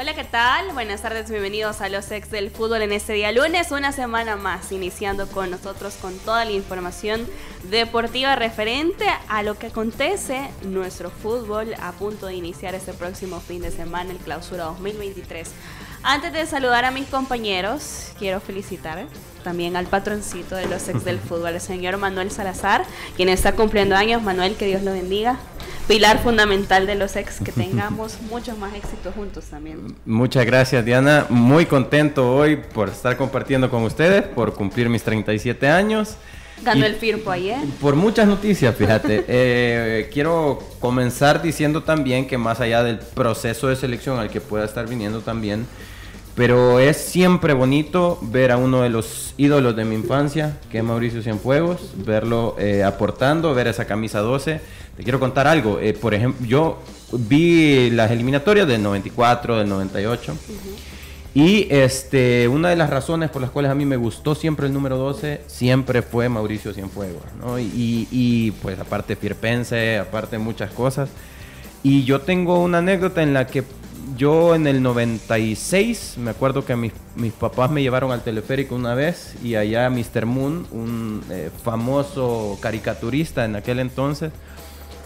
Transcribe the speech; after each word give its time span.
Hola, 0.00 0.14
¿qué 0.14 0.24
tal? 0.24 0.72
Buenas 0.72 1.02
tardes, 1.02 1.30
bienvenidos 1.30 1.82
a 1.82 1.90
los 1.90 2.10
ex 2.10 2.30
del 2.30 2.50
fútbol 2.50 2.80
en 2.80 2.90
este 2.90 3.12
día 3.12 3.32
lunes, 3.32 3.70
una 3.70 3.92
semana 3.92 4.34
más, 4.34 4.72
iniciando 4.72 5.26
con 5.26 5.50
nosotros 5.50 5.96
con 6.00 6.16
toda 6.20 6.46
la 6.46 6.52
información 6.52 7.28
deportiva 7.64 8.34
referente 8.34 9.04
a 9.28 9.42
lo 9.42 9.58
que 9.58 9.66
acontece 9.66 10.48
nuestro 10.62 11.10
fútbol 11.10 11.74
a 11.78 11.92
punto 11.92 12.28
de 12.28 12.34
iniciar 12.34 12.74
este 12.74 12.94
próximo 12.94 13.40
fin 13.40 13.60
de 13.60 13.70
semana, 13.70 14.12
el 14.12 14.16
clausura 14.16 14.64
2023. 14.64 15.50
Antes 16.02 16.32
de 16.32 16.46
saludar 16.46 16.86
a 16.86 16.92
mis 16.92 17.06
compañeros, 17.06 18.12
quiero 18.18 18.40
felicitar 18.40 19.06
también 19.44 19.76
al 19.76 19.84
patroncito 19.84 20.56
de 20.56 20.64
los 20.64 20.88
ex 20.88 21.04
del 21.04 21.18
fútbol, 21.20 21.52
el 21.52 21.60
señor 21.60 21.98
Manuel 21.98 22.30
Salazar, 22.30 22.86
quien 23.16 23.28
está 23.28 23.52
cumpliendo 23.52 23.94
años. 23.94 24.22
Manuel, 24.22 24.56
que 24.56 24.64
Dios 24.64 24.82
lo 24.82 24.94
bendiga 24.94 25.38
pilar 25.90 26.22
fundamental 26.22 26.86
de 26.86 26.94
los 26.94 27.16
ex, 27.16 27.40
que 27.40 27.50
tengamos 27.64 28.18
muchos 28.30 28.56
más 28.56 28.72
éxitos 28.74 29.12
juntos 29.12 29.46
también. 29.46 29.96
Muchas 30.06 30.46
gracias 30.46 30.84
Diana, 30.84 31.26
muy 31.28 31.66
contento 31.66 32.32
hoy 32.32 32.54
por 32.56 32.90
estar 32.90 33.16
compartiendo 33.16 33.68
con 33.68 33.82
ustedes, 33.82 34.22
por 34.22 34.54
cumplir 34.54 34.88
mis 34.88 35.02
37 35.02 35.66
años. 35.68 36.14
Ganó 36.62 36.86
el 36.86 36.94
Firpo 36.94 37.32
ayer. 37.32 37.58
Por 37.80 37.96
muchas 37.96 38.28
noticias, 38.28 38.72
fíjate. 38.76 39.24
Eh, 39.32 40.10
quiero 40.12 40.60
comenzar 40.78 41.42
diciendo 41.42 41.82
también 41.82 42.28
que 42.28 42.38
más 42.38 42.60
allá 42.60 42.84
del 42.84 42.98
proceso 42.98 43.66
de 43.66 43.74
selección 43.74 44.18
al 44.18 44.30
que 44.30 44.40
pueda 44.40 44.64
estar 44.64 44.88
viniendo 44.88 45.22
también, 45.22 45.66
pero 46.40 46.80
es 46.80 46.96
siempre 46.96 47.52
bonito 47.52 48.18
ver 48.22 48.50
a 48.50 48.56
uno 48.56 48.80
de 48.80 48.88
los 48.88 49.34
ídolos 49.36 49.76
de 49.76 49.84
mi 49.84 49.94
infancia, 49.94 50.56
que 50.72 50.78
es 50.78 50.84
Mauricio 50.84 51.20
Cienfuegos, 51.20 51.92
verlo 51.96 52.56
eh, 52.58 52.82
aportando, 52.82 53.52
ver 53.52 53.66
esa 53.66 53.84
camisa 53.84 54.20
12 54.20 54.58
te 54.96 55.02
quiero 55.02 55.20
contar 55.20 55.46
algo. 55.46 55.78
Eh, 55.80 55.92
por 55.92 56.14
ejemplo, 56.14 56.46
yo 56.46 56.78
vi 57.12 57.90
las 57.90 58.10
eliminatorias 58.10 58.66
del 58.66 58.82
94, 58.82 59.58
del 59.58 59.68
98. 59.68 60.34
Y 61.34 61.66
este, 61.68 62.48
una 62.48 62.70
de 62.70 62.76
las 62.76 62.88
razones 62.88 63.28
por 63.28 63.42
las 63.42 63.50
cuales 63.50 63.70
a 63.70 63.74
mí 63.74 63.84
me 63.84 63.98
gustó 63.98 64.34
siempre 64.34 64.66
el 64.66 64.72
número 64.72 64.96
12 64.96 65.42
siempre 65.46 66.00
fue 66.00 66.30
Mauricio 66.30 66.72
Cienfuegos. 66.72 67.22
¿no? 67.38 67.58
Y, 67.58 68.08
y, 68.10 68.52
pues 68.62 68.78
aparte 68.78 69.14
Firpense, 69.14 69.98
aparte 69.98 70.38
muchas 70.38 70.70
cosas. 70.70 71.10
Y 71.82 72.04
yo 72.04 72.22
tengo 72.22 72.62
una 72.62 72.78
anécdota 72.78 73.22
en 73.22 73.34
la 73.34 73.46
que 73.46 73.62
yo 74.16 74.54
en 74.54 74.66
el 74.66 74.82
96, 74.82 76.16
me 76.18 76.30
acuerdo 76.30 76.64
que 76.64 76.76
mis, 76.76 76.92
mis 77.16 77.32
papás 77.32 77.70
me 77.70 77.82
llevaron 77.82 78.12
al 78.12 78.22
teleférico 78.22 78.74
una 78.74 78.94
vez 78.94 79.34
y 79.42 79.54
allá 79.54 79.88
Mr. 79.90 80.26
Moon, 80.26 80.66
un 80.70 81.22
eh, 81.30 81.50
famoso 81.62 82.58
caricaturista 82.60 83.44
en 83.44 83.56
aquel 83.56 83.78
entonces, 83.78 84.32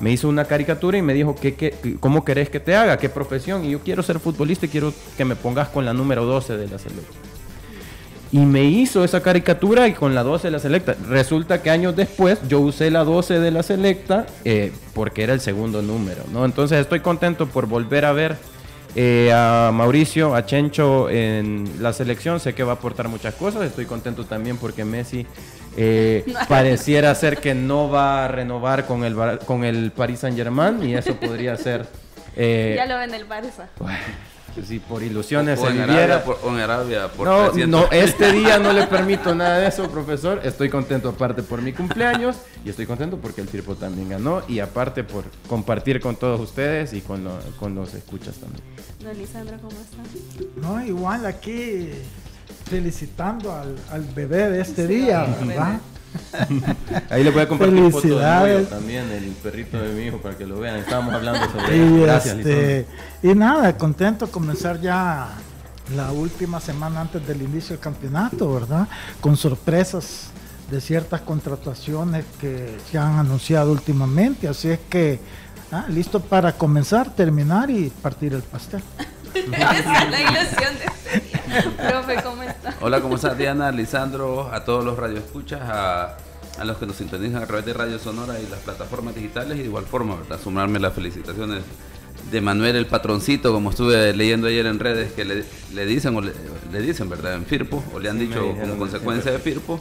me 0.01 0.11
hizo 0.11 0.29
una 0.29 0.45
caricatura 0.45 0.99
y 0.99 1.03
me 1.03 1.15
dijo, 1.15 1.37
¿qué, 1.37 1.55
qué, 1.55 1.97
¿cómo 2.01 2.25
querés 2.25 2.51
que 2.51 2.61
te 2.61 2.75
haga? 2.75 2.99
¿Qué 2.99 3.09
profesión? 3.09 3.65
Y 3.65 3.71
yo 3.71 3.81
quiero 3.81 4.03
ser 4.03 4.19
futbolista 4.19 4.67
y 4.67 4.69
quiero 4.69 4.93
que 5.17 5.25
me 5.25 5.37
pongas 5.37 5.69
con 5.69 5.85
la 5.85 5.93
número 5.93 6.25
12 6.25 6.57
de 6.57 6.69
la 6.69 6.79
selecta. 6.79 7.13
Y 8.33 8.39
me 8.39 8.65
hizo 8.65 9.05
esa 9.05 9.23
caricatura 9.23 9.87
y 9.87 9.93
con 9.93 10.13
la 10.15 10.25
12 10.25 10.49
de 10.49 10.51
la 10.51 10.59
selecta. 10.59 10.97
Resulta 11.09 11.63
que 11.63 11.71
años 11.71 11.95
después 11.95 12.41
yo 12.49 12.59
usé 12.59 12.91
la 12.91 13.05
12 13.05 13.39
de 13.39 13.51
la 13.53 13.63
selecta 13.63 14.27
eh, 14.45 14.73
porque 14.93 15.23
era 15.23 15.35
el 15.35 15.41
segundo 15.41 15.83
número, 15.83 16.25
¿no? 16.33 16.45
Entonces 16.45 16.81
estoy 16.81 16.99
contento 16.99 17.47
por 17.47 17.67
volver 17.67 18.05
a 18.05 18.13
ver 18.13 18.37
eh, 18.95 19.33
a 19.35 19.71
Mauricio, 19.73 20.35
a 20.35 20.47
Chencho 20.47 21.11
en 21.11 21.69
la 21.81 21.93
selección. 21.93 22.41
Sé 22.41 22.55
que 22.55 22.63
va 22.63 22.73
a 22.73 22.75
aportar 22.77 23.09
muchas 23.09 23.35
cosas. 23.35 23.63
Estoy 23.63 23.87
contento 23.87 24.25
también 24.25 24.57
porque 24.57 24.85
Messi 24.85 25.27
eh, 25.77 26.25
pareciera 26.49 27.15
ser 27.15 27.39
que 27.39 27.55
no 27.55 27.89
va 27.91 28.25
a 28.25 28.29
renovar 28.29 28.87
con 28.87 29.05
el, 29.05 29.39
con 29.41 29.65
el 29.65 29.91
Paris 29.91 30.21
Saint 30.21 30.37
Germain 30.37 30.83
y 30.83 30.95
eso 30.95 31.15
podría 31.17 31.57
ser... 31.57 31.87
Eh, 32.37 32.75
ya 32.77 32.87
lo 32.87 32.99
ven 32.99 33.15
el 33.15 33.29
Barça. 33.29 33.69
Si 34.63 34.79
por 34.79 35.03
ilusiones 35.03 35.61
se 35.61 35.71
viviera... 35.71 36.23
por, 36.23 36.39
en 36.45 36.59
Arabia, 36.59 37.09
por 37.09 37.27
no, 37.27 37.53
no, 37.67 37.91
este 37.91 38.33
día 38.41 38.59
no 38.59 38.73
le 38.73 38.87
permito 38.87 39.35
nada 39.35 39.59
de 39.59 39.69
eso, 39.69 39.91
profesor. 39.91 40.41
Estoy 40.45 40.69
contento 40.69 41.09
aparte 41.09 41.43
por 41.43 41.63
mi 41.63 41.73
cumpleaños 41.73 42.37
y 42.65 42.71
estoy 42.71 42.87
contento 42.87 43.19
porque 43.19 43.41
el 43.41 43.49
Firpo 43.49 43.75
también 43.75 44.09
ganó 44.11 44.43
y 44.49 44.61
aparte 44.61 45.05
por 45.05 45.25
compartir 45.49 46.01
con 46.01 46.17
todos 46.17 46.41
ustedes 46.41 46.93
y 46.93 47.01
con, 47.01 47.29
con 47.59 47.75
los 47.75 47.95
escuchas 47.95 48.37
también. 48.37 48.63
Don 49.01 49.17
Lisandro, 49.17 49.57
¿cómo 49.59 49.77
está? 49.81 50.61
No, 50.61 50.85
igual 50.85 51.27
aquí 51.27 51.91
felicitando 52.69 53.53
al, 53.53 53.77
al 53.91 54.03
bebé 54.03 54.51
de 54.51 54.61
este 54.61 54.87
día, 54.87 55.27
¿verdad? 55.45 55.81
Ahí 57.11 57.25
le 57.25 57.31
voy 57.31 57.43
a 57.43 57.49
compartir 57.49 57.79
un 57.79 57.93
foto 57.93 58.19
de 58.19 58.67
también, 58.67 59.11
el 59.11 59.25
perrito 59.43 59.79
de 59.79 59.93
mi 59.93 60.07
hijo, 60.07 60.19
para 60.19 60.37
que 60.37 60.47
lo 60.47 60.59
vean. 60.59 60.77
Estábamos 60.77 61.15
hablando 61.15 61.51
sobre 61.51 61.77
y, 61.77 62.01
Gracias, 62.01 62.39
este, 62.39 62.87
y 63.23 63.35
nada, 63.35 63.77
contento 63.77 64.27
de 64.27 64.33
comenzar 64.33 64.81
ya 64.81 65.29
la 65.95 66.13
última 66.13 66.61
semana 66.61 67.03
antes 67.03 67.27
del 67.27 67.43
inicio 67.43 67.71
del 67.71 67.81
campeonato, 67.81 68.53
¿verdad? 68.53 68.89
Con 69.21 69.37
sorpresas 69.37 70.31
de 70.71 70.81
ciertas 70.81 71.21
contrataciones 71.21 72.25
que 72.41 72.79
se 72.91 72.99
han 72.99 73.19
anunciado 73.19 73.73
últimamente. 73.73 74.49
Así 74.49 74.71
es 74.71 74.81
que, 74.89 75.21
ah, 75.71 75.85
listo 75.89 76.21
para 76.21 76.53
comenzar, 76.53 77.15
terminar 77.15 77.71
y 77.71 77.91
partir 77.91 78.33
el 78.35 78.43
pastel. 78.43 78.83
La 79.35 80.21
ilusión 80.21 80.75
de 80.79 81.89
Profe, 81.89 82.23
¿cómo 82.23 82.43
está? 82.43 82.75
Hola, 82.81 83.01
¿cómo 83.01 83.17
estás, 83.17 83.37
Diana, 83.37 83.71
Lisandro, 83.71 84.51
a 84.53 84.65
todos 84.65 84.85
los 84.85 84.97
radioescuchas, 84.99 85.61
a, 85.63 86.17
a 86.59 86.65
los 86.65 86.79
que 86.79 86.87
nos 86.87 86.97
sintonizan 86.97 87.43
a 87.43 87.47
través 87.47 87.65
de 87.67 87.73
Radio 87.73 87.99
Sonora 87.99 88.39
y 88.41 88.47
las 88.49 88.61
plataformas 88.61 89.15
digitales 89.15 89.59
y 89.59 89.63
de 89.63 89.67
igual 89.67 89.85
forma, 89.85 90.17
¿verdad? 90.17 90.39
Sumarme 90.43 90.79
las 90.79 90.95
felicitaciones 90.95 91.63
de 92.31 92.41
Manuel 92.41 92.77
el 92.77 92.87
patroncito, 92.87 93.53
como 93.53 93.71
estuve 93.71 94.13
leyendo 94.15 94.47
ayer 94.47 94.67
en 94.67 94.79
redes, 94.79 95.13
que 95.13 95.25
le, 95.25 95.45
le 95.75 95.87
dicen, 95.87 96.17
o 96.17 96.21
le, 96.21 96.33
dicen, 96.81 97.09
¿verdad? 97.09 97.35
En 97.35 97.45
Firpo, 97.45 97.83
o 97.93 97.99
le 97.99 98.09
han 98.09 98.19
dicho 98.19 98.55
como 98.61 98.77
consecuencia 98.77 99.33
de 99.33 99.39
Firpo. 99.39 99.81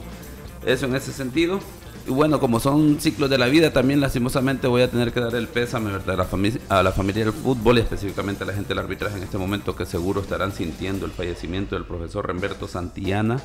Eso 0.64 0.86
en 0.86 0.94
ese 0.94 1.12
sentido. 1.12 1.60
Y 2.06 2.10
bueno, 2.10 2.38
como 2.38 2.60
son 2.60 3.00
ciclos 3.00 3.30
de 3.30 3.38
la 3.38 3.46
vida, 3.46 3.72
también 3.72 4.00
lastimosamente 4.00 4.66
voy 4.66 4.82
a 4.82 4.90
tener 4.90 5.12
que 5.12 5.20
dar 5.20 5.34
el 5.34 5.48
pésame. 5.48 5.90
A, 5.90 6.16
la 6.16 6.24
familia, 6.24 6.60
a 6.68 6.82
la 6.82 6.92
familia 6.92 7.24
del 7.24 7.32
fútbol 7.32 7.78
y 7.78 7.80
específicamente 7.80 8.44
a 8.44 8.46
la 8.46 8.52
gente 8.52 8.68
del 8.68 8.78
arbitraje 8.78 9.16
en 9.16 9.22
este 9.22 9.38
momento 9.38 9.74
que 9.74 9.86
seguro 9.86 10.20
estarán 10.20 10.52
sintiendo 10.52 11.06
el 11.06 11.12
fallecimiento 11.12 11.76
del 11.76 11.84
profesor 11.84 12.26
Remberto 12.26 12.68
Santillana, 12.68 13.40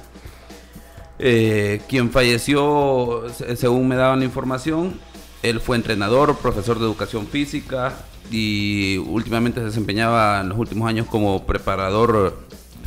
eh, 1.20 1.82
quien 1.88 2.12
falleció, 2.12 3.24
según 3.56 3.88
me 3.88 3.96
daban 3.96 4.20
la 4.20 4.26
información, 4.26 5.00
él 5.42 5.62
fue 5.62 5.78
entrenador, 5.78 6.38
profesor 6.38 6.80
de 6.80 6.86
educación 6.86 7.28
física 7.28 7.94
y 8.30 8.98
últimamente 8.98 9.62
se 9.62 9.68
desempeñaba 9.68 10.42
en 10.42 10.50
los 10.50 10.58
últimos 10.58 10.90
años 10.90 11.08
como 11.08 11.46
preparador 11.46 12.38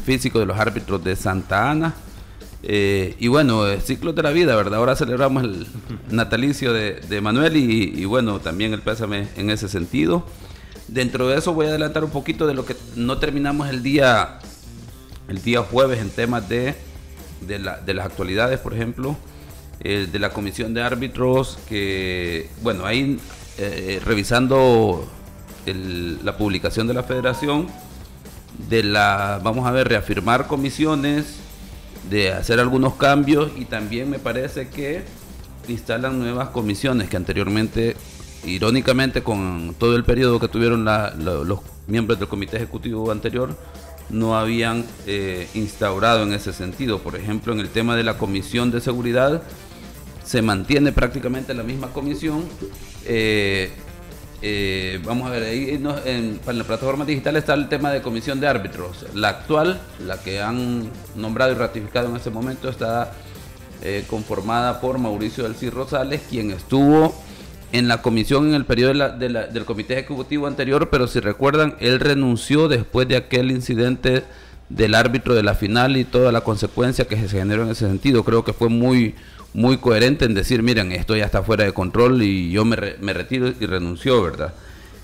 físico 0.04 0.38
de 0.38 0.46
los 0.46 0.58
árbitros 0.58 1.02
de 1.02 1.16
Santa 1.16 1.70
Ana 1.70 1.94
eh, 2.64 3.16
y 3.18 3.28
bueno, 3.28 3.64
ciclos 3.80 4.14
de 4.14 4.22
la 4.22 4.30
vida, 4.30 4.54
¿verdad? 4.54 4.78
Ahora 4.78 4.94
celebramos 4.94 5.42
el 5.42 5.66
natalicio 6.10 6.72
de, 6.72 7.20
Manuel 7.20 7.56
y, 7.56 8.04
bueno, 8.04 8.40
también 8.40 8.72
el 8.72 8.82
pésame 8.82 9.28
en 9.36 9.50
ese 9.50 9.68
sentido. 9.68 10.24
Dentro 10.88 11.28
de 11.28 11.38
eso 11.38 11.54
voy 11.54 11.66
a 11.66 11.70
adelantar 11.70 12.04
un 12.04 12.10
poquito 12.10 12.46
de 12.46 12.54
lo 12.54 12.64
que 12.64 12.76
no 12.96 13.18
terminamos 13.18 13.68
el 13.68 13.82
día, 13.82 14.38
el 15.28 15.42
día 15.42 15.62
jueves 15.62 16.00
en 16.00 16.10
temas 16.10 16.48
de, 16.48 16.74
de, 17.40 17.58
las 17.58 18.06
actualidades, 18.06 18.60
por 18.60 18.74
ejemplo, 18.74 19.16
eh, 19.80 20.06
de 20.10 20.18
la 20.18 20.30
comisión 20.30 20.74
de 20.74 20.82
árbitros, 20.82 21.58
que, 21.68 22.48
bueno, 22.62 22.86
ahí 22.86 23.18
eh, 23.58 24.00
revisando 24.04 25.08
la 25.66 26.36
publicación 26.36 26.86
de 26.86 26.94
la 26.94 27.02
federación, 27.02 27.68
de 28.68 28.82
la, 28.82 29.40
vamos 29.42 29.66
a 29.66 29.70
ver, 29.70 29.88
reafirmar 29.88 30.46
comisiones, 30.46 31.38
de 32.08 32.32
hacer 32.32 32.60
algunos 32.60 32.94
cambios 32.94 33.50
y 33.56 33.64
también 33.64 34.10
me 34.10 34.18
parece 34.18 34.68
que 34.68 35.02
instalan 35.68 36.18
nuevas 36.18 36.48
comisiones 36.48 37.08
que 37.08 37.16
anteriormente, 37.16 37.96
irónicamente, 38.44 39.22
con 39.22 39.74
todo 39.78 39.96
el 39.96 40.04
periodo 40.04 40.40
que 40.40 40.48
tuvieron 40.48 40.84
los 40.84 41.60
miembros 41.86 42.18
del 42.18 42.28
comité 42.28 42.56
ejecutivo 42.56 43.10
anterior, 43.10 43.56
no 44.10 44.36
habían 44.36 44.84
eh, 45.06 45.48
instaurado 45.54 46.22
en 46.24 46.32
ese 46.32 46.52
sentido. 46.52 46.98
Por 46.98 47.16
ejemplo, 47.16 47.52
en 47.52 47.60
el 47.60 47.68
tema 47.68 47.96
de 47.96 48.04
la 48.04 48.18
comisión 48.18 48.70
de 48.70 48.80
seguridad, 48.80 49.42
se 50.24 50.42
mantiene 50.42 50.92
prácticamente 50.92 51.54
la 51.54 51.62
misma 51.62 51.88
comisión. 51.88 52.44
Eh, 53.04 53.70
eh, 54.44 55.00
vamos 55.04 55.28
a 55.28 55.30
ver, 55.30 55.44
ahí 55.44 55.80
en, 56.04 56.40
la 56.44 56.64
plataforma 56.64 57.04
digital 57.04 57.36
está 57.36 57.54
el 57.54 57.68
tema 57.68 57.92
de 57.92 58.02
comisión 58.02 58.40
de 58.40 58.48
árbitros. 58.48 59.06
La 59.14 59.28
actual, 59.28 59.80
la 60.04 60.20
que 60.20 60.42
han 60.42 60.90
nombrado 61.14 61.52
y 61.52 61.54
ratificado 61.54 62.08
en 62.08 62.16
este 62.16 62.30
momento, 62.30 62.68
está 62.68 63.12
eh, 63.82 64.04
conformada 64.08 64.80
por 64.80 64.98
Mauricio 64.98 65.44
del 65.44 65.54
Cid 65.54 65.70
Rosales, 65.70 66.22
quien 66.28 66.50
estuvo 66.50 67.14
en 67.70 67.86
la 67.86 68.02
comisión 68.02 68.48
en 68.48 68.54
el 68.54 68.66
periodo 68.66 69.16
del 69.16 69.64
comité 69.64 69.94
ejecutivo 69.94 70.46
anterior, 70.46 70.90
pero 70.90 71.06
si 71.06 71.20
recuerdan, 71.20 71.76
él 71.80 72.00
renunció 72.00 72.68
después 72.68 73.08
de 73.08 73.16
aquel 73.16 73.50
incidente 73.50 74.24
del 74.68 74.94
árbitro 74.94 75.34
de 75.34 75.42
la 75.42 75.54
final 75.54 75.96
y 75.96 76.04
toda 76.04 76.32
la 76.32 76.42
consecuencia 76.42 77.06
que 77.06 77.16
se 77.16 77.28
generó 77.28 77.62
en 77.62 77.70
ese 77.70 77.86
sentido. 77.86 78.24
Creo 78.24 78.44
que 78.44 78.52
fue 78.52 78.68
muy, 78.68 79.14
muy 79.54 79.78
coherente 79.78 80.24
en 80.24 80.34
decir, 80.34 80.62
miren, 80.62 80.92
esto 80.92 81.16
ya 81.16 81.24
está 81.24 81.42
fuera 81.42 81.64
de 81.64 81.72
control 81.72 82.22
y 82.22 82.50
yo 82.50 82.64
me, 82.64 82.76
retiro 82.76 83.48
y 83.48 83.66
renunció, 83.66 84.22
¿verdad? 84.22 84.54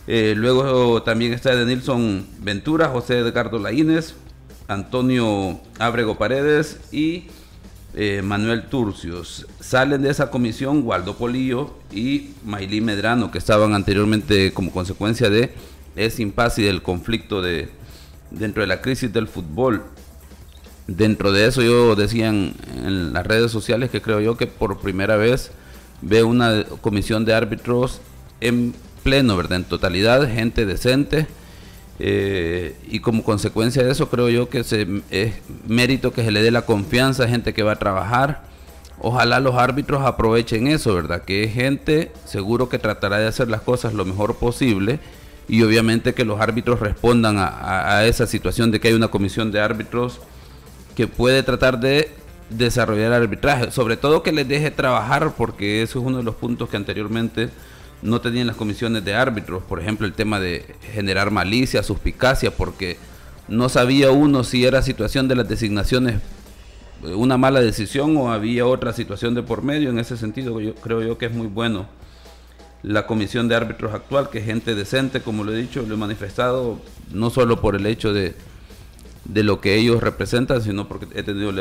Eh, 0.06 0.34
luego 0.36 1.02
también 1.02 1.34
está 1.34 1.54
de 1.54 1.66
Nilson 1.66 2.26
Ventura, 2.40 2.88
José 2.88 3.18
Edgardo 3.18 3.58
Laínez, 3.58 4.14
Antonio 4.66 5.60
Ábrego 5.78 6.16
Paredes 6.16 6.80
y 6.90 7.24
eh, 7.94 8.22
Manuel 8.22 8.64
Turcios. 8.68 9.46
Salen 9.60 10.02
de 10.02 10.10
esa 10.10 10.30
comisión 10.30 10.82
Waldo 10.84 11.16
Polillo 11.16 11.74
y 11.92 12.30
Maylí 12.44 12.80
Medrano, 12.80 13.30
que 13.30 13.38
estaban 13.38 13.74
anteriormente 13.74 14.52
como 14.52 14.70
consecuencia 14.70 15.28
de 15.28 15.52
ese 15.96 16.22
impasse 16.22 16.62
y 16.62 16.64
del 16.64 16.82
conflicto 16.82 17.42
de, 17.42 17.70
dentro 18.30 18.62
de 18.62 18.66
la 18.66 18.80
crisis 18.80 19.12
del 19.12 19.28
fútbol. 19.28 19.84
Dentro 20.88 21.32
de 21.32 21.46
eso 21.46 21.62
yo 21.62 21.94
decía 21.94 22.28
en, 22.28 23.12
las 23.12 23.26
redes 23.26 23.52
sociales 23.52 23.90
que 23.90 24.02
creo 24.02 24.20
yo 24.20 24.36
que 24.36 24.46
por 24.46 24.80
primera 24.80 25.16
vez 25.16 25.52
veo 26.00 26.26
una 26.26 26.64
comisión 26.80 27.24
de 27.24 27.34
árbitros 27.34 28.00
en 28.40 28.74
pleno, 29.02 29.36
¿verdad? 29.36 29.58
En 29.58 29.64
totalidad, 29.64 30.26
gente 30.28 30.66
decente. 30.66 31.26
Eh, 32.00 32.74
y 32.88 33.00
como 33.00 33.22
consecuencia 33.22 33.82
de 33.82 33.90
eso 33.90 34.08
creo 34.08 34.28
yo 34.28 34.48
que 34.48 34.64
se, 34.64 34.86
es 35.10 35.34
mérito 35.66 36.12
que 36.12 36.24
se 36.24 36.30
le 36.30 36.42
dé 36.42 36.50
la 36.50 36.62
confianza 36.62 37.24
a 37.24 37.28
gente 37.28 37.52
que 37.52 37.62
va 37.62 37.72
a 37.72 37.78
trabajar. 37.78 38.44
Ojalá 39.00 39.40
los 39.40 39.56
árbitros 39.56 40.02
aprovechen 40.02 40.68
eso, 40.68 40.94
¿verdad? 40.94 41.22
Que 41.22 41.44
es 41.44 41.52
gente 41.52 42.12
seguro 42.24 42.68
que 42.68 42.78
tratará 42.78 43.18
de 43.18 43.26
hacer 43.26 43.48
las 43.48 43.60
cosas 43.60 43.92
lo 43.92 44.04
mejor 44.04 44.36
posible 44.36 45.00
y 45.48 45.62
obviamente 45.62 46.14
que 46.14 46.24
los 46.24 46.40
árbitros 46.40 46.80
respondan 46.80 47.36
a, 47.38 48.04
esa 48.06 48.26
situación 48.26 48.70
de 48.70 48.80
que 48.80 48.88
hay 48.88 48.94
una 48.94 49.08
comisión 49.08 49.52
de 49.52 49.60
árbitros 49.60 50.20
que 50.98 51.06
puede 51.06 51.44
tratar 51.44 51.78
de 51.78 52.10
desarrollar 52.50 53.12
arbitraje, 53.12 53.70
sobre 53.70 53.96
todo 53.96 54.24
que 54.24 54.32
les 54.32 54.48
deje 54.48 54.72
trabajar 54.72 55.32
porque 55.36 55.80
eso 55.80 56.00
es 56.00 56.04
uno 56.04 56.16
de 56.16 56.24
los 56.24 56.34
puntos 56.34 56.68
que 56.68 56.76
anteriormente 56.76 57.50
no 58.02 58.20
tenían 58.20 58.48
las 58.48 58.56
comisiones 58.56 59.04
de 59.04 59.14
árbitros, 59.14 59.62
por 59.62 59.80
ejemplo 59.80 60.08
el 60.08 60.12
tema 60.12 60.40
de 60.40 60.66
generar 60.92 61.30
malicia, 61.30 61.84
suspicacia, 61.84 62.50
porque 62.50 62.96
no 63.46 63.68
sabía 63.68 64.10
uno 64.10 64.42
si 64.42 64.66
era 64.66 64.82
situación 64.82 65.28
de 65.28 65.36
las 65.36 65.48
designaciones 65.48 66.16
eh, 67.04 67.14
una 67.14 67.38
mala 67.38 67.60
decisión 67.60 68.16
o 68.16 68.32
había 68.32 68.66
otra 68.66 68.92
situación 68.92 69.36
de 69.36 69.44
por 69.44 69.62
medio, 69.62 69.90
en 69.90 70.00
ese 70.00 70.16
sentido 70.16 70.60
yo 70.60 70.74
creo 70.74 71.00
yo 71.00 71.16
que 71.16 71.26
es 71.26 71.32
muy 71.32 71.46
bueno 71.46 71.86
la 72.82 73.06
comisión 73.06 73.46
de 73.46 73.54
árbitros 73.54 73.94
actual, 73.94 74.30
que 74.30 74.38
es 74.38 74.46
gente 74.46 74.74
decente, 74.74 75.20
como 75.20 75.44
lo 75.44 75.52
he 75.52 75.56
dicho, 75.58 75.84
lo 75.86 75.94
he 75.94 75.96
manifestado, 75.96 76.80
no 77.12 77.30
solo 77.30 77.60
por 77.60 77.76
el 77.76 77.86
hecho 77.86 78.12
de, 78.12 78.34
de 79.28 79.42
lo 79.42 79.60
que 79.60 79.74
ellos 79.76 80.02
representan, 80.02 80.62
sino 80.62 80.88
porque 80.88 81.06
he 81.14 81.22
tenido 81.22 81.52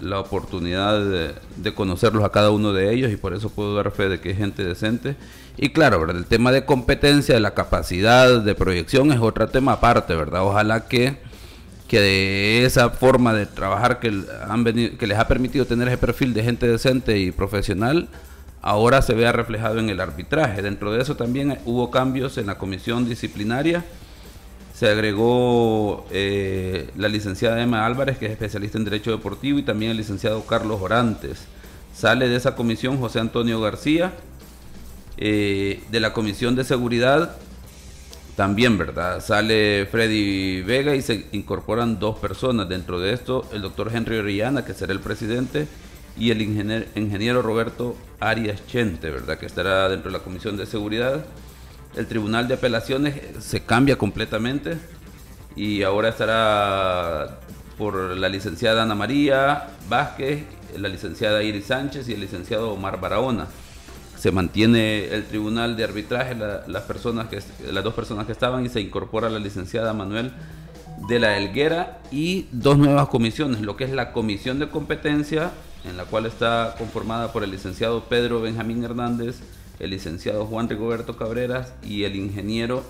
la, 0.00 0.18
oportunidad 0.18 0.98
de, 1.56 1.74
conocerlos 1.74 2.24
a 2.24 2.30
cada 2.30 2.50
uno 2.50 2.72
de 2.72 2.92
ellos 2.92 3.12
y 3.12 3.16
por 3.16 3.34
eso 3.34 3.50
puedo 3.50 3.74
dar 3.74 3.90
fe 3.90 4.08
de 4.08 4.18
que 4.18 4.30
es 4.30 4.38
gente 4.38 4.64
decente. 4.64 5.14
Y 5.58 5.68
claro, 5.68 6.00
¿verdad? 6.00 6.16
el 6.16 6.24
tema 6.24 6.50
de 6.50 6.64
competencia, 6.64 7.34
de 7.34 7.40
la 7.40 7.52
capacidad 7.52 8.40
de 8.40 8.54
proyección 8.54 9.12
es 9.12 9.20
otro 9.20 9.46
tema 9.48 9.72
aparte, 9.72 10.16
¿verdad? 10.16 10.42
Ojalá 10.42 10.88
que, 10.88 11.18
que 11.86 12.00
de 12.00 12.64
esa 12.64 12.88
forma 12.88 13.34
de 13.34 13.44
trabajar 13.44 14.00
que, 14.00 14.24
han 14.48 14.64
venido, 14.64 14.96
que 14.96 15.06
les 15.06 15.18
ha 15.18 15.28
permitido 15.28 15.66
tener 15.66 15.88
ese 15.88 15.98
perfil 15.98 16.32
de 16.32 16.42
gente 16.42 16.66
decente 16.66 17.18
y 17.18 17.30
profesional, 17.30 18.08
ahora 18.62 19.02
se 19.02 19.12
vea 19.12 19.32
reflejado 19.32 19.78
en 19.78 19.90
el 19.90 20.00
arbitraje. 20.00 20.62
Dentro 20.62 20.90
de 20.90 21.02
eso 21.02 21.14
también 21.14 21.58
hubo 21.66 21.90
cambios 21.90 22.38
en 22.38 22.46
la 22.46 22.56
comisión 22.56 23.06
disciplinaria. 23.06 23.84
Se 24.82 24.88
agregó 24.88 26.08
eh, 26.10 26.90
la 26.96 27.06
licenciada 27.06 27.62
Emma 27.62 27.86
Álvarez, 27.86 28.18
que 28.18 28.26
es 28.26 28.32
especialista 28.32 28.78
en 28.78 28.84
Derecho 28.84 29.12
Deportivo, 29.12 29.60
y 29.60 29.62
también 29.62 29.92
el 29.92 29.96
licenciado 29.96 30.44
Carlos 30.44 30.80
Orantes. 30.82 31.44
Sale 31.94 32.26
de 32.26 32.34
esa 32.34 32.56
comisión 32.56 32.98
José 32.98 33.20
Antonio 33.20 33.60
García. 33.60 34.12
Eh, 35.18 35.84
de 35.92 36.00
la 36.00 36.12
comisión 36.12 36.56
de 36.56 36.64
seguridad 36.64 37.36
también, 38.34 38.76
¿verdad? 38.76 39.24
Sale 39.24 39.86
Freddy 39.88 40.62
Vega 40.62 40.96
y 40.96 41.02
se 41.02 41.26
incorporan 41.30 42.00
dos 42.00 42.18
personas. 42.18 42.68
Dentro 42.68 42.98
de 42.98 43.12
esto, 43.12 43.48
el 43.52 43.62
doctor 43.62 43.88
Henry 43.94 44.16
Orellana, 44.16 44.64
que 44.64 44.74
será 44.74 44.92
el 44.92 44.98
presidente, 44.98 45.68
y 46.18 46.32
el 46.32 46.42
ingeniero, 46.42 47.40
Roberto 47.40 47.94
Arias 48.18 48.66
Chente, 48.66 49.12
¿verdad? 49.12 49.38
Que 49.38 49.46
estará 49.46 49.88
dentro 49.88 50.10
de 50.10 50.18
la 50.18 50.24
Comisión 50.24 50.56
de 50.56 50.66
Seguridad. 50.66 51.24
El 51.96 52.06
Tribunal 52.06 52.48
de 52.48 52.54
Apelaciones 52.54 53.20
se 53.40 53.64
cambia 53.64 53.96
completamente 53.96 54.78
y 55.56 55.82
ahora 55.82 56.08
estará 56.08 57.40
por 57.76 58.16
la 58.16 58.28
licenciada 58.28 58.82
Ana 58.82 58.94
María 58.94 59.68
Vázquez, 59.88 60.44
la 60.78 60.88
licenciada 60.88 61.42
Iris 61.42 61.66
Sánchez 61.66 62.08
y 62.08 62.14
el 62.14 62.20
licenciado 62.20 62.72
Omar 62.72 63.00
Barahona. 63.00 63.46
Se 64.16 64.30
mantiene 64.30 65.06
el 65.06 65.24
tribunal 65.24 65.76
de 65.76 65.84
arbitraje, 65.84 66.34
las, 66.34 66.82
personas 66.84 67.28
que, 67.28 67.40
las 67.70 67.82
dos 67.82 67.92
personas 67.92 68.24
que 68.24 68.32
estaban 68.32 68.64
y 68.64 68.68
se 68.68 68.80
incorpora 68.80 69.28
la 69.28 69.38
licenciada 69.38 69.92
Manuel 69.92 70.32
de 71.08 71.18
la 71.18 71.36
Helguera 71.36 72.00
y 72.12 72.46
dos 72.52 72.78
nuevas 72.78 73.08
comisiones, 73.08 73.60
lo 73.60 73.76
que 73.76 73.84
es 73.84 73.90
la 73.90 74.12
comisión 74.12 74.60
de 74.60 74.68
competencia 74.68 75.50
en 75.84 75.96
la 75.96 76.04
cual 76.04 76.26
está 76.26 76.76
conformada 76.78 77.32
por 77.32 77.42
el 77.42 77.50
licenciado 77.50 78.04
Pedro 78.04 78.40
Benjamín 78.40 78.84
Hernández, 78.84 79.40
el 79.80 79.90
licenciado 79.90 80.46
Juan 80.46 80.68
Rigoberto 80.68 81.16
Cabreras 81.16 81.72
y 81.82 82.04
el 82.04 82.16
ingeniero 82.16 82.84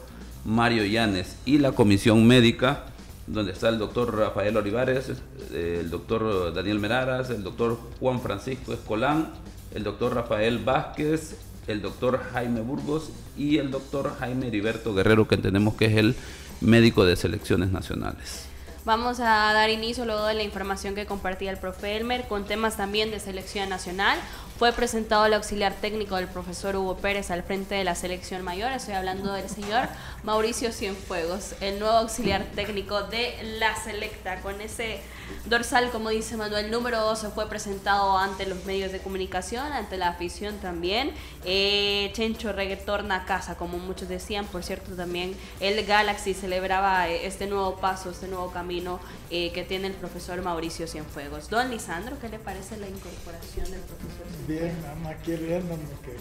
Mario 0.44 0.84
Llanes, 0.84 1.36
y 1.44 1.58
la 1.58 1.72
comisión 1.72 2.26
médica, 2.26 2.84
donde 3.26 3.52
está 3.52 3.68
el 3.68 3.78
doctor 3.78 4.16
Rafael 4.16 4.56
Olivares, 4.56 5.12
el 5.54 5.90
doctor 5.90 6.52
Daniel 6.52 6.80
Meraras, 6.80 7.30
el 7.30 7.44
doctor 7.44 7.78
Juan 8.00 8.20
Francisco 8.20 8.72
Escolán, 8.72 9.30
el 9.74 9.84
doctor 9.84 10.14
Rafael 10.14 10.58
Vázquez, 10.58 11.36
el 11.68 11.80
doctor 11.80 12.20
Jaime 12.32 12.60
Burgos 12.60 13.10
y 13.36 13.58
el 13.58 13.70
doctor 13.70 14.16
Jaime 14.18 14.48
Heriberto 14.48 14.94
Guerrero, 14.94 15.28
que 15.28 15.36
entendemos 15.36 15.74
que 15.74 15.86
es 15.86 15.96
el 15.96 16.16
médico 16.60 17.04
de 17.04 17.14
selecciones 17.16 17.70
nacionales. 17.70 18.46
Vamos 18.84 19.20
a 19.20 19.52
dar 19.52 19.70
inicio 19.70 20.04
luego 20.04 20.26
de 20.26 20.34
la 20.34 20.42
información 20.42 20.96
que 20.96 21.06
compartía 21.06 21.52
el 21.52 21.56
profe 21.56 21.96
Elmer 21.96 22.26
con 22.26 22.46
temas 22.46 22.76
también 22.76 23.12
de 23.12 23.20
selección 23.20 23.68
nacional. 23.68 24.18
Fue 24.62 24.70
presentado 24.70 25.26
el 25.26 25.34
auxiliar 25.34 25.74
técnico 25.74 26.14
del 26.14 26.28
profesor 26.28 26.76
Hugo 26.76 26.96
Pérez 26.96 27.32
al 27.32 27.42
frente 27.42 27.74
de 27.74 27.82
la 27.82 27.96
selección 27.96 28.42
mayor. 28.44 28.70
Estoy 28.70 28.94
hablando 28.94 29.32
del 29.32 29.48
señor 29.48 29.88
Mauricio 30.22 30.70
Cienfuegos, 30.70 31.56
el 31.60 31.80
nuevo 31.80 31.96
auxiliar 31.96 32.44
técnico 32.54 33.02
de 33.02 33.56
la 33.58 33.74
selecta. 33.74 34.40
Con 34.40 34.60
ese 34.60 35.00
dorsal, 35.46 35.90
como 35.90 36.10
dice 36.10 36.36
Manuel, 36.36 36.70
número 36.70 37.00
12 37.00 37.30
fue 37.30 37.48
presentado 37.48 38.16
ante 38.16 38.46
los 38.46 38.64
medios 38.64 38.92
de 38.92 39.00
comunicación, 39.00 39.72
ante 39.72 39.96
la 39.96 40.10
afición 40.10 40.56
también. 40.58 41.10
Eh, 41.44 42.12
Chencho 42.14 42.52
retorna 42.52 43.16
a 43.16 43.24
casa, 43.24 43.56
como 43.56 43.78
muchos 43.78 44.08
decían. 44.08 44.46
Por 44.46 44.62
cierto, 44.62 44.94
también 44.94 45.34
el 45.58 45.84
Galaxy 45.84 46.34
celebraba 46.34 47.08
eh, 47.08 47.26
este 47.26 47.48
nuevo 47.48 47.78
paso, 47.78 48.10
este 48.10 48.28
nuevo 48.28 48.52
camino 48.52 49.00
eh, 49.30 49.50
que 49.50 49.64
tiene 49.64 49.88
el 49.88 49.94
profesor 49.94 50.40
Mauricio 50.40 50.86
Cienfuegos. 50.86 51.50
Don 51.50 51.68
Lisandro, 51.68 52.16
¿qué 52.20 52.28
le 52.28 52.38
parece 52.38 52.76
la 52.76 52.86
incorporación 52.86 53.68
del 53.68 53.80
profesor 53.80 54.26
Cienfuegos? 54.28 54.51
Bien, 54.52 54.76
mamá, 54.82 55.10
aquí 55.12 55.34
riéndome 55.34 55.82
que 56.04 56.12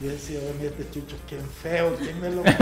yo 0.00 0.10
decía, 0.10 0.38
oye, 0.38 0.68
este 0.68 0.88
chucho, 0.92 1.16
quién 1.28 1.40
feo, 1.62 1.96
quién 1.96 2.20
me 2.20 2.30
lo... 2.30 2.44
es 2.44 2.54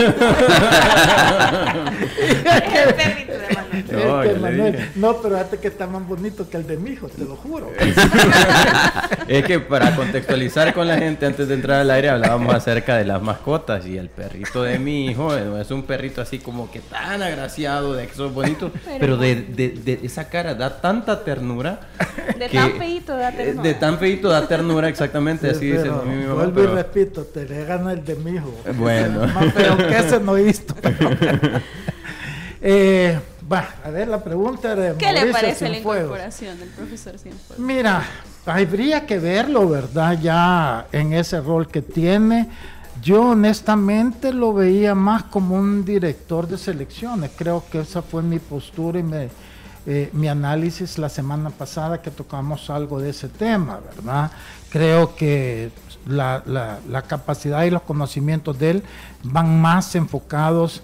el 2.75 2.95
perrito 2.95 3.33
de 3.33 3.47
Manuel. 3.53 3.85
No, 3.91 4.23
este 4.23 4.39
Manuel. 4.39 4.89
no, 4.95 5.17
pero 5.21 5.37
fíjate 5.37 5.57
que 5.59 5.67
está 5.67 5.85
más 5.85 6.07
bonito 6.07 6.49
que 6.49 6.57
el 6.57 6.65
de 6.65 6.77
mi 6.77 6.91
hijo, 6.91 7.09
te 7.09 7.25
lo 7.25 7.35
juro. 7.35 7.71
es 9.27 9.45
que 9.45 9.59
para 9.59 9.95
contextualizar 9.95 10.73
con 10.73 10.87
la 10.87 10.97
gente, 10.97 11.27
antes 11.27 11.47
de 11.47 11.53
entrar 11.53 11.81
al 11.81 11.91
aire, 11.91 12.09
hablábamos 12.09 12.55
acerca 12.55 12.97
de 12.97 13.05
las 13.05 13.21
mascotas 13.21 13.85
y 13.85 13.97
el 13.97 14.09
perrito 14.09 14.63
de 14.63 14.79
mi 14.79 15.05
hijo 15.05 15.35
es 15.35 15.69
un 15.69 15.83
perrito 15.83 16.21
así 16.21 16.39
como 16.39 16.71
que 16.71 16.79
tan 16.79 17.21
agraciado, 17.21 17.93
de 17.93 18.07
que 18.07 18.15
son 18.15 18.33
bonitos, 18.33 18.71
pero, 18.99 19.17
de, 19.17 19.35
de, 19.35 19.69
de, 19.69 19.99
esa 20.03 20.27
cara 20.29 20.55
da 20.55 20.81
tanta 20.81 21.23
ternura. 21.23 21.81
De 22.37 22.49
tan 22.49 22.77
feito 22.77 23.15
da 23.15 23.31
ternura. 23.31 23.61
De 23.61 23.73
tan 23.75 23.99
feito 23.99 24.29
da 24.29 24.47
ternura, 24.47 24.89
exactamente, 24.89 25.49
así 25.49 25.71
dice 25.71 25.89
mi 26.05 26.25
mamá. 26.25 26.45
Vuelvo 26.45 26.63
y 26.63 26.67
repito, 26.67 27.26
te 27.33 27.47
le 27.47 27.65
gana 27.65 27.93
el 27.93 28.03
de 28.03 28.15
mi 28.15 28.31
hijo. 28.31 28.53
Bueno. 28.75 29.27
Más 29.33 29.53
feo 29.53 29.77
que 29.77 29.97
ese 29.97 30.19
no 30.19 30.37
he 30.37 30.43
visto. 30.43 30.73
eh, 32.61 33.19
va, 33.51 33.69
a 33.83 33.89
ver, 33.89 34.07
la 34.07 34.23
pregunta 34.23 34.75
de 34.75 34.95
¿Qué 34.95 35.13
le 35.13 35.31
parece 35.31 35.69
la 35.69 35.77
incorporación 35.77 36.59
del 36.59 36.69
profesor 36.69 37.17
Cienfuegos? 37.17 37.59
Mira, 37.59 38.03
habría 38.45 39.05
que 39.05 39.19
verlo, 39.19 39.69
¿verdad? 39.69 40.19
Ya 40.21 40.87
en 40.91 41.13
ese 41.13 41.39
rol 41.41 41.67
que 41.67 41.81
tiene. 41.81 42.49
Yo 43.01 43.29
honestamente 43.29 44.33
lo 44.33 44.53
veía 44.53 44.95
más 44.95 45.23
como 45.23 45.55
un 45.55 45.85
director 45.85 46.47
de 46.47 46.57
selecciones. 46.57 47.31
Creo 47.35 47.63
que 47.71 47.81
esa 47.81 48.01
fue 48.01 48.23
mi 48.23 48.39
postura 48.39 48.99
y 48.99 49.03
me 49.03 49.29
eh, 49.89 50.09
mi 50.11 50.27
análisis 50.27 50.97
la 50.97 51.07
semana 51.07 51.49
pasada 51.49 52.01
que 52.01 52.11
tocamos 52.11 52.69
algo 52.69 52.99
de 52.99 53.11
ese 53.11 53.29
tema, 53.29 53.79
¿verdad? 53.79 54.29
Creo 54.69 55.15
que 55.15 55.71
la, 56.07 56.43
la 56.89 57.01
capacidad 57.03 57.63
y 57.63 57.69
los 57.69 57.81
conocimientos 57.83 58.57
de 58.57 58.71
él 58.71 58.83
van 59.23 59.61
más 59.61 59.95
enfocados 59.95 60.81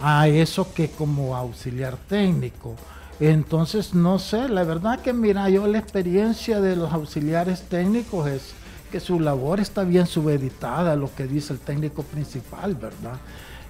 a 0.00 0.28
eso 0.28 0.72
que 0.74 0.90
como 0.90 1.36
auxiliar 1.36 1.96
técnico. 2.08 2.74
Entonces, 3.18 3.94
no 3.94 4.18
sé, 4.18 4.48
la 4.48 4.64
verdad 4.64 5.00
que 5.00 5.12
mira, 5.12 5.48
yo 5.48 5.66
la 5.66 5.78
experiencia 5.78 6.60
de 6.60 6.76
los 6.76 6.92
auxiliares 6.92 7.62
técnicos 7.62 8.28
es 8.28 8.54
que 8.90 9.00
su 9.00 9.18
labor 9.20 9.58
está 9.58 9.84
bien 9.84 10.06
subeditada 10.06 10.96
lo 10.96 11.12
que 11.14 11.26
dice 11.26 11.52
el 11.54 11.58
técnico 11.58 12.02
principal, 12.02 12.74
¿verdad? 12.74 13.18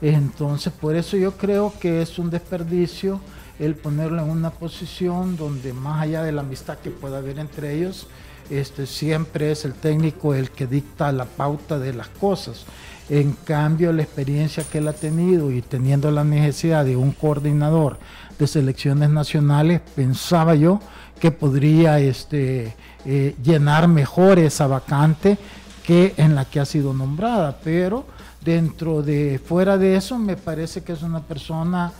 Entonces, 0.00 0.72
por 0.72 0.96
eso 0.96 1.16
yo 1.16 1.32
creo 1.36 1.72
que 1.80 2.02
es 2.02 2.18
un 2.18 2.28
desperdicio 2.28 3.20
el 3.58 3.75
ponerlo 3.75 4.22
en 4.22 4.30
una 4.30 4.50
posición 4.50 5.36
donde 5.36 5.72
más 5.72 6.02
allá 6.02 6.22
de 6.22 6.32
la 6.32 6.42
amistad 6.42 6.78
que 6.78 6.90
pueda 6.90 7.18
haber 7.18 7.38
entre 7.38 7.75
ellos, 7.75 8.06
este, 8.50 8.86
siempre 8.86 9.52
es 9.52 9.64
el 9.64 9.74
técnico 9.74 10.34
el 10.34 10.50
que 10.50 10.66
dicta 10.66 11.12
la 11.12 11.24
pauta 11.24 11.78
de 11.78 11.92
las 11.92 12.08
cosas. 12.08 12.64
En 13.08 13.32
cambio, 13.32 13.92
la 13.92 14.02
experiencia 14.02 14.64
que 14.64 14.78
él 14.78 14.88
ha 14.88 14.92
tenido 14.92 15.52
y 15.52 15.62
teniendo 15.62 16.10
la 16.10 16.24
necesidad 16.24 16.84
de 16.84 16.96
un 16.96 17.12
coordinador 17.12 17.98
de 18.38 18.46
selecciones 18.46 19.10
nacionales, 19.10 19.80
pensaba 19.94 20.54
yo 20.54 20.80
que 21.20 21.30
podría 21.30 21.98
este, 22.00 22.74
eh, 23.04 23.36
llenar 23.42 23.88
mejor 23.88 24.38
esa 24.38 24.66
vacante 24.66 25.38
que 25.84 26.14
en 26.16 26.34
la 26.34 26.44
que 26.44 26.60
ha 26.60 26.64
sido 26.64 26.92
nombrada. 26.92 27.58
Pero 27.62 28.06
dentro 28.44 29.02
de, 29.02 29.40
fuera 29.44 29.78
de 29.78 29.96
eso, 29.96 30.18
me 30.18 30.36
parece 30.36 30.82
que 30.82 30.92
es 30.92 31.02
una 31.02 31.22
persona 31.22 31.92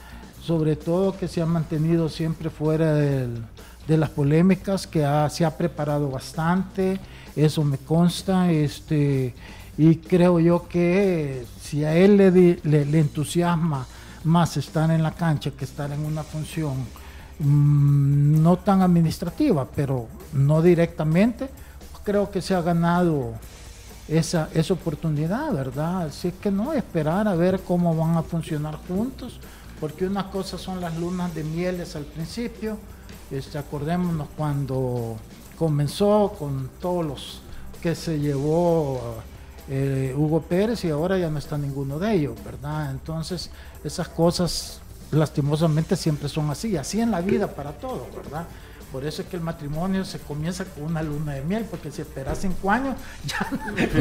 sobre 0.43 0.77
todo 0.77 1.17
que 1.17 1.27
se 1.27 1.43
ha 1.43 1.47
mantenido 1.47 2.09
siempre 2.09 2.51
fuera 2.51 2.95
de 3.87 3.97
las 3.97 4.11
polémicas, 4.11 4.87
que 4.87 5.07
se 5.31 5.45
ha 5.45 5.57
preparado 5.57 6.11
bastante, 6.11 6.99
eso 7.35 7.65
me 7.65 7.79
consta, 7.79 8.51
este, 8.51 9.35
y 9.79 9.97
creo 9.97 10.41
yo 10.41 10.69
que 10.69 11.45
si 11.61 11.85
a 11.85 11.95
él 11.95 12.17
le, 12.17 12.99
entusiasma 12.99 13.87
más 14.25 14.57
estar 14.57 14.91
en 14.91 15.03
la 15.03 15.13
cancha 15.13 15.51
que 15.53 15.65
estar 15.65 15.91
en 15.93 16.05
una 16.05 16.23
función 16.23 16.75
mm, 17.39 18.43
no 18.43 18.57
tan 18.59 18.83
administrativa, 18.83 19.67
pero 19.75 20.09
no 20.33 20.63
directamente, 20.63 21.49
creo 22.05 22.31
que 22.31 22.41
se 22.41 22.55
ha 22.55 22.63
ganado 22.63 23.35
esa, 24.09 24.49
esa 24.55 24.75
oportunidad, 24.75 25.53
¿verdad? 25.53 26.07
Así 26.07 26.33
que 26.33 26.51
no, 26.51 26.73
esperar 26.73 27.29
a 27.29 27.35
ver 27.35 27.61
cómo 27.61 27.95
van 27.95 28.17
a 28.17 28.23
funcionar 28.23 28.79
juntos 28.89 29.41
porque 29.81 30.07
una 30.07 30.31
cosa 30.31 30.59
son 30.59 30.81
las 30.81 30.97
lunas 30.97 31.35
de 31.35 31.45
mieles 31.45 31.97
al 31.97 32.05
principio, 32.05 32.79
este, 33.31 33.59
acordémonos 33.59 34.29
cuando 34.37 35.17
comenzó 35.59 36.35
con 36.39 36.71
todos 36.81 37.05
los 37.05 37.41
que 37.83 37.95
se 37.95 38.19
llevó 38.19 39.17
eh, 39.69 40.15
Hugo 40.17 40.43
Pérez 40.43 40.85
y 40.85 40.91
ahora 40.91 41.19
ya 41.19 41.31
no 41.31 41.39
está 41.39 41.59
ninguno 41.59 41.99
de 41.99 42.15
ellos, 42.15 42.35
¿verdad? 42.45 42.91
Entonces 42.91 43.51
esas 43.85 44.09
cosas 44.09 44.81
lastimosamente 45.11 45.97
siempre 45.97 46.29
son 46.29 46.51
así, 46.51 46.77
así 46.77 47.01
en 47.01 47.11
la 47.11 47.21
vida 47.21 47.49
para 47.49 47.73
todos, 47.73 48.15
¿verdad? 48.15 48.47
Por 48.93 49.05
eso 49.05 49.23
es 49.23 49.29
que 49.29 49.37
el 49.37 49.43
matrimonio 49.43 50.05
se 50.05 50.19
comienza 50.21 50.65
con 50.65 50.85
una 50.85 51.03
luna 51.03 51.35
de 51.35 51.43
miel, 51.43 51.67
porque 51.69 51.91
si 51.91 52.03
esperas 52.03 52.39
cinco 52.41 52.71
años, 52.71 52.97
ya, 53.27 53.51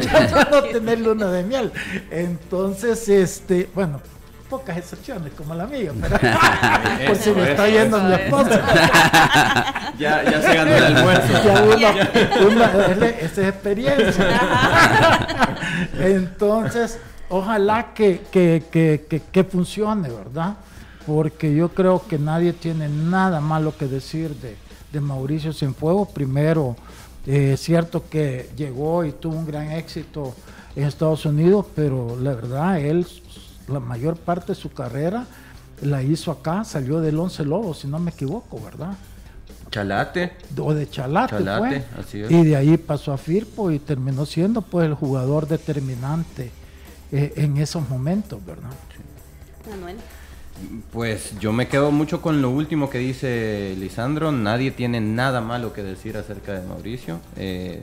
ya, 0.00 0.48
no 0.50 0.62
tener 0.62 1.00
luna 1.00 1.26
de 1.26 1.42
miel. 1.42 1.72
Entonces, 2.10 3.08
este, 3.08 3.68
bueno, 3.74 4.00
pocas 4.48 4.76
excepciones 4.76 5.32
como 5.34 5.54
la 5.54 5.66
mía, 5.66 5.92
pero 6.00 6.18
por 7.06 7.16
si 7.16 7.30
me 7.30 7.50
está 7.50 7.68
yendo 7.68 8.00
mi 8.00 8.14
esposa. 8.14 8.62
ya, 9.98 10.24
ya 10.24 10.42
se 10.42 10.54
ganó 10.54 10.74
el 10.74 10.84
almuerzo. 10.84 11.32
esa 13.20 13.42
es 13.42 13.48
experiencia. 13.48 14.40
Entonces, 15.98 16.98
ojalá 17.28 17.92
que, 17.94 18.22
que, 18.30 18.62
que, 18.70 19.22
que, 19.32 19.44
funcione, 19.44 20.08
¿verdad? 20.08 20.54
Porque 21.06 21.54
yo 21.54 21.68
creo 21.70 22.06
que 22.06 22.18
nadie 22.18 22.52
tiene 22.52 22.88
nada 22.88 23.40
malo 23.40 23.76
que 23.76 23.86
decir 23.86 24.34
de, 24.36 24.56
de 24.92 25.00
Mauricio 25.00 25.52
Cienfuegos. 25.52 26.08
Primero, 26.08 26.76
eh, 27.26 27.52
es 27.54 27.60
cierto 27.60 28.04
que 28.08 28.50
llegó 28.56 29.04
y 29.04 29.12
tuvo 29.12 29.36
un 29.36 29.46
gran 29.46 29.72
éxito 29.72 30.34
en 30.76 30.84
Estados 30.84 31.24
Unidos, 31.24 31.66
pero 31.74 32.16
la 32.20 32.34
verdad, 32.34 32.78
él 32.78 33.06
la 33.68 33.80
mayor 33.80 34.16
parte 34.16 34.48
de 34.48 34.54
su 34.54 34.72
carrera 34.72 35.26
la 35.82 36.02
hizo 36.02 36.30
acá, 36.30 36.64
salió 36.64 37.00
del 37.00 37.18
Once 37.18 37.44
Lobos, 37.44 37.80
si 37.80 37.88
no 37.88 37.98
me 37.98 38.10
equivoco, 38.10 38.60
¿verdad? 38.60 38.96
Chalate. 39.70 40.32
O 40.58 40.72
de 40.72 40.88
Chalate, 40.88 41.36
Chalate 41.36 41.84
Y 42.30 42.44
de 42.44 42.56
ahí 42.56 42.76
pasó 42.76 43.12
a 43.12 43.18
Firpo 43.18 43.70
y 43.70 43.78
terminó 43.78 44.24
siendo 44.24 44.62
pues 44.62 44.86
el 44.86 44.94
jugador 44.94 45.48
determinante 45.48 46.50
eh, 47.12 47.32
en 47.36 47.56
esos 47.58 47.88
momentos, 47.88 48.44
¿verdad? 48.44 48.70
Manuel. 49.68 49.96
Pues 50.90 51.38
yo 51.38 51.52
me 51.52 51.68
quedo 51.68 51.90
mucho 51.90 52.22
con 52.22 52.40
lo 52.40 52.50
último 52.50 52.88
que 52.88 52.98
dice 52.98 53.74
Lisandro. 53.78 54.32
Nadie 54.32 54.70
tiene 54.70 55.00
nada 55.00 55.42
malo 55.42 55.74
que 55.74 55.82
decir 55.82 56.16
acerca 56.16 56.58
de 56.58 56.66
Mauricio. 56.66 57.20
Eh, 57.36 57.82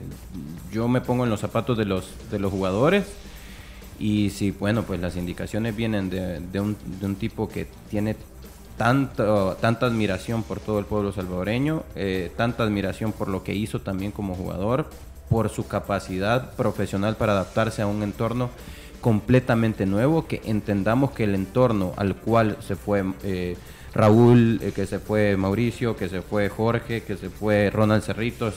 yo 0.72 0.88
me 0.88 1.00
pongo 1.00 1.24
en 1.24 1.30
los 1.30 1.40
zapatos 1.40 1.78
de 1.78 1.84
los, 1.84 2.10
de 2.32 2.40
los 2.40 2.50
jugadores. 2.50 3.04
Y 3.98 4.30
si, 4.30 4.50
bueno, 4.50 4.82
pues 4.82 5.00
las 5.00 5.16
indicaciones 5.16 5.76
vienen 5.76 6.10
de, 6.10 6.60
un, 6.60 6.76
de 7.00 7.06
un, 7.06 7.14
tipo 7.16 7.48
que 7.48 7.66
tiene 7.90 8.16
tanto, 8.76 9.56
tanta 9.60 9.86
admiración 9.86 10.42
por 10.42 10.60
todo 10.60 10.78
el 10.78 10.84
pueblo 10.84 11.12
salvadoreño, 11.12 11.84
eh, 11.94 12.32
tanta 12.36 12.64
admiración 12.64 13.12
por 13.12 13.28
lo 13.28 13.44
que 13.44 13.54
hizo 13.54 13.80
también 13.80 14.10
como 14.10 14.34
jugador, 14.34 14.90
por 15.30 15.48
su 15.48 15.66
capacidad 15.66 16.52
profesional 16.54 17.16
para 17.16 17.32
adaptarse 17.32 17.82
a 17.82 17.86
un 17.86 18.02
entorno 18.02 18.50
completamente 19.00 19.86
nuevo, 19.86 20.26
que 20.26 20.40
entendamos 20.44 21.12
que 21.12 21.24
el 21.24 21.34
entorno 21.34 21.92
al 21.96 22.16
cual 22.16 22.56
se 22.60 22.74
fue 22.74 23.04
eh, 23.22 23.56
Raúl, 23.94 24.60
eh, 24.62 24.72
que 24.74 24.86
se 24.86 24.98
fue 24.98 25.36
Mauricio, 25.36 25.96
que 25.96 26.08
se 26.08 26.22
fue 26.22 26.48
Jorge, 26.48 27.02
que 27.02 27.16
se 27.16 27.30
fue 27.30 27.70
Ronald 27.70 28.02
Cerritos, 28.02 28.54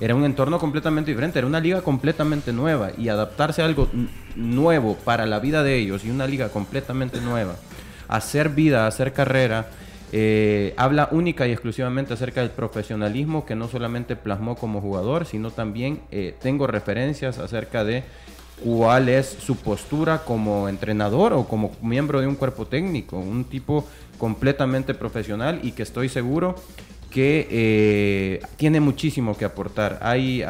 era 0.00 0.14
un 0.14 0.24
entorno 0.24 0.58
completamente 0.58 1.10
diferente, 1.10 1.38
era 1.38 1.46
una 1.46 1.60
liga 1.60 1.82
completamente 1.82 2.52
nueva 2.52 2.90
y 2.96 3.08
adaptarse 3.08 3.62
a 3.62 3.64
algo 3.64 3.88
nuevo 4.36 4.96
para 4.96 5.26
la 5.26 5.40
vida 5.40 5.62
de 5.62 5.76
ellos 5.76 6.04
y 6.04 6.10
una 6.10 6.26
liga 6.26 6.50
completamente 6.50 7.20
nueva, 7.20 7.56
hacer 8.06 8.50
vida, 8.50 8.86
hacer 8.86 9.12
carrera, 9.12 9.66
eh, 10.12 10.72
habla 10.76 11.08
única 11.10 11.46
y 11.46 11.52
exclusivamente 11.52 12.14
acerca 12.14 12.40
del 12.40 12.50
profesionalismo 12.50 13.44
que 13.44 13.54
no 13.54 13.68
solamente 13.68 14.16
plasmó 14.16 14.56
como 14.56 14.80
jugador, 14.80 15.26
sino 15.26 15.50
también 15.50 16.00
eh, 16.10 16.34
tengo 16.40 16.66
referencias 16.66 17.38
acerca 17.38 17.84
de 17.84 18.04
cuál 18.64 19.08
es 19.08 19.26
su 19.26 19.56
postura 19.56 20.24
como 20.24 20.68
entrenador 20.68 21.32
o 21.32 21.46
como 21.46 21.72
miembro 21.82 22.20
de 22.20 22.26
un 22.26 22.36
cuerpo 22.36 22.66
técnico, 22.66 23.18
un 23.18 23.44
tipo 23.44 23.84
completamente 24.16 24.94
profesional 24.94 25.60
y 25.62 25.72
que 25.72 25.82
estoy 25.82 26.08
seguro 26.08 26.56
que 27.10 27.48
eh, 27.50 28.40
tiene 28.56 28.80
muchísimo 28.80 29.36
que 29.36 29.44
aportar. 29.44 29.98
Hay, 30.02 30.42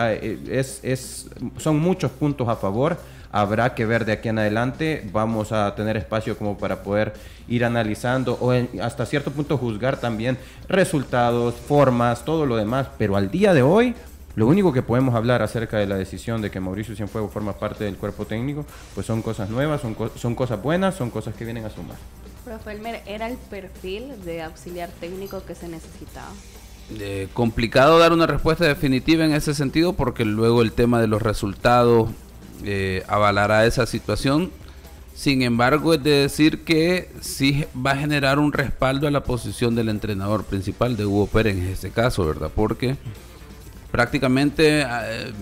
es, 0.50 0.80
es, 0.82 1.28
son 1.58 1.78
muchos 1.78 2.10
puntos 2.10 2.48
a 2.48 2.56
favor. 2.56 2.98
Habrá 3.30 3.74
que 3.74 3.84
ver 3.84 4.04
de 4.04 4.12
aquí 4.12 4.28
en 4.28 4.38
adelante. 4.38 5.08
Vamos 5.12 5.52
a 5.52 5.74
tener 5.74 5.96
espacio 5.96 6.36
como 6.36 6.56
para 6.56 6.82
poder 6.82 7.14
ir 7.48 7.64
analizando 7.64 8.38
o 8.40 8.52
hasta 8.82 9.06
cierto 9.06 9.30
punto 9.30 9.56
juzgar 9.58 9.98
también 9.98 10.38
resultados, 10.68 11.54
formas, 11.54 12.24
todo 12.24 12.46
lo 12.46 12.56
demás. 12.56 12.88
Pero 12.98 13.16
al 13.16 13.30
día 13.30 13.52
de 13.52 13.62
hoy, 13.62 13.94
lo 14.34 14.46
único 14.46 14.72
que 14.72 14.82
podemos 14.82 15.14
hablar 15.14 15.42
acerca 15.42 15.78
de 15.78 15.86
la 15.86 15.96
decisión 15.96 16.40
de 16.42 16.50
que 16.50 16.60
Mauricio 16.60 16.94
Cienfuegos 16.94 17.32
forma 17.32 17.54
parte 17.54 17.84
del 17.84 17.96
cuerpo 17.96 18.24
técnico, 18.24 18.64
pues 18.94 19.06
son 19.06 19.20
cosas 19.20 19.50
nuevas, 19.50 19.80
son, 19.80 19.96
son 20.16 20.34
cosas 20.34 20.62
buenas, 20.62 20.94
son 20.94 21.10
cosas 21.10 21.34
que 21.34 21.44
vienen 21.44 21.64
a 21.64 21.70
sumar. 21.70 21.96
Profe 22.48 22.72
Elmer, 22.72 23.02
¿era 23.04 23.28
el 23.28 23.36
perfil 23.36 24.24
de 24.24 24.40
auxiliar 24.40 24.88
técnico 25.00 25.44
que 25.44 25.54
se 25.54 25.68
necesitaba? 25.68 26.32
Complicado 27.34 27.98
dar 27.98 28.14
una 28.14 28.26
respuesta 28.26 28.64
definitiva 28.64 29.26
en 29.26 29.34
ese 29.34 29.54
sentido 29.54 29.92
porque 29.92 30.24
luego 30.24 30.62
el 30.62 30.72
tema 30.72 30.98
de 30.98 31.08
los 31.08 31.20
resultados 31.20 32.08
eh, 32.64 33.04
avalará 33.06 33.66
esa 33.66 33.84
situación. 33.84 34.50
Sin 35.14 35.42
embargo, 35.42 35.92
es 35.92 36.02
de 36.02 36.10
decir 36.10 36.64
que 36.64 37.10
sí 37.20 37.66
va 37.76 37.90
a 37.90 37.96
generar 37.96 38.38
un 38.38 38.54
respaldo 38.54 39.06
a 39.06 39.10
la 39.10 39.24
posición 39.24 39.74
del 39.74 39.90
entrenador 39.90 40.44
principal 40.44 40.96
de 40.96 41.04
Hugo 41.04 41.26
Pérez 41.26 41.58
en 41.58 41.66
este 41.66 41.90
caso, 41.90 42.24
¿verdad? 42.24 42.50
Porque 42.54 42.96
prácticamente 43.90 44.80
eh, 44.80 45.32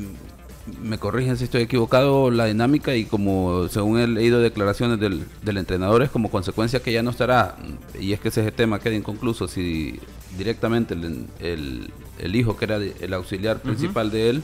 me 0.82 0.98
corrigen 0.98 1.36
si 1.36 1.44
estoy 1.44 1.62
equivocado, 1.62 2.30
la 2.30 2.46
dinámica 2.46 2.94
y 2.94 3.04
como 3.04 3.68
según 3.68 3.98
he 3.98 4.06
leído 4.06 4.40
declaraciones 4.40 4.98
del, 4.98 5.24
del, 5.42 5.56
entrenador 5.58 6.02
es 6.02 6.10
como 6.10 6.30
consecuencia 6.30 6.80
que 6.80 6.92
ya 6.92 7.02
no 7.02 7.10
estará, 7.10 7.56
y 8.00 8.12
es 8.12 8.20
que 8.20 8.28
ese 8.28 8.50
tema 8.52 8.78
queda 8.78 8.94
inconcluso 8.94 9.48
si 9.48 10.00
directamente 10.36 10.94
el, 10.94 11.90
el, 12.18 12.36
hijo 12.36 12.56
que 12.56 12.64
era 12.64 12.76
el 12.76 13.14
auxiliar 13.14 13.60
principal 13.60 14.10
de 14.10 14.30
él 14.30 14.42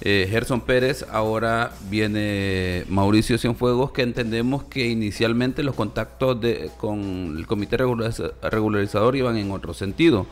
eh, 0.00 0.26
Gerson 0.28 0.60
Pérez, 0.60 1.06
ahora 1.10 1.72
viene 1.88 2.84
Mauricio 2.88 3.38
Cienfuegos, 3.38 3.92
que 3.92 4.02
entendemos 4.02 4.64
que 4.64 4.86
inicialmente 4.88 5.62
los 5.62 5.74
contactos 5.74 6.40
de, 6.40 6.70
con 6.76 7.36
el 7.38 7.46
comité 7.46 7.78
regularizador 7.78 9.16
iban 9.16 9.36
en 9.36 9.50
otro 9.50 9.72
sentido. 9.72 10.26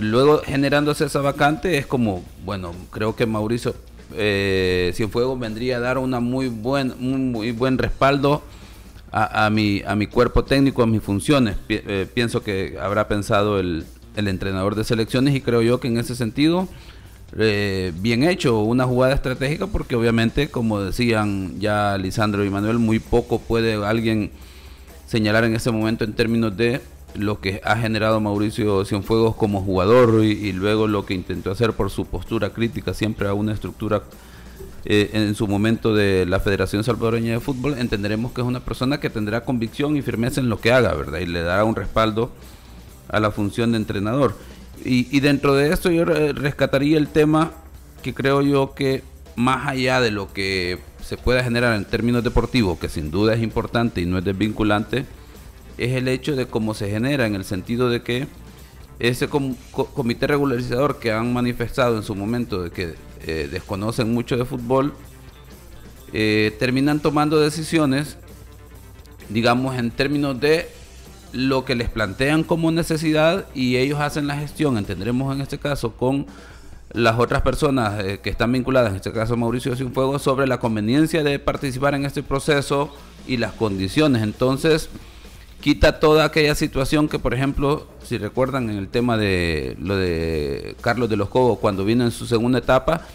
Luego 0.00 0.42
generándose 0.44 1.04
esa 1.04 1.20
vacante 1.20 1.78
es 1.78 1.86
como, 1.86 2.24
bueno, 2.44 2.72
creo 2.90 3.14
que 3.14 3.26
Mauricio 3.26 3.74
eh, 4.14 4.92
Cienfuegos 4.94 5.38
vendría 5.38 5.76
a 5.76 5.80
dar 5.80 5.98
una 5.98 6.20
muy 6.20 6.48
buen, 6.48 6.92
un 6.92 7.32
muy 7.32 7.52
buen 7.52 7.78
respaldo 7.78 8.42
a, 9.14 9.50
mi, 9.50 9.82
a 9.86 9.94
mi 9.94 10.06
cuerpo 10.06 10.42
técnico, 10.42 10.82
a 10.82 10.86
mis 10.86 11.02
funciones. 11.02 11.56
Eh, 11.68 12.06
pienso 12.14 12.42
que 12.42 12.78
habrá 12.80 13.08
pensado 13.08 13.60
el, 13.60 13.84
el 14.16 14.28
entrenador 14.28 14.74
de 14.74 14.84
selecciones 14.84 15.34
y 15.34 15.42
creo 15.42 15.60
yo 15.60 15.80
que 15.80 15.88
en 15.88 15.98
ese 15.98 16.16
sentido 16.16 16.66
eh, 17.38 17.92
bien 17.96 18.24
hecho, 18.24 18.60
una 18.60 18.84
jugada 18.84 19.14
estratégica 19.14 19.66
porque 19.66 19.96
obviamente, 19.96 20.48
como 20.48 20.80
decían 20.80 21.58
ya 21.60 21.96
Lisandro 21.96 22.44
y 22.44 22.50
Manuel, 22.50 22.78
muy 22.78 22.98
poco 22.98 23.38
puede 23.38 23.74
alguien 23.74 24.30
señalar 25.06 25.44
en 25.44 25.54
ese 25.54 25.70
momento 25.70 26.04
en 26.04 26.12
términos 26.12 26.56
de 26.56 26.80
lo 27.14 27.40
que 27.40 27.60
ha 27.64 27.76
generado 27.76 28.20
Mauricio 28.20 28.84
Cienfuegos 28.84 29.36
como 29.36 29.62
jugador 29.62 30.24
y, 30.24 30.52
luego 30.52 30.86
lo 30.86 31.04
que 31.04 31.14
intentó 31.14 31.50
hacer 31.50 31.72
por 31.72 31.90
su 31.90 32.06
postura 32.06 32.50
crítica 32.50 32.94
siempre 32.94 33.28
a 33.28 33.34
una 33.34 33.52
estructura 33.52 34.02
eh, 34.84 35.10
en 35.12 35.34
su 35.34 35.46
momento 35.46 35.94
de 35.94 36.26
la 36.26 36.40
Federación 36.40 36.82
Salvadoreña 36.82 37.32
de 37.32 37.40
Fútbol, 37.40 37.78
entenderemos 37.78 38.32
que 38.32 38.40
es 38.40 38.46
una 38.46 38.60
persona 38.60 38.98
que 38.98 39.10
tendrá 39.10 39.44
convicción 39.44 39.96
y 39.96 40.02
firmeza 40.02 40.40
en 40.40 40.48
lo 40.48 40.60
que 40.60 40.72
haga, 40.72 40.92
¿verdad? 40.94 41.20
Y 41.20 41.26
le 41.26 41.42
dará 41.42 41.64
un 41.64 41.76
respaldo 41.76 42.32
a 43.08 43.20
la 43.20 43.30
función 43.30 43.72
de 43.72 43.78
entrenador. 43.78 44.34
Y, 44.84 45.20
dentro 45.20 45.54
de 45.54 45.72
esto 45.72 45.90
yo 45.90 46.04
rescataría 46.04 46.98
el 46.98 47.06
tema 47.06 47.52
que 48.02 48.14
creo 48.14 48.42
yo 48.42 48.74
que 48.74 49.04
más 49.36 49.68
allá 49.68 50.00
de 50.00 50.10
lo 50.10 50.32
que 50.32 50.80
se 51.04 51.16
pueda 51.16 51.44
generar 51.44 51.76
en 51.76 51.84
términos 51.84 52.24
deportivos, 52.24 52.78
que 52.78 52.88
sin 52.88 53.12
duda 53.12 53.34
es 53.34 53.42
importante 53.42 54.00
y 54.00 54.06
no 54.06 54.18
es 54.18 54.24
desvinculante, 54.24 55.06
es 55.84 55.92
el 55.92 56.08
hecho 56.08 56.36
de 56.36 56.46
cómo 56.46 56.74
se 56.74 56.90
genera, 56.90 57.26
en 57.26 57.34
el 57.34 57.44
sentido 57.44 57.90
de 57.90 58.02
que 58.02 58.28
ese 58.98 59.28
comité 59.28 60.28
regularizador 60.28 61.00
que 61.00 61.10
han 61.10 61.32
manifestado 61.32 61.96
en 61.96 62.04
su 62.04 62.14
momento 62.14 62.62
de 62.62 62.70
que 62.70 62.94
eh, 63.26 63.48
desconocen 63.50 64.12
mucho 64.12 64.36
de 64.36 64.44
fútbol, 64.44 64.94
eh, 66.12 66.54
terminan 66.58 67.00
tomando 67.00 67.40
decisiones, 67.40 68.16
digamos, 69.28 69.76
en 69.76 69.90
términos 69.90 70.38
de 70.38 70.68
lo 71.32 71.64
que 71.64 71.74
les 71.74 71.88
plantean 71.88 72.44
como 72.44 72.70
necesidad 72.70 73.46
y 73.54 73.76
ellos 73.76 73.98
hacen 73.98 74.26
la 74.28 74.36
gestión, 74.36 74.78
entendremos 74.78 75.34
en 75.34 75.40
este 75.40 75.58
caso, 75.58 75.96
con 75.96 76.26
las 76.92 77.18
otras 77.18 77.42
personas 77.42 78.04
eh, 78.04 78.20
que 78.22 78.30
están 78.30 78.52
vinculadas, 78.52 78.90
en 78.90 78.96
este 78.96 79.12
caso 79.12 79.36
Mauricio 79.36 79.74
Cienfuegos, 79.74 80.22
sobre 80.22 80.46
la 80.46 80.60
conveniencia 80.60 81.24
de 81.24 81.38
participar 81.40 81.94
en 81.94 82.04
este 82.04 82.22
proceso 82.22 82.94
y 83.26 83.38
las 83.38 83.52
condiciones. 83.52 84.22
Entonces, 84.22 84.90
quita 85.62 86.00
toda 86.00 86.24
aquella 86.24 86.54
situación 86.54 87.08
que, 87.08 87.18
por 87.18 87.32
ejemplo, 87.32 87.86
si 88.04 88.18
recuerdan 88.18 88.68
en 88.68 88.76
el 88.76 88.88
tema 88.88 89.16
de 89.16 89.76
lo 89.80 89.96
de 89.96 90.76
Carlos 90.82 91.08
de 91.08 91.16
los 91.16 91.28
Cobos, 91.30 91.60
cuando 91.60 91.84
vino 91.84 92.04
en 92.04 92.10
su 92.10 92.26
segunda 92.26 92.58
etapa, 92.58 93.06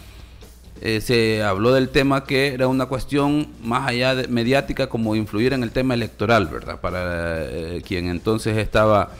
eh, 0.80 1.00
se 1.02 1.42
habló 1.42 1.72
del 1.72 1.90
tema 1.90 2.24
que 2.24 2.48
era 2.48 2.66
una 2.66 2.86
cuestión 2.86 3.48
más 3.62 3.86
allá 3.86 4.14
de 4.14 4.28
mediática 4.28 4.88
como 4.88 5.14
influir 5.14 5.52
en 5.52 5.62
el 5.62 5.70
tema 5.70 5.94
electoral, 5.94 6.46
¿verdad? 6.46 6.80
Para 6.80 7.44
eh, 7.44 7.82
quien 7.86 8.08
entonces 8.08 8.56
estaba 8.56 9.10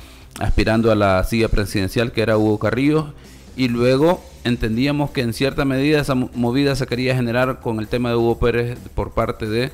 aspirando 0.40 0.90
a 0.90 0.94
la 0.94 1.22
silla 1.24 1.48
presidencial 1.48 2.12
que 2.12 2.22
era 2.22 2.38
Hugo 2.38 2.58
Carrillo 2.58 3.12
y 3.56 3.68
luego 3.68 4.24
entendíamos 4.44 5.10
que 5.10 5.20
en 5.20 5.34
cierta 5.34 5.64
medida 5.64 6.00
esa 6.00 6.14
movida 6.14 6.76
se 6.76 6.86
quería 6.86 7.14
generar 7.14 7.60
con 7.60 7.78
el 7.78 7.88
tema 7.88 8.08
de 8.08 8.16
Hugo 8.16 8.38
Pérez 8.38 8.78
por 8.94 9.12
parte 9.12 9.46
de 9.46 9.70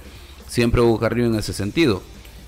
siempre 0.48 0.80
Hugo 0.80 0.98
Carrillo 0.98 1.28
en 1.28 1.36
ese 1.36 1.52
sentido. 1.52 2.02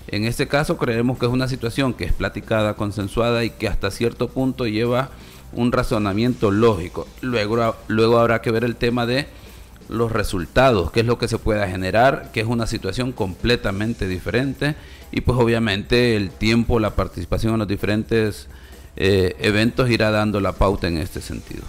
En 0.07 0.23
este 0.23 0.47
caso 0.47 0.77
creemos 0.77 1.17
que 1.17 1.25
es 1.25 1.31
una 1.31 1.47
situación 1.47 1.93
que 1.93 2.05
es 2.05 2.13
platicada, 2.13 2.75
consensuada 2.75 3.43
y 3.43 3.49
que 3.49 3.67
hasta 3.67 3.91
cierto 3.91 4.29
punto 4.29 4.65
lleva 4.65 5.09
un 5.51 5.71
razonamiento 5.71 6.51
lógico. 6.51 7.07
Luego, 7.21 7.75
luego 7.87 8.19
habrá 8.19 8.41
que 8.41 8.51
ver 8.51 8.63
el 8.63 8.75
tema 8.75 9.05
de 9.05 9.27
los 9.89 10.11
resultados, 10.11 10.91
qué 10.91 11.01
es 11.01 11.05
lo 11.05 11.17
que 11.17 11.27
se 11.27 11.37
pueda 11.37 11.67
generar, 11.67 12.31
que 12.31 12.41
es 12.41 12.47
una 12.47 12.67
situación 12.67 13.11
completamente 13.11 14.07
diferente 14.07 14.75
y 15.11 15.21
pues 15.21 15.37
obviamente 15.37 16.15
el 16.15 16.29
tiempo, 16.29 16.79
la 16.79 16.91
participación 16.91 17.53
en 17.53 17.59
los 17.59 17.67
diferentes 17.67 18.47
eh, 18.95 19.35
eventos 19.39 19.89
irá 19.89 20.11
dando 20.11 20.39
la 20.39 20.53
pauta 20.53 20.87
en 20.87 20.97
este 20.97 21.21
sentido. 21.21 21.63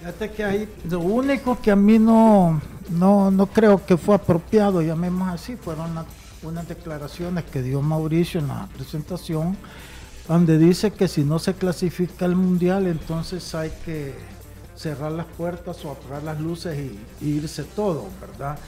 Fíjate 0.00 0.30
que 0.30 0.44
hay, 0.44 0.68
lo 0.88 1.00
único 1.00 1.60
que 1.60 1.70
a 1.70 1.76
mí 1.76 1.98
no, 1.98 2.60
no, 2.90 3.30
no 3.30 3.46
creo 3.46 3.84
que 3.84 3.96
fue 3.96 4.14
apropiado, 4.14 4.82
llamemos 4.82 5.28
así, 5.28 5.56
fueron 5.56 5.94
unas 6.42 6.68
declaraciones 6.68 7.44
que 7.44 7.62
dio 7.62 7.82
Mauricio 7.82 8.40
en 8.40 8.48
la 8.48 8.68
presentación 8.74 9.56
donde 10.28 10.58
dice 10.58 10.90
que 10.90 11.08
si 11.08 11.24
no 11.24 11.38
se 11.38 11.54
clasifica 11.54 12.24
el 12.24 12.34
mundial, 12.34 12.86
entonces 12.86 13.54
hay 13.54 13.70
que 13.84 14.14
cerrar 14.74 15.12
las 15.12 15.26
puertas 15.26 15.84
o 15.84 15.92
apagar 15.92 16.22
las 16.22 16.40
luces 16.40 16.76
y, 17.20 17.26
irse 17.26 17.62
todo, 17.64 18.08
¿verdad? 18.20 18.58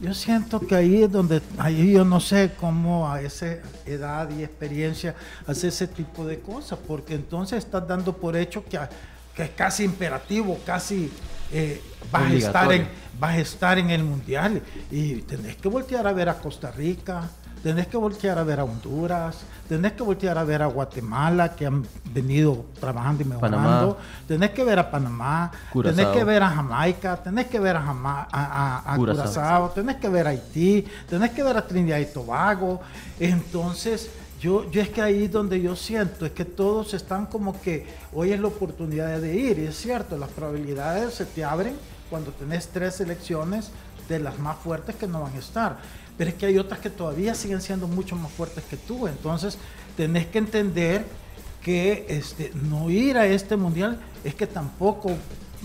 Yo 0.00 0.12
siento 0.12 0.60
que 0.60 0.74
ahí 0.74 1.02
es 1.02 1.12
donde, 1.12 1.40
ahí 1.58 1.92
yo 1.92 2.04
no 2.04 2.20
sé 2.20 2.52
cómo 2.58 3.10
a 3.10 3.22
esa 3.22 3.58
edad 3.86 4.28
y 4.30 4.42
experiencia 4.42 5.14
hace 5.46 5.68
ese 5.68 5.86
tipo 5.86 6.26
de 6.26 6.40
cosas, 6.40 6.78
porque 6.86 7.14
entonces 7.14 7.58
estás 7.58 7.86
dando 7.86 8.14
por 8.16 8.36
hecho 8.36 8.64
que, 8.64 8.78
que 9.34 9.44
es 9.44 9.50
casi 9.50 9.84
imperativo, 9.84 10.58
casi 10.66 11.12
eh, 11.54 11.80
vas, 12.10 12.30
a 12.30 12.34
estar 12.34 12.72
en, 12.72 12.88
vas 13.20 13.30
a 13.30 13.38
estar 13.38 13.78
en 13.78 13.90
el 13.90 14.02
mundial 14.02 14.60
y 14.90 15.22
tenés 15.22 15.56
que 15.56 15.68
voltear 15.68 16.04
a 16.06 16.12
ver 16.12 16.28
a 16.28 16.34
Costa 16.34 16.72
Rica, 16.72 17.30
tenés 17.62 17.86
que 17.86 17.96
voltear 17.96 18.38
a 18.38 18.42
ver 18.42 18.58
a 18.58 18.64
Honduras, 18.64 19.36
tenés 19.68 19.92
que 19.92 20.02
voltear 20.02 20.36
a 20.36 20.42
ver 20.42 20.62
a 20.62 20.66
Guatemala, 20.66 21.54
que 21.54 21.64
han 21.64 21.86
venido 22.12 22.66
trabajando 22.80 23.22
y 23.22 23.26
mejorando, 23.26 23.98
tenés 24.26 24.50
que 24.50 24.64
ver 24.64 24.80
a 24.80 24.90
Panamá, 24.90 25.52
tenés 25.72 26.06
que 26.08 26.24
ver 26.24 26.42
a 26.42 26.50
Jamaica, 26.50 27.16
tenés 27.22 27.46
que 27.46 27.60
ver 27.60 27.76
a, 27.76 28.26
a, 28.32 28.96
Curazao. 28.96 29.70
tenés 29.70 29.96
que 29.96 30.08
ver 30.08 30.26
a 30.26 30.30
Haití, 30.30 30.84
tenés 31.08 31.30
que 31.30 31.42
ver 31.44 31.56
a 31.56 31.66
Trinidad 31.66 32.00
y 32.00 32.06
Tobago. 32.06 32.80
Entonces, 33.20 34.10
yo, 34.44 34.70
yo 34.70 34.82
es 34.82 34.90
que 34.90 35.00
ahí 35.00 35.26
donde 35.26 35.60
yo 35.60 35.74
siento, 35.74 36.26
es 36.26 36.32
que 36.32 36.44
todos 36.44 36.92
están 36.92 37.26
como 37.26 37.60
que 37.62 37.86
hoy 38.12 38.32
es 38.32 38.40
la 38.40 38.48
oportunidad 38.48 39.18
de 39.20 39.34
ir, 39.34 39.58
y 39.58 39.66
es 39.66 39.76
cierto, 39.76 40.18
las 40.18 40.30
probabilidades 40.30 41.14
se 41.14 41.24
te 41.24 41.42
abren 41.44 41.74
cuando 42.10 42.30
tenés 42.32 42.68
tres 42.68 43.00
elecciones 43.00 43.70
de 44.08 44.18
las 44.18 44.38
más 44.38 44.58
fuertes 44.58 44.96
que 44.96 45.06
no 45.06 45.22
van 45.22 45.34
a 45.34 45.38
estar 45.38 45.78
pero 46.16 46.30
es 46.30 46.36
que 46.36 46.46
hay 46.46 46.58
otras 46.58 46.80
que 46.80 46.90
todavía 46.90 47.34
siguen 47.34 47.60
siendo 47.60 47.88
mucho 47.88 48.16
más 48.16 48.30
fuertes 48.30 48.64
que 48.64 48.76
tú. 48.76 49.06
Entonces, 49.08 49.58
tenés 49.96 50.26
que 50.26 50.38
entender 50.38 51.04
que 51.62 52.06
este, 52.08 52.52
no 52.54 52.90
ir 52.90 53.16
a 53.16 53.26
este 53.26 53.56
mundial 53.56 53.98
es 54.22 54.34
que 54.34 54.46
tampoco 54.46 55.12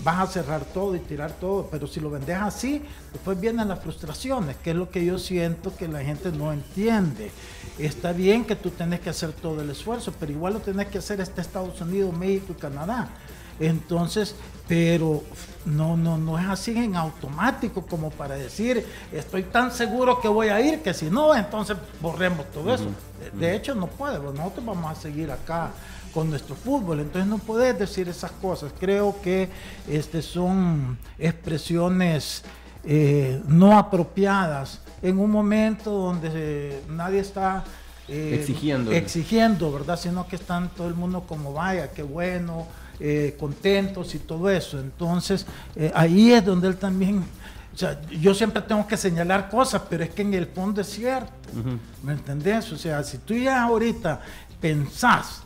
vas 0.02 0.30
a 0.30 0.32
cerrar 0.32 0.64
todo 0.64 0.96
y 0.96 0.98
tirar 0.98 1.32
todo, 1.32 1.68
pero 1.70 1.86
si 1.86 2.00
lo 2.00 2.10
vendes 2.10 2.36
así, 2.36 2.82
después 3.12 3.38
vienen 3.38 3.68
las 3.68 3.80
frustraciones, 3.80 4.56
que 4.56 4.70
es 4.70 4.76
lo 4.76 4.90
que 4.90 5.04
yo 5.04 5.18
siento 5.18 5.76
que 5.76 5.88
la 5.88 6.00
gente 6.00 6.32
no 6.32 6.52
entiende. 6.52 7.30
Está 7.80 8.12
bien 8.12 8.44
que 8.44 8.56
tú 8.56 8.70
tenés 8.70 9.00
que 9.00 9.10
hacer 9.10 9.32
todo 9.32 9.62
el 9.62 9.70
esfuerzo, 9.70 10.12
pero 10.20 10.30
igual 10.32 10.54
lo 10.54 10.60
tenés 10.60 10.88
que 10.88 10.98
hacer 10.98 11.20
este 11.20 11.40
Estados 11.40 11.80
Unidos, 11.80 12.16
México 12.16 12.54
y 12.56 12.60
Canadá. 12.60 13.08
Entonces, 13.58 14.34
pero 14.66 15.22
no, 15.64 15.96
no, 15.96 16.16
no 16.16 16.38
es 16.38 16.46
así 16.46 16.76
en 16.76 16.96
automático 16.96 17.84
como 17.86 18.10
para 18.10 18.34
decir, 18.34 18.86
estoy 19.12 19.42
tan 19.44 19.72
seguro 19.72 20.20
que 20.20 20.28
voy 20.28 20.48
a 20.48 20.60
ir 20.60 20.80
que 20.80 20.94
si 20.94 21.10
no, 21.10 21.34
entonces 21.34 21.76
borremos 22.00 22.50
todo 22.50 22.74
eso. 22.74 22.86
De, 23.38 23.54
hecho, 23.54 23.74
no 23.74 23.86
puede, 23.86 24.18
pues 24.18 24.34
nosotros 24.34 24.64
vamos 24.64 24.96
a 24.96 25.00
seguir 25.00 25.30
acá 25.30 25.70
con 26.14 26.30
nuestro 26.30 26.54
fútbol, 26.54 27.00
entonces 27.00 27.28
no 27.28 27.38
puedes 27.38 27.78
decir 27.78 28.08
esas 28.08 28.30
cosas. 28.30 28.72
Creo 28.78 29.20
que 29.22 29.48
este, 29.88 30.22
son 30.22 30.98
expresiones 31.18 32.42
eh, 32.84 33.42
no 33.46 33.76
apropiadas 33.76 34.80
en 35.02 35.18
un 35.18 35.30
momento 35.30 35.90
donde 35.90 36.82
nadie 36.88 37.20
está 37.20 37.64
eh, 38.08 38.36
exigiendo. 38.40 38.92
exigiendo, 38.92 39.72
¿verdad? 39.72 39.98
Sino 39.98 40.26
que 40.26 40.36
están 40.36 40.68
todo 40.70 40.88
el 40.88 40.94
mundo 40.94 41.24
como 41.26 41.52
vaya, 41.52 41.90
qué 41.92 42.02
bueno 42.02 42.66
eh, 42.98 43.36
contentos 43.38 44.14
y 44.14 44.18
todo 44.18 44.50
eso. 44.50 44.78
Entonces, 44.78 45.46
eh, 45.76 45.92
ahí 45.94 46.32
es 46.32 46.44
donde 46.44 46.68
él 46.68 46.76
también, 46.76 47.24
o 47.74 47.76
sea, 47.76 48.00
yo 48.10 48.34
siempre 48.34 48.62
tengo 48.62 48.86
que 48.86 48.96
señalar 48.96 49.48
cosas, 49.48 49.82
pero 49.88 50.04
es 50.04 50.10
que 50.10 50.22
en 50.22 50.34
el 50.34 50.46
fondo 50.46 50.80
es 50.80 50.88
cierto, 50.88 51.32
¿me 52.02 52.12
entendés? 52.12 52.70
O 52.72 52.76
sea, 52.76 53.02
si 53.04 53.18
tú 53.18 53.34
ya 53.34 53.62
ahorita 53.62 54.20
pensás 54.60 55.42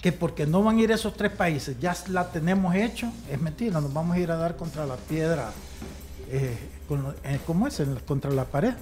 que 0.00 0.10
porque 0.10 0.46
no 0.46 0.62
van 0.62 0.78
a 0.78 0.80
ir 0.80 0.90
esos 0.90 1.14
tres 1.14 1.30
países, 1.30 1.78
ya 1.78 1.94
la 2.08 2.30
tenemos 2.30 2.74
hecho, 2.74 3.12
es 3.30 3.40
mentira, 3.40 3.80
nos 3.80 3.92
vamos 3.92 4.16
a 4.16 4.18
ir 4.18 4.30
a 4.30 4.36
dar 4.36 4.56
contra 4.56 4.86
la 4.86 4.96
piedra, 4.96 5.52
eh, 7.24 7.40
¿cómo 7.46 7.66
es? 7.66 7.82
Contra 8.06 8.30
la 8.30 8.44
pared. 8.44 8.74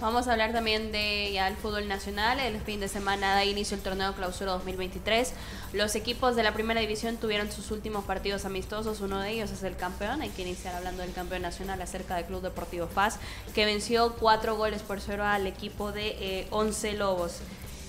Vamos 0.00 0.28
a 0.28 0.32
hablar 0.32 0.52
también 0.52 0.92
de 0.92 1.30
ya 1.30 1.46
el 1.46 1.56
fútbol 1.56 1.86
nacional. 1.86 2.40
El 2.40 2.58
fin 2.60 2.80
de 2.80 2.88
semana 2.88 3.34
da 3.34 3.44
inicio 3.44 3.76
el 3.76 3.82
torneo 3.82 4.14
clausura 4.14 4.52
2023. 4.52 5.34
Los 5.74 5.94
equipos 5.94 6.36
de 6.36 6.42
la 6.42 6.54
primera 6.54 6.80
división 6.80 7.18
tuvieron 7.18 7.52
sus 7.52 7.70
últimos 7.70 8.04
partidos 8.04 8.46
amistosos. 8.46 9.02
Uno 9.02 9.20
de 9.20 9.32
ellos 9.32 9.50
es 9.50 9.62
el 9.62 9.76
campeón. 9.76 10.22
Hay 10.22 10.30
que 10.30 10.40
iniciar 10.40 10.74
hablando 10.74 11.02
del 11.02 11.12
campeón 11.12 11.42
nacional 11.42 11.82
acerca 11.82 12.16
del 12.16 12.24
Club 12.24 12.40
Deportivo 12.40 12.86
FAS, 12.86 13.18
que 13.54 13.66
venció 13.66 14.14
cuatro 14.14 14.56
goles 14.56 14.80
por 14.80 15.02
cero 15.02 15.24
al 15.26 15.46
equipo 15.46 15.92
de 15.92 16.16
eh, 16.18 16.46
Once 16.50 16.94
Lobos 16.94 17.40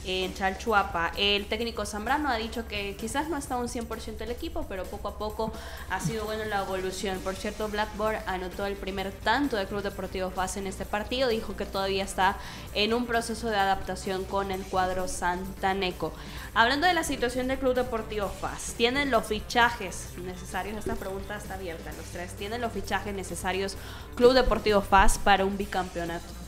en 0.06 0.34
Chalchuapa. 0.34 1.12
El 1.18 1.48
técnico 1.48 1.86
Zambrano 1.86 2.30
ha 2.30 2.38
dicho 2.38 2.68
que 2.68 2.96
quizás 2.96 3.30
no 3.30 3.38
está 3.38 3.58
un 3.58 3.68
100% 3.68 4.22
el 4.22 4.32
equipo, 4.32 4.66
pero 4.68 4.84
poco 4.86 5.08
a 5.10 5.18
poco 5.18 5.52
ha 5.90 6.00
sido 6.00 6.26
bueno 6.26 6.46
la 6.46 6.62
evolución. 6.62 7.20
Por 7.20 7.36
cierto, 7.36 7.68
Blackboard 7.70 8.24
anotó 8.26 8.66
el 8.66 8.76
primer 8.76 9.12
tanto 9.12 9.58
de 9.58 9.66
Club 9.66 9.84
Deportivo 9.84 10.32
FAS 10.32 10.58
en 10.58 10.68
este 10.68 10.86
partido. 10.86 11.30
Dijo 11.30 11.56
que 11.56 11.66
todavía 11.66 12.04
está 12.04 12.38
en 12.74 12.94
un 12.94 13.06
proceso 13.06 13.50
de 13.50 13.58
adaptación 13.58 14.24
con 14.26 14.52
el 14.52 14.64
cuadro 14.64 15.08
santaneco. 15.08 16.14
Hablando 16.54 16.88
de 16.88 16.94
la 16.94 17.04
situación 17.04 17.48
del 17.48 17.60
Club 17.60 17.76
Deportivo 17.76 18.28
FAS, 18.28 18.74
¿tienen 18.76 19.12
los 19.12 19.26
fichajes 19.26 20.08
necesarios? 20.24 20.78
Esta 20.78 20.96
pregunta 20.96 21.38
está 21.38 21.54
abierta, 21.54 21.92
los 21.94 22.06
tres. 22.08 22.34
¿Tienen 22.34 22.62
los 22.62 22.74
fichajes 22.74 23.14
necesarios 23.14 23.78
Club 24.16 24.34
Deportivo 24.34 24.82
FAS 24.82 25.18
para 25.18 25.46
un 25.46 25.58
bicampeonato? 25.58 26.41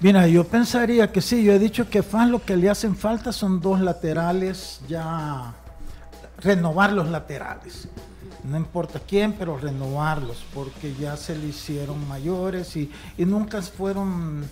Mira, 0.00 0.26
yo 0.26 0.44
pensaría 0.44 1.10
que 1.10 1.20
sí, 1.20 1.44
yo 1.44 1.52
he 1.52 1.58
dicho 1.58 1.88
que 1.88 2.02
FAS 2.02 2.28
lo 2.28 2.44
que 2.44 2.56
le 2.56 2.68
hacen 2.68 2.94
falta 2.96 3.32
son 3.32 3.60
dos 3.60 3.80
laterales, 3.80 4.80
ya 4.86 5.54
renovar 6.42 6.92
los 6.92 7.08
laterales. 7.08 7.88
No 8.42 8.58
importa 8.58 9.00
quién, 9.00 9.32
pero 9.32 9.56
renovarlos, 9.56 10.44
porque 10.52 10.94
ya 10.94 11.16
se 11.16 11.34
le 11.34 11.46
hicieron 11.46 12.06
mayores 12.06 12.76
y, 12.76 12.90
y 13.16 13.24
nunca 13.24 13.62
fueron, 13.62 14.44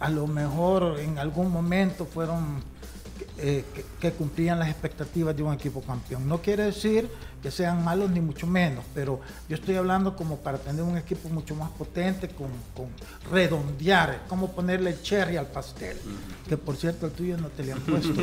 a 0.00 0.08
lo 0.08 0.26
mejor 0.26 0.98
en 0.98 1.18
algún 1.18 1.52
momento 1.52 2.06
fueron 2.06 2.60
eh, 3.38 3.64
que, 3.74 3.84
que, 4.00 4.12
cumplían 4.12 4.58
las 4.58 4.68
expectativas 4.68 5.36
de 5.36 5.42
un 5.42 5.52
equipo 5.52 5.82
campeón. 5.82 6.28
No 6.28 6.40
quiere 6.40 6.64
decir 6.64 7.08
que 7.44 7.50
sean 7.50 7.84
malos 7.84 8.10
ni 8.10 8.20
mucho 8.20 8.46
menos, 8.46 8.82
pero 8.94 9.20
yo 9.50 9.56
estoy 9.56 9.76
hablando 9.76 10.16
como 10.16 10.38
para 10.38 10.56
tener 10.56 10.82
un 10.82 10.96
equipo 10.96 11.28
mucho 11.28 11.54
más 11.54 11.68
potente, 11.70 12.28
con, 12.28 12.48
con 12.74 12.86
redondear, 13.30 14.22
como 14.28 14.52
ponerle 14.52 14.90
el 14.90 15.02
cherry 15.02 15.36
al 15.36 15.48
pastel, 15.48 15.98
que 16.48 16.56
por 16.56 16.76
cierto 16.76 17.04
el 17.04 17.12
tuyo 17.12 17.36
no 17.36 17.48
te 17.48 17.64
le 17.64 17.72
han 17.72 17.80
puesto. 17.82 18.14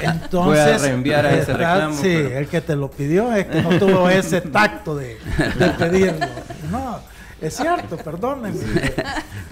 Entonces, 0.00 0.30
Voy 0.32 0.58
a 0.58 0.78
reenviar 0.78 1.26
a 1.26 1.34
ese 1.34 1.52
reclamo. 1.54 1.96
Sí, 1.96 2.02
pero... 2.02 2.38
el 2.38 2.46
que 2.46 2.60
te 2.60 2.76
lo 2.76 2.88
pidió 2.88 3.32
es 3.32 3.46
que 3.46 3.62
no 3.62 3.78
tuvo 3.80 4.08
ese 4.08 4.40
tacto 4.42 4.94
de, 4.94 5.18
de 5.58 5.70
pedirlo. 5.78 6.26
No, 6.70 7.00
es 7.44 7.56
cierto, 7.56 7.96
perdónenme. 7.96 8.92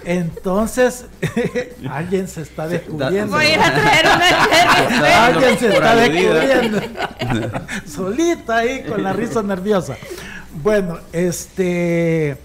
Entonces, 0.05 1.05
alguien 1.89 2.27
se 2.27 2.41
está 2.41 2.67
descubriendo. 2.67 3.35
Voy 3.35 3.45
a 3.45 3.53
ir 3.53 3.59
a 3.59 3.73
traer 3.73 4.05
una 4.05 5.25
Alguien 5.25 5.59
se 5.59 5.73
está 5.73 5.95
descubriendo. 5.95 6.81
Solita 7.85 8.57
ahí 8.57 8.83
con 8.83 9.03
la 9.03 9.13
risa 9.13 9.41
nerviosa. 9.43 9.95
Bueno, 10.61 10.99
este. 11.11 12.37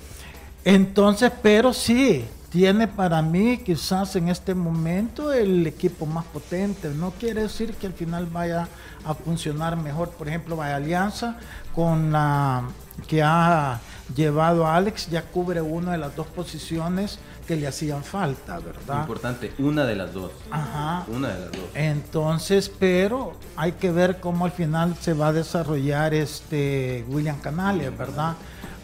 Entonces, 0.64 1.32
pero 1.42 1.72
sí, 1.72 2.26
tiene 2.50 2.88
para 2.88 3.22
mí 3.22 3.58
quizás 3.58 4.16
en 4.16 4.28
este 4.28 4.54
momento 4.54 5.32
el 5.32 5.66
equipo 5.66 6.06
más 6.06 6.24
potente. 6.26 6.88
No 6.90 7.10
quiere 7.12 7.42
decir 7.42 7.74
que 7.74 7.86
al 7.86 7.92
final 7.92 8.26
vaya 8.26 8.68
a 9.04 9.14
funcionar 9.14 9.76
mejor. 9.76 10.10
Por 10.10 10.28
ejemplo, 10.28 10.56
vaya 10.56 10.76
Alianza 10.76 11.36
con 11.74 12.12
la 12.12 12.64
que 13.06 13.22
ha 13.22 13.80
llevado 14.14 14.66
a 14.66 14.76
Alex, 14.76 15.08
ya 15.10 15.22
cubre 15.22 15.60
una 15.60 15.92
de 15.92 15.98
las 15.98 16.14
dos 16.16 16.26
posiciones 16.28 17.18
que 17.46 17.56
le 17.56 17.66
hacían 17.66 18.04
falta, 18.04 18.58
¿verdad? 18.58 19.00
Importante, 19.00 19.52
una 19.58 19.84
de 19.84 19.96
las 19.96 20.12
dos. 20.12 20.32
Ajá. 20.50 21.04
Una 21.08 21.28
de 21.28 21.40
las 21.40 21.52
dos. 21.52 21.70
Entonces, 21.74 22.70
pero 22.78 23.32
hay 23.56 23.72
que 23.72 23.90
ver 23.90 24.20
cómo 24.20 24.44
al 24.44 24.52
final 24.52 24.94
se 25.00 25.14
va 25.14 25.28
a 25.28 25.32
desarrollar 25.32 26.14
este 26.14 27.04
William 27.08 27.40
Canales, 27.40 27.96
¿verdad? 27.96 28.34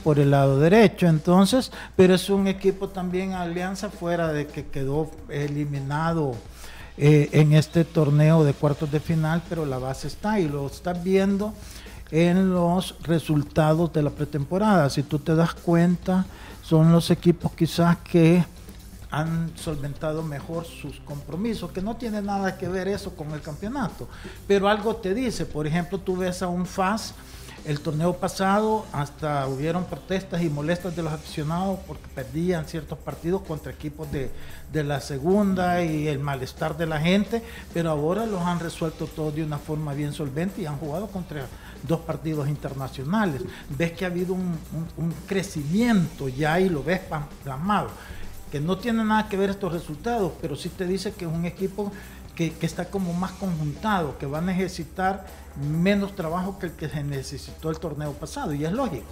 Por 0.03 0.19
el 0.19 0.31
lado 0.31 0.59
derecho, 0.59 1.07
entonces, 1.07 1.73
pero 1.97 2.15
es 2.15 2.29
un 2.29 2.47
equipo 2.47 2.89
también 2.89 3.33
Alianza 3.33 3.89
fuera 3.89 4.33
de 4.33 4.47
que 4.47 4.67
quedó 4.67 5.11
eliminado 5.31 6.35
eh, 6.97 7.31
en 7.33 7.55
este 7.55 7.85
torneo 7.85 8.45
de 8.45 8.53
cuartos 8.53 8.91
de 8.93 9.01
final, 9.01 9.43
pero 9.49 9.65
la 9.65 9.79
base 9.79 10.09
está 10.09 10.39
y 10.39 10.49
lo 10.49 10.67
estás 10.67 11.03
viendo 11.03 11.55
en 12.14 12.55
los 12.55 12.94
resultados 13.03 13.92
de 13.92 14.00
la 14.00 14.11
pretemporada. 14.11 14.88
Si 14.88 15.03
tú 15.03 15.18
te 15.18 15.35
das 15.35 15.53
cuenta, 15.53 16.24
son 16.62 16.92
los 16.92 17.11
equipos 17.11 17.50
quizás 17.53 17.96
que 17.98 18.44
han 19.11 19.50
solventado 19.57 20.22
mejor 20.22 20.64
sus 20.64 21.00
compromisos, 21.00 21.72
que 21.72 21.83
no 21.83 21.96
tiene 21.96 22.22
nada 22.22 22.57
que 22.57 22.68
ver 22.68 22.87
eso 22.87 23.16
con 23.16 23.33
el 23.33 23.40
campeonato, 23.40 24.09
pero 24.46 24.68
algo 24.68 24.94
te 24.94 25.12
dice, 25.12 25.44
por 25.44 25.66
ejemplo, 25.66 25.98
tú 25.98 26.16
ves 26.16 26.40
a 26.42 26.46
un 26.46 26.66
FAS, 26.66 27.14
el 27.64 27.81
torneo 27.81 28.14
pasado 28.14 28.85
hasta 28.92 29.46
hubieron 29.48 29.85
protestas 29.85 30.42
y 30.42 30.50
molestas 30.50 30.94
de 30.94 31.03
los 31.03 31.12
aficionados 31.12 31.79
porque 31.87 32.07
perdían 32.14 32.66
ciertos 32.66 32.98
partidos 32.98 33.42
contra 33.42 33.72
equipos 33.72 34.11
de, 34.12 34.31
de 34.72 34.85
la 34.85 35.00
segunda 35.00 35.83
y 35.83 36.07
el 36.09 36.18
malestar 36.18 36.77
de 36.77 36.87
la 36.87 37.00
gente, 37.00 37.42
pero 37.72 37.90
ahora 37.90 38.27
los 38.27 38.42
han 38.42 38.61
resuelto 38.61 39.07
todos 39.07 39.35
de 39.35 39.42
una 39.42 39.59
forma 39.59 39.94
bien 39.94 40.12
solvente 40.12 40.61
y 40.62 40.66
han 40.66 40.77
jugado 40.77 41.07
contra 41.07 41.46
dos 41.88 42.00
partidos 42.00 42.48
internacionales. 42.48 43.42
Ves 43.70 43.92
que 43.92 44.05
ha 44.05 44.09
habido 44.09 44.35
un, 44.35 44.59
un, 44.72 45.05
un 45.05 45.14
crecimiento 45.27 46.29
ya 46.29 46.61
y 46.61 46.68
lo 46.68 46.83
ves 46.83 47.00
plasmado, 47.42 47.88
que 48.53 48.61
no 48.61 48.77
tiene 48.77 49.05
nada 49.05 49.29
que 49.29 49.38
ver 49.38 49.50
estos 49.50 49.72
resultados, 49.72 50.33
pero 50.40 50.55
sí 50.55 50.68
te 50.68 50.87
dice 50.87 51.12
que 51.12 51.24
es 51.24 51.31
un 51.31 51.46
equipo 51.46 51.90
que, 52.35 52.53
que, 52.53 52.66
está 52.66 52.87
como 52.87 53.12
más 53.12 53.33
conjuntado, 53.33 54.18
que 54.18 54.27
va 54.27 54.38
a 54.38 54.42
necesitar 54.42 55.27
menos 55.57 56.16
trabajo 56.16 56.59
que 56.59 56.66
el 56.66 56.73
que 56.73 56.88
se 56.88 57.03
necesitó 57.05 57.70
el 57.70 57.79
torneo 57.79 58.12
pasado, 58.12 58.53
y 58.53 58.64
es 58.64 58.73
lógico. 58.73 59.07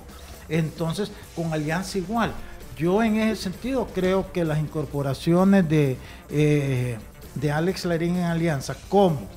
Entonces, 0.49 1.11
con 1.35 1.53
Alianza 1.53 1.99
igual. 1.99 2.33
Yo 2.77 3.03
en 3.03 3.17
ese 3.17 3.43
sentido 3.43 3.87
creo 3.95 4.33
que 4.33 4.45
las 4.45 4.59
incorporaciones 4.59 5.69
de, 5.69 5.97
eh, 6.31 6.99
de 7.35 7.53
Alex 7.53 7.85
Larín 7.85 8.17
en 8.17 8.25
Alianza, 8.25 8.75
como 8.89 9.29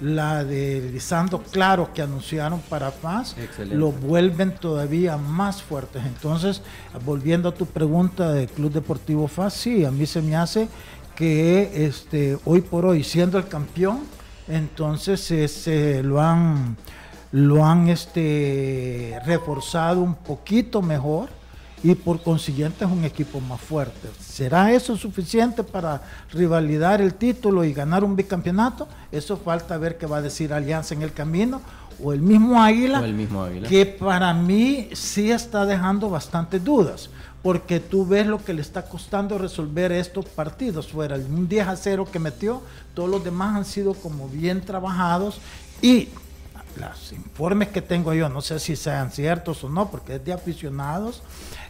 la 0.00 0.44
de 0.44 0.90
Lisandro 0.92 1.42
Claro 1.50 1.92
que 1.92 2.02
anunciaron 2.02 2.60
para 2.60 2.90
Paz, 2.90 3.36
lo 3.70 3.92
vuelven 3.92 4.54
todavía 4.54 5.16
más 5.16 5.62
fuertes. 5.62 6.02
Entonces, 6.06 6.62
volviendo 7.04 7.50
a 7.50 7.54
tu 7.54 7.66
pregunta 7.66 8.32
de 8.32 8.46
Club 8.46 8.72
Deportivo 8.72 9.28
FAS, 9.28 9.54
sí, 9.54 9.84
a 9.84 9.90
mí 9.90 10.06
se 10.06 10.22
me 10.22 10.36
hace 10.36 10.68
que 11.20 11.84
este, 11.86 12.38
hoy 12.46 12.62
por 12.62 12.86
hoy, 12.86 13.04
siendo 13.04 13.36
el 13.36 13.46
campeón, 13.46 14.00
entonces 14.48 15.20
se 15.20 16.02
lo 16.02 16.18
han, 16.18 16.78
lo 17.30 17.62
han 17.62 17.90
este, 17.90 19.20
reforzado 19.26 20.00
un 20.00 20.14
poquito 20.14 20.80
mejor 20.80 21.28
y 21.82 21.94
por 21.94 22.22
consiguiente 22.22 22.86
es 22.86 22.90
un 22.90 23.04
equipo 23.04 23.38
más 23.38 23.60
fuerte. 23.60 24.08
¿Será 24.18 24.72
eso 24.72 24.96
suficiente 24.96 25.62
para 25.62 26.00
rivalidar 26.32 27.02
el 27.02 27.12
título 27.12 27.64
y 27.64 27.74
ganar 27.74 28.02
un 28.02 28.16
bicampeonato? 28.16 28.88
Eso 29.12 29.36
falta 29.36 29.76
ver 29.76 29.98
qué 29.98 30.06
va 30.06 30.16
a 30.16 30.22
decir 30.22 30.54
Alianza 30.54 30.94
en 30.94 31.02
el 31.02 31.12
camino 31.12 31.60
o 32.02 32.14
el 32.14 32.22
mismo 32.22 32.62
Águila, 32.62 33.00
O 33.00 33.04
el 33.04 33.12
mismo 33.12 33.42
Águila. 33.44 33.68
que 33.68 33.84
para 33.84 34.32
mí 34.32 34.88
sí 34.94 35.30
está 35.30 35.66
dejando 35.66 36.08
bastantes 36.08 36.64
dudas, 36.64 37.10
porque 37.42 37.80
tú 37.80 38.06
ves 38.06 38.26
lo 38.26 38.42
que 38.44 38.54
le 38.54 38.60
está 38.60 38.82
costando 38.82 39.38
resolver 39.38 39.92
estos 39.92 40.26
partidos. 40.26 40.88
Fuera 40.88 41.16
un 41.16 41.48
10 41.48 41.68
a 41.68 41.76
0 41.76 42.08
que 42.10 42.18
metió, 42.18 42.62
todos 42.94 43.08
los 43.08 43.24
demás 43.24 43.56
han 43.56 43.64
sido 43.64 43.94
como 43.94 44.28
bien 44.28 44.60
trabajados 44.60 45.40
y 45.80 46.08
los 46.76 47.12
informes 47.12 47.68
que 47.68 47.82
tengo 47.82 48.14
yo, 48.14 48.28
no 48.28 48.40
sé 48.40 48.58
si 48.58 48.76
sean 48.76 49.10
ciertos 49.10 49.64
o 49.64 49.68
no, 49.68 49.90
porque 49.90 50.16
es 50.16 50.24
de 50.24 50.32
aficionados, 50.32 51.22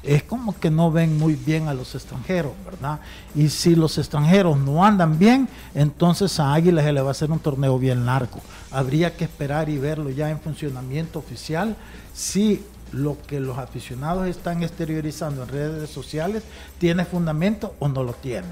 es 0.03 0.23
como 0.23 0.59
que 0.59 0.71
no 0.71 0.91
ven 0.91 1.19
muy 1.19 1.35
bien 1.35 1.69
a 1.69 1.75
los 1.75 1.95
extranjeros, 1.95 2.53
¿verdad? 2.65 3.01
Y 3.35 3.49
si 3.49 3.75
los 3.75 3.97
extranjeros 3.99 4.59
no 4.59 4.85
andan 4.85 5.19
bien, 5.19 5.49
entonces 5.75 6.39
a 6.39 6.53
Águila 6.53 6.83
se 6.83 6.93
le 6.93 7.01
va 7.01 7.09
a 7.09 7.11
hacer 7.13 7.31
un 7.31 7.39
torneo 7.39 7.79
bien 7.79 8.05
largo. 8.05 8.41
Habría 8.71 9.17
que 9.17 9.25
esperar 9.25 9.69
y 9.69 9.79
verlo 9.79 10.11
ya 10.11 10.31
en 10.31 10.41
funcionamiento 10.41 11.19
oficial 11.19 11.77
si 12.13 12.63
lo 12.93 13.17
que 13.27 13.41
los 13.41 13.59
aficionados 13.59 14.27
están 14.27 14.63
exteriorizando 14.63 15.43
en 15.45 15.49
redes 15.49 15.91
sociales 15.91 16.43
tiene 16.79 17.05
fundamento 17.05 17.75
o 17.79 17.89
no 17.89 18.03
lo 18.03 18.13
tiene. 18.13 18.49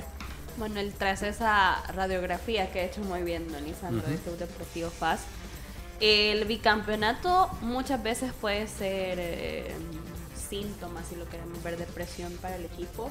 Bueno, 0.59 0.81
tras 0.99 1.23
esa 1.23 1.83
radiografía 1.95 2.71
que 2.73 2.81
ha 2.81 2.85
hecho 2.85 3.01
muy 3.03 3.23
bien 3.23 3.51
Don 3.53 3.65
Lisandro 3.65 4.01
uh 4.01 4.11
-huh. 4.11 4.13
de 4.13 4.17
Club 4.19 4.39
Deportivo 4.39 4.91
FAS, 4.91 5.21
el 6.01 6.45
bicampeonato 6.47 7.49
muchas 7.61 8.03
veces 8.03 8.33
puede 8.41 8.67
ser 8.67 9.19
eh, 9.21 9.75
síntomas, 10.49 11.07
si 11.09 11.17
lo 11.17 11.29
queremos 11.29 11.63
ver, 11.63 11.77
de 11.77 11.85
presión 11.85 12.33
para 12.41 12.57
el 12.57 12.65
equipo. 12.65 13.11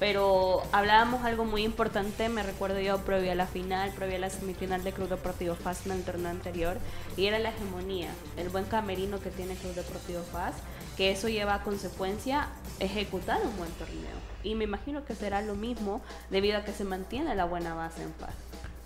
Pero 0.00 0.62
hablábamos 0.72 1.24
algo 1.26 1.44
muy 1.44 1.62
importante, 1.62 2.30
me 2.30 2.42
recuerdo 2.42 2.80
yo, 2.80 2.98
previo 3.02 3.32
a 3.32 3.34
la 3.34 3.46
final, 3.46 3.92
previo 3.92 4.16
a 4.16 4.20
la 4.20 4.30
semifinal 4.30 4.82
de 4.82 4.92
Club 4.92 5.10
Deportivo 5.10 5.54
FAS 5.54 5.84
en 5.84 5.92
el 5.92 6.02
torneo 6.02 6.30
anterior, 6.30 6.78
y 7.18 7.26
era 7.26 7.38
la 7.38 7.50
hegemonía, 7.50 8.08
el 8.38 8.48
buen 8.48 8.64
camerino 8.64 9.20
que 9.20 9.28
tiene 9.28 9.54
Club 9.56 9.74
Deportivo 9.74 10.22
FAS, 10.32 10.54
que 10.96 11.10
eso 11.10 11.28
lleva 11.28 11.54
a 11.54 11.62
consecuencia 11.62 12.48
ejecutar 12.78 13.42
un 13.44 13.54
buen 13.58 13.70
torneo. 13.72 14.16
Y 14.42 14.54
me 14.54 14.64
imagino 14.64 15.04
que 15.04 15.14
será 15.14 15.42
lo 15.42 15.54
mismo 15.54 16.00
debido 16.30 16.56
a 16.56 16.64
que 16.64 16.72
se 16.72 16.84
mantiene 16.84 17.34
la 17.34 17.44
buena 17.44 17.74
base 17.74 18.02
en 18.02 18.12
paz. 18.12 18.34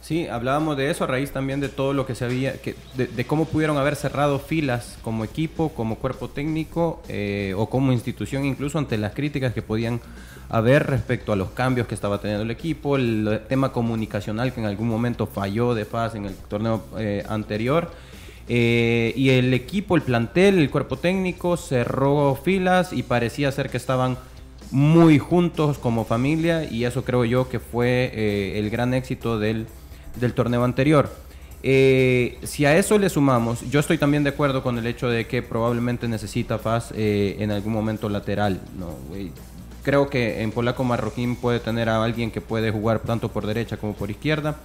Sí, 0.05 0.27
hablábamos 0.27 0.77
de 0.77 0.91
eso 0.91 1.05
a 1.05 1.07
raíz 1.07 1.31
también 1.31 1.61
de 1.61 1.71
todo 1.71 1.95
lo 1.95 2.05
que 2.05 2.15
se 2.15 2.27
había, 2.27 2.61
que, 2.61 2.77
de, 2.95 3.25
cómo 3.25 3.47
pudieron 3.47 3.79
haber 3.79 3.97
cerrado 3.97 4.39
filas 4.39 4.99
como 5.01 5.25
equipo, 5.25 5.71
como 5.71 5.97
cuerpo 5.97 6.29
técnico 6.29 7.01
eh, 7.09 7.55
o 7.57 7.71
como 7.71 7.91
institución, 7.91 8.45
incluso 8.45 8.79
ante 8.79 8.99
las 8.99 9.15
críticas 9.15 9.55
que 9.55 9.63
podían 9.63 10.03
haber 10.49 10.87
respecto 10.87 11.33
a 11.33 11.37
los 11.37 11.51
cambios 11.51 11.87
que 11.87 11.95
estaba 11.95 12.21
teniendo 12.21 12.45
el 12.45 12.51
equipo, 12.51 12.97
el, 12.97 13.41
tema 13.49 13.73
comunicacional 13.73 14.53
que 14.53 14.61
en 14.61 14.67
algún 14.67 14.89
momento 14.89 15.27
falló 15.27 15.75
de 15.75 15.85
faz 15.85 16.15
en 16.15 16.27
el 16.27 16.35
torneo 16.35 16.85
eh, 16.99 17.25
anterior. 17.29 17.91
Eh, 18.47 19.15
y 19.17 19.31
el 19.31 19.55
equipo, 19.55 19.97
el 19.97 20.03
plantel, 20.03 20.59
el 20.59 20.71
cuerpo 20.71 20.99
técnico 20.99 21.57
cerró 21.57 22.35
filas 22.37 22.93
y 22.93 23.03
parecía 23.03 23.51
ser 23.53 23.71
que 23.71 23.79
estaban 23.79 24.19
muy 24.71 25.19
juntos 25.19 25.79
como 25.79 26.05
familia 26.05 26.65
y 26.65 26.85
eso 26.85 27.05
creo 27.05 27.25
yo 27.25 27.49
que 27.49 27.61
fue 27.61 28.59
el 28.59 28.71
gran 28.71 28.93
éxito 28.93 29.39
del 29.39 29.67
del 30.17 30.35
torneo 30.35 30.65
anterior. 30.65 31.11
Eh, 31.63 32.39
si 32.43 32.67
a 32.67 32.77
eso 32.77 32.99
le 32.99 33.09
sumamos, 33.09 33.69
yo 33.71 33.81
estoy 33.81 33.97
también 33.97 34.23
de 34.23 34.31
acuerdo 34.31 34.63
con 34.63 34.79
el 34.79 34.87
hecho 34.87 35.09
de 35.09 35.27
que 35.27 35.43
probablemente 35.43 36.07
necesita 36.09 36.59
Faz 36.59 36.93
eh, 36.95 37.37
en 37.39 37.51
algún 37.51 37.73
momento 37.73 38.09
lateral. 38.09 38.61
¿no? 38.79 38.97
Creo 39.85 40.09
que 40.09 40.43
en 40.43 40.51
Polaco 40.51 40.83
Marroquín 40.83 41.37
puede 41.37 41.61
tener 41.61 41.89
a 41.89 42.03
alguien 42.03 42.33
que 42.33 42.41
puede 42.41 42.73
jugar 42.73 43.01
tanto 43.01 43.29
por 43.29 43.47
derecha 43.47 43.77
como 43.77 43.95
por 43.95 44.11
izquierda. 44.11 44.57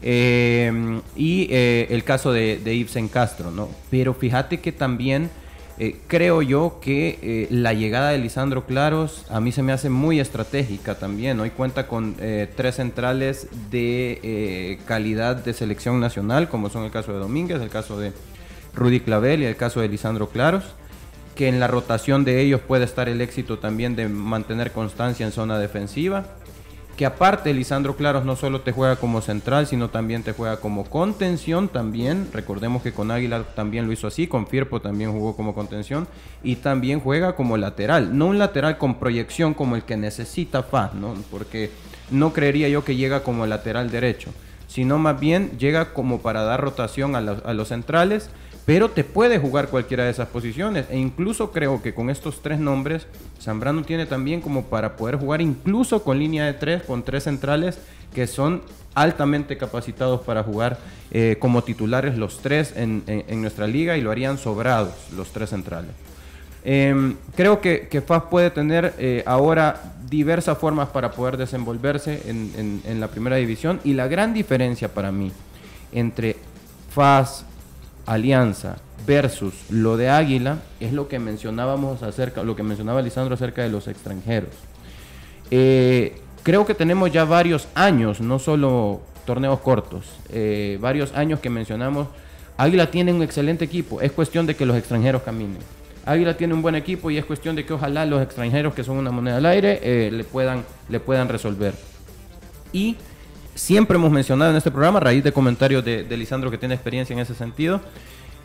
Eh, 0.00 1.00
y 1.14 1.48
el 1.52 2.02
caso 2.04 2.32
de, 2.32 2.60
Ibsen 2.64 3.08
Castro, 3.08 3.50
¿no? 3.50 3.68
Pero 3.90 4.14
fíjate 4.14 4.60
que 4.60 4.72
también 4.72 5.30
eh, 5.78 5.96
creo 6.06 6.42
yo 6.42 6.78
que 6.82 7.18
eh, 7.22 7.46
la 7.50 7.72
llegada 7.72 8.10
de 8.10 8.18
Lisandro 8.18 8.66
Claros 8.66 9.24
a 9.30 9.40
mí 9.40 9.52
se 9.52 9.62
me 9.62 9.72
hace 9.72 9.88
muy 9.88 10.20
estratégica 10.20 10.96
también. 10.96 11.40
Hoy 11.40 11.50
cuenta 11.50 11.88
con 11.88 12.14
eh, 12.20 12.48
tres 12.54 12.76
centrales 12.76 13.48
de 13.70 14.78
calidad 14.86 15.36
de 15.36 15.52
selección 15.54 15.98
nacional, 15.98 16.48
como 16.48 16.68
son 16.68 16.84
el 16.84 16.90
caso 16.90 17.12
de 17.12 17.18
Domínguez, 17.18 17.60
el 17.60 17.70
caso 17.70 17.98
de 17.98 18.12
Rudy 18.74 19.00
Clavel 19.00 19.42
y 19.42 19.46
el 19.46 19.56
caso 19.56 19.80
de 19.80 19.88
Lisandro 19.88 20.28
Claros 20.28 20.64
que 21.34 21.48
en 21.48 21.60
la 21.60 21.66
rotación 21.66 22.24
de 22.24 22.40
ellos 22.40 22.60
puede 22.60 22.84
estar 22.84 23.08
el 23.08 23.20
éxito 23.20 23.58
también 23.58 23.96
de 23.96 24.08
mantener 24.08 24.72
constancia 24.72 25.24
en 25.24 25.32
zona 25.32 25.58
defensiva 25.58 26.26
que 26.96 27.06
aparte 27.06 27.54
Lisandro 27.54 27.96
Claros 27.96 28.24
no 28.24 28.36
solo 28.36 28.60
te 28.60 28.72
juega 28.72 28.96
como 28.96 29.22
central, 29.22 29.66
sino 29.66 29.88
también 29.88 30.22
te 30.22 30.32
juega 30.32 30.58
como 30.58 30.84
contención 30.84 31.68
también. 31.68 32.28
Recordemos 32.32 32.82
que 32.82 32.92
con 32.92 33.10
Águila 33.10 33.44
también 33.54 33.86
lo 33.86 33.92
hizo 33.92 34.06
así, 34.06 34.26
con 34.26 34.46
Firpo 34.46 34.80
también 34.80 35.12
jugó 35.12 35.34
como 35.34 35.54
contención 35.54 36.06
y 36.42 36.56
también 36.56 37.00
juega 37.00 37.34
como 37.34 37.56
lateral. 37.56 38.16
No 38.16 38.26
un 38.26 38.38
lateral 38.38 38.78
con 38.78 38.98
proyección 38.98 39.54
como 39.54 39.76
el 39.76 39.82
que 39.84 39.96
necesita 39.96 40.62
Faz, 40.62 40.94
¿no? 40.94 41.14
Porque 41.30 41.70
no 42.10 42.32
creería 42.32 42.68
yo 42.68 42.84
que 42.84 42.96
llega 42.96 43.22
como 43.22 43.46
lateral 43.46 43.90
derecho, 43.90 44.30
sino 44.68 44.98
más 44.98 45.18
bien 45.18 45.58
llega 45.58 45.94
como 45.94 46.20
para 46.20 46.42
dar 46.42 46.60
rotación 46.60 47.16
a 47.16 47.18
a 47.18 47.54
los 47.54 47.68
centrales 47.68 48.28
pero 48.64 48.90
te 48.90 49.04
puede 49.04 49.38
jugar 49.38 49.68
cualquiera 49.68 50.04
de 50.04 50.10
esas 50.10 50.28
posiciones. 50.28 50.86
E 50.90 50.98
incluso 50.98 51.50
creo 51.50 51.82
que 51.82 51.94
con 51.94 52.10
estos 52.10 52.42
tres 52.42 52.58
nombres, 52.58 53.06
Zambrano 53.40 53.82
tiene 53.82 54.06
también 54.06 54.40
como 54.40 54.64
para 54.66 54.96
poder 54.96 55.16
jugar 55.16 55.40
incluso 55.40 56.02
con 56.04 56.18
línea 56.18 56.46
de 56.46 56.52
tres, 56.54 56.82
con 56.82 57.02
tres 57.02 57.24
centrales 57.24 57.78
que 58.14 58.26
son 58.26 58.62
altamente 58.94 59.56
capacitados 59.56 60.20
para 60.20 60.42
jugar 60.42 60.78
eh, 61.10 61.36
como 61.38 61.64
titulares 61.64 62.16
los 62.18 62.40
tres 62.40 62.74
en, 62.76 63.02
nuestra 63.40 63.66
liga 63.66 63.96
y 63.96 64.02
lo 64.02 64.10
harían 64.10 64.38
sobrados 64.38 64.92
los 65.16 65.30
tres 65.32 65.50
centrales. 65.50 65.90
Em, 66.64 67.16
creo 67.34 67.60
que, 67.60 67.88
que, 67.88 68.00
puede 68.02 68.50
tener 68.50 68.94
eh, 68.98 69.24
ahora 69.26 69.94
diversas 70.08 70.56
formas 70.58 70.90
para 70.90 71.10
poder 71.10 71.36
desenvolverse 71.36 72.22
en, 72.26 72.82
en 72.84 73.00
la 73.00 73.08
primera 73.08 73.34
división 73.36 73.80
y 73.82 73.94
la 73.94 74.06
gran 74.06 74.32
diferencia 74.32 74.88
para 74.92 75.10
mí 75.10 75.32
entre 75.90 76.36
FAS, 76.94 77.46
Alianza 78.06 78.76
versus 79.06 79.54
lo 79.70 79.96
de 79.96 80.08
Águila 80.08 80.58
es 80.80 80.92
lo 80.92 81.08
que 81.08 81.18
mencionábamos 81.18 82.02
acerca, 82.02 82.42
lo 82.42 82.56
que 82.56 82.62
mencionaba 82.62 83.02
Lisandro 83.02 83.34
acerca 83.34 83.62
de 83.62 83.68
los 83.68 83.88
extranjeros. 83.88 84.50
Eh, 85.50 86.20
creo 86.42 86.64
que 86.66 86.74
tenemos 86.74 87.12
ya 87.12 87.24
varios 87.24 87.68
años, 87.74 88.20
no 88.20 88.38
solo 88.38 89.00
torneos 89.24 89.60
cortos, 89.60 90.06
eh, 90.30 90.78
varios 90.80 91.12
años 91.14 91.40
que 91.40 91.50
mencionamos. 91.50 92.08
Águila 92.56 92.90
tiene 92.90 93.12
un 93.12 93.22
excelente 93.22 93.64
equipo, 93.64 94.00
es 94.00 94.12
cuestión 94.12 94.46
de 94.46 94.54
que 94.54 94.66
los 94.66 94.76
extranjeros 94.76 95.22
caminen. 95.22 95.58
Águila 96.04 96.36
tiene 96.36 96.54
un 96.54 96.62
buen 96.62 96.74
equipo 96.74 97.10
y 97.10 97.18
es 97.18 97.24
cuestión 97.24 97.54
de 97.54 97.64
que 97.64 97.72
ojalá 97.72 98.04
los 98.06 98.22
extranjeros 98.22 98.74
que 98.74 98.82
son 98.82 98.96
una 98.96 99.12
moneda 99.12 99.36
al 99.36 99.46
aire 99.46 99.80
eh, 99.82 100.10
le, 100.10 100.24
puedan, 100.24 100.64
le 100.88 100.98
puedan 100.98 101.28
resolver. 101.28 101.74
Y 102.72 102.96
siempre 103.54 103.96
hemos 103.96 104.10
mencionado 104.10 104.50
en 104.50 104.56
este 104.56 104.70
programa, 104.70 104.98
a 104.98 105.00
raíz 105.00 105.24
de 105.24 105.32
comentarios 105.32 105.84
de, 105.84 106.16
Lisandro 106.16 106.50
que 106.50 106.58
tiene 106.58 106.74
experiencia 106.74 107.14
en 107.14 107.20
ese 107.20 107.34
sentido, 107.34 107.80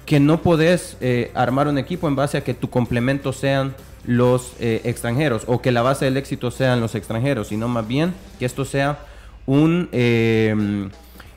que 0.05 0.19
no 0.19 0.41
podés 0.41 0.97
eh, 1.01 1.31
armar 1.33 1.67
un 1.67 1.77
equipo 1.77 2.07
en 2.07 2.15
base 2.15 2.37
a 2.37 2.41
que 2.43 2.53
tu 2.53 2.69
complemento 2.69 3.33
sean 3.33 3.75
los 4.05 4.53
eh, 4.59 4.81
extranjeros 4.85 5.43
o 5.47 5.61
que 5.61 5.71
la 5.71 5.81
base 5.81 6.05
del 6.05 6.15
éxito 6.15 6.49
sean 6.49 6.79
los 6.79 6.95
extranjeros, 6.95 7.49
sino 7.49 7.67
más 7.67 7.87
bien 7.87 8.13
que 8.39 8.45
esto 8.45 8.63
sea 8.63 8.99
un 9.45 9.89
em, 9.91 10.89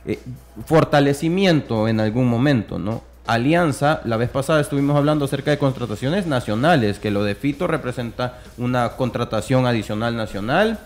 eh, 0.06 0.18
fortalecimiento 0.66 1.88
en 1.88 2.00
algún 2.00 2.28
momento, 2.28 2.78
¿no? 2.78 3.02
Alianza, 3.26 4.00
la 4.04 4.16
vez 4.16 4.30
pasada 4.30 4.60
estuvimos 4.60 4.96
hablando 4.96 5.24
acerca 5.24 5.52
de 5.52 5.58
contrataciones 5.58 6.26
nacionales, 6.26 6.98
que 6.98 7.10
lo 7.12 7.22
de 7.22 7.36
Fito 7.36 7.66
representa 7.66 8.38
una 8.58 8.90
contratación 8.90 9.66
adicional 9.66 10.16
nacional 10.16 10.80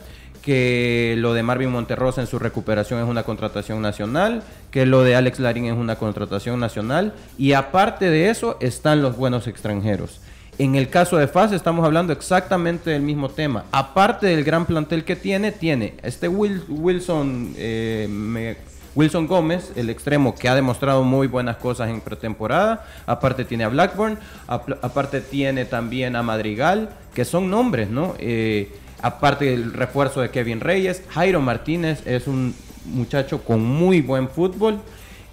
que 0.44 1.14
lo 1.16 1.32
de 1.32 1.42
Marvin 1.42 1.70
Monterrosa 1.70 2.20
en 2.20 2.26
su 2.26 2.38
recuperación 2.38 3.00
es 3.00 3.08
una 3.08 3.22
contratación 3.22 3.80
nacional, 3.80 4.42
que 4.70 4.84
lo 4.84 5.02
de 5.02 5.16
Alex 5.16 5.40
Larín 5.40 5.64
es 5.64 5.72
una 5.72 5.96
contratación 5.96 6.60
nacional, 6.60 7.14
y 7.38 7.54
aparte 7.54 8.10
de 8.10 8.28
eso 8.28 8.58
están 8.60 9.00
los 9.00 9.16
buenos 9.16 9.46
extranjeros. 9.46 10.20
En 10.58 10.74
el 10.74 10.90
caso 10.90 11.16
de 11.16 11.28
FAS 11.28 11.52
estamos 11.52 11.84
hablando 11.84 12.12
exactamente 12.12 12.90
del 12.90 13.00
mismo 13.00 13.30
tema. 13.30 13.64
Aparte 13.72 14.26
del 14.26 14.44
gran 14.44 14.66
plantel 14.66 15.04
que 15.04 15.16
tiene, 15.16 15.50
tiene 15.50 15.94
este 16.02 16.28
Wilson, 16.28 17.54
eh, 17.56 18.56
Wilson 18.94 19.26
Gómez, 19.26 19.72
el 19.74 19.88
extremo 19.88 20.34
que 20.34 20.48
ha 20.48 20.54
demostrado 20.54 21.02
muy 21.02 21.26
buenas 21.26 21.56
cosas 21.56 21.88
en 21.88 22.02
pretemporada. 22.02 22.86
Aparte 23.06 23.44
tiene 23.46 23.64
a 23.64 23.68
Blackburn, 23.68 24.18
aparte 24.46 25.22
tiene 25.22 25.64
también 25.64 26.14
a 26.14 26.22
Madrigal, 26.22 26.90
que 27.14 27.24
son 27.24 27.50
nombres, 27.50 27.88
¿no? 27.88 28.14
Eh, 28.18 28.70
Aparte 29.04 29.44
del 29.44 29.74
refuerzo 29.74 30.22
de 30.22 30.30
Kevin 30.30 30.60
Reyes, 30.60 31.02
Jairo 31.10 31.42
Martínez 31.42 32.06
es 32.06 32.26
un 32.26 32.54
muchacho 32.86 33.44
con 33.44 33.62
muy 33.62 34.00
buen 34.00 34.30
fútbol. 34.30 34.80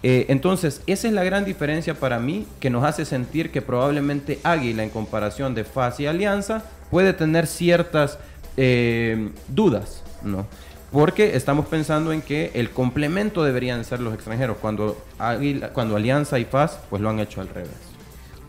Eh, 0.04 0.26
entonces, 0.28 0.82
esa 0.88 1.08
es 1.08 1.14
la 1.14 1.24
gran 1.24 1.46
diferencia 1.46 1.94
para 1.94 2.20
mí 2.20 2.46
que 2.60 2.70
nos 2.70 2.84
hace 2.84 3.06
sentir 3.06 3.50
que 3.50 3.62
probablemente 3.62 4.42
Águila 4.44 4.84
en 4.84 4.90
comparación 4.90 5.56
de 5.56 5.64
FAS 5.64 6.02
y 6.02 6.06
Alianza 6.06 6.66
puede 6.90 7.14
tener 7.14 7.48
ciertas 7.48 8.20
eh, 8.58 9.30
dudas, 9.48 10.04
¿no? 10.22 10.48
Porque 10.92 11.38
estamos 11.38 11.66
pensando 11.68 12.12
en 12.12 12.22
que 12.22 12.52
el 12.54 12.72
complemento 12.72 13.42
deberían 13.42 13.86
ser 13.86 14.02
los 14.02 14.14
extranjeros, 14.14 14.58
cuando, 14.58 15.02
Águila, 15.18 15.70
cuando 15.70 15.96
Alianza 15.96 16.40
y 16.40 16.44
FAS 16.44 16.78
pues 16.90 17.02
lo 17.02 17.10
han 17.10 17.22
hecho 17.22 17.40
al 17.40 17.48
revés. 17.48 17.72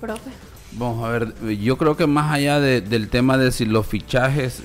Profe. 0.00 0.32
Vamos 0.72 1.04
a 1.04 1.10
ver, 1.10 1.34
yo 1.60 1.78
creo 1.78 1.96
que 1.96 2.08
más 2.08 2.32
allá 2.32 2.58
del 2.58 3.08
tema 3.08 3.38
de 3.38 3.52
si 3.52 3.66
los 3.66 3.86
fichajes 3.86 4.64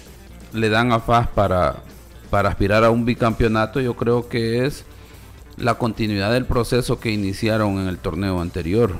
le 0.54 0.70
dan 0.70 0.92
a 0.92 1.00
FAS 1.00 1.28
para, 1.28 1.78
para 2.30 2.50
aspirar 2.50 2.84
a 2.84 2.90
un 2.90 3.06
bicampeonato, 3.06 3.80
yo 3.80 3.96
creo 3.96 4.30
que 4.30 4.66
es 4.66 4.86
la 5.58 5.76
continuidad 5.76 6.32
del 6.32 6.46
proceso 6.46 7.00
que 7.00 7.12
iniciaron 7.12 7.80
en 7.80 7.88
el 7.88 7.98
torneo 7.98 8.42
anterior. 8.42 8.96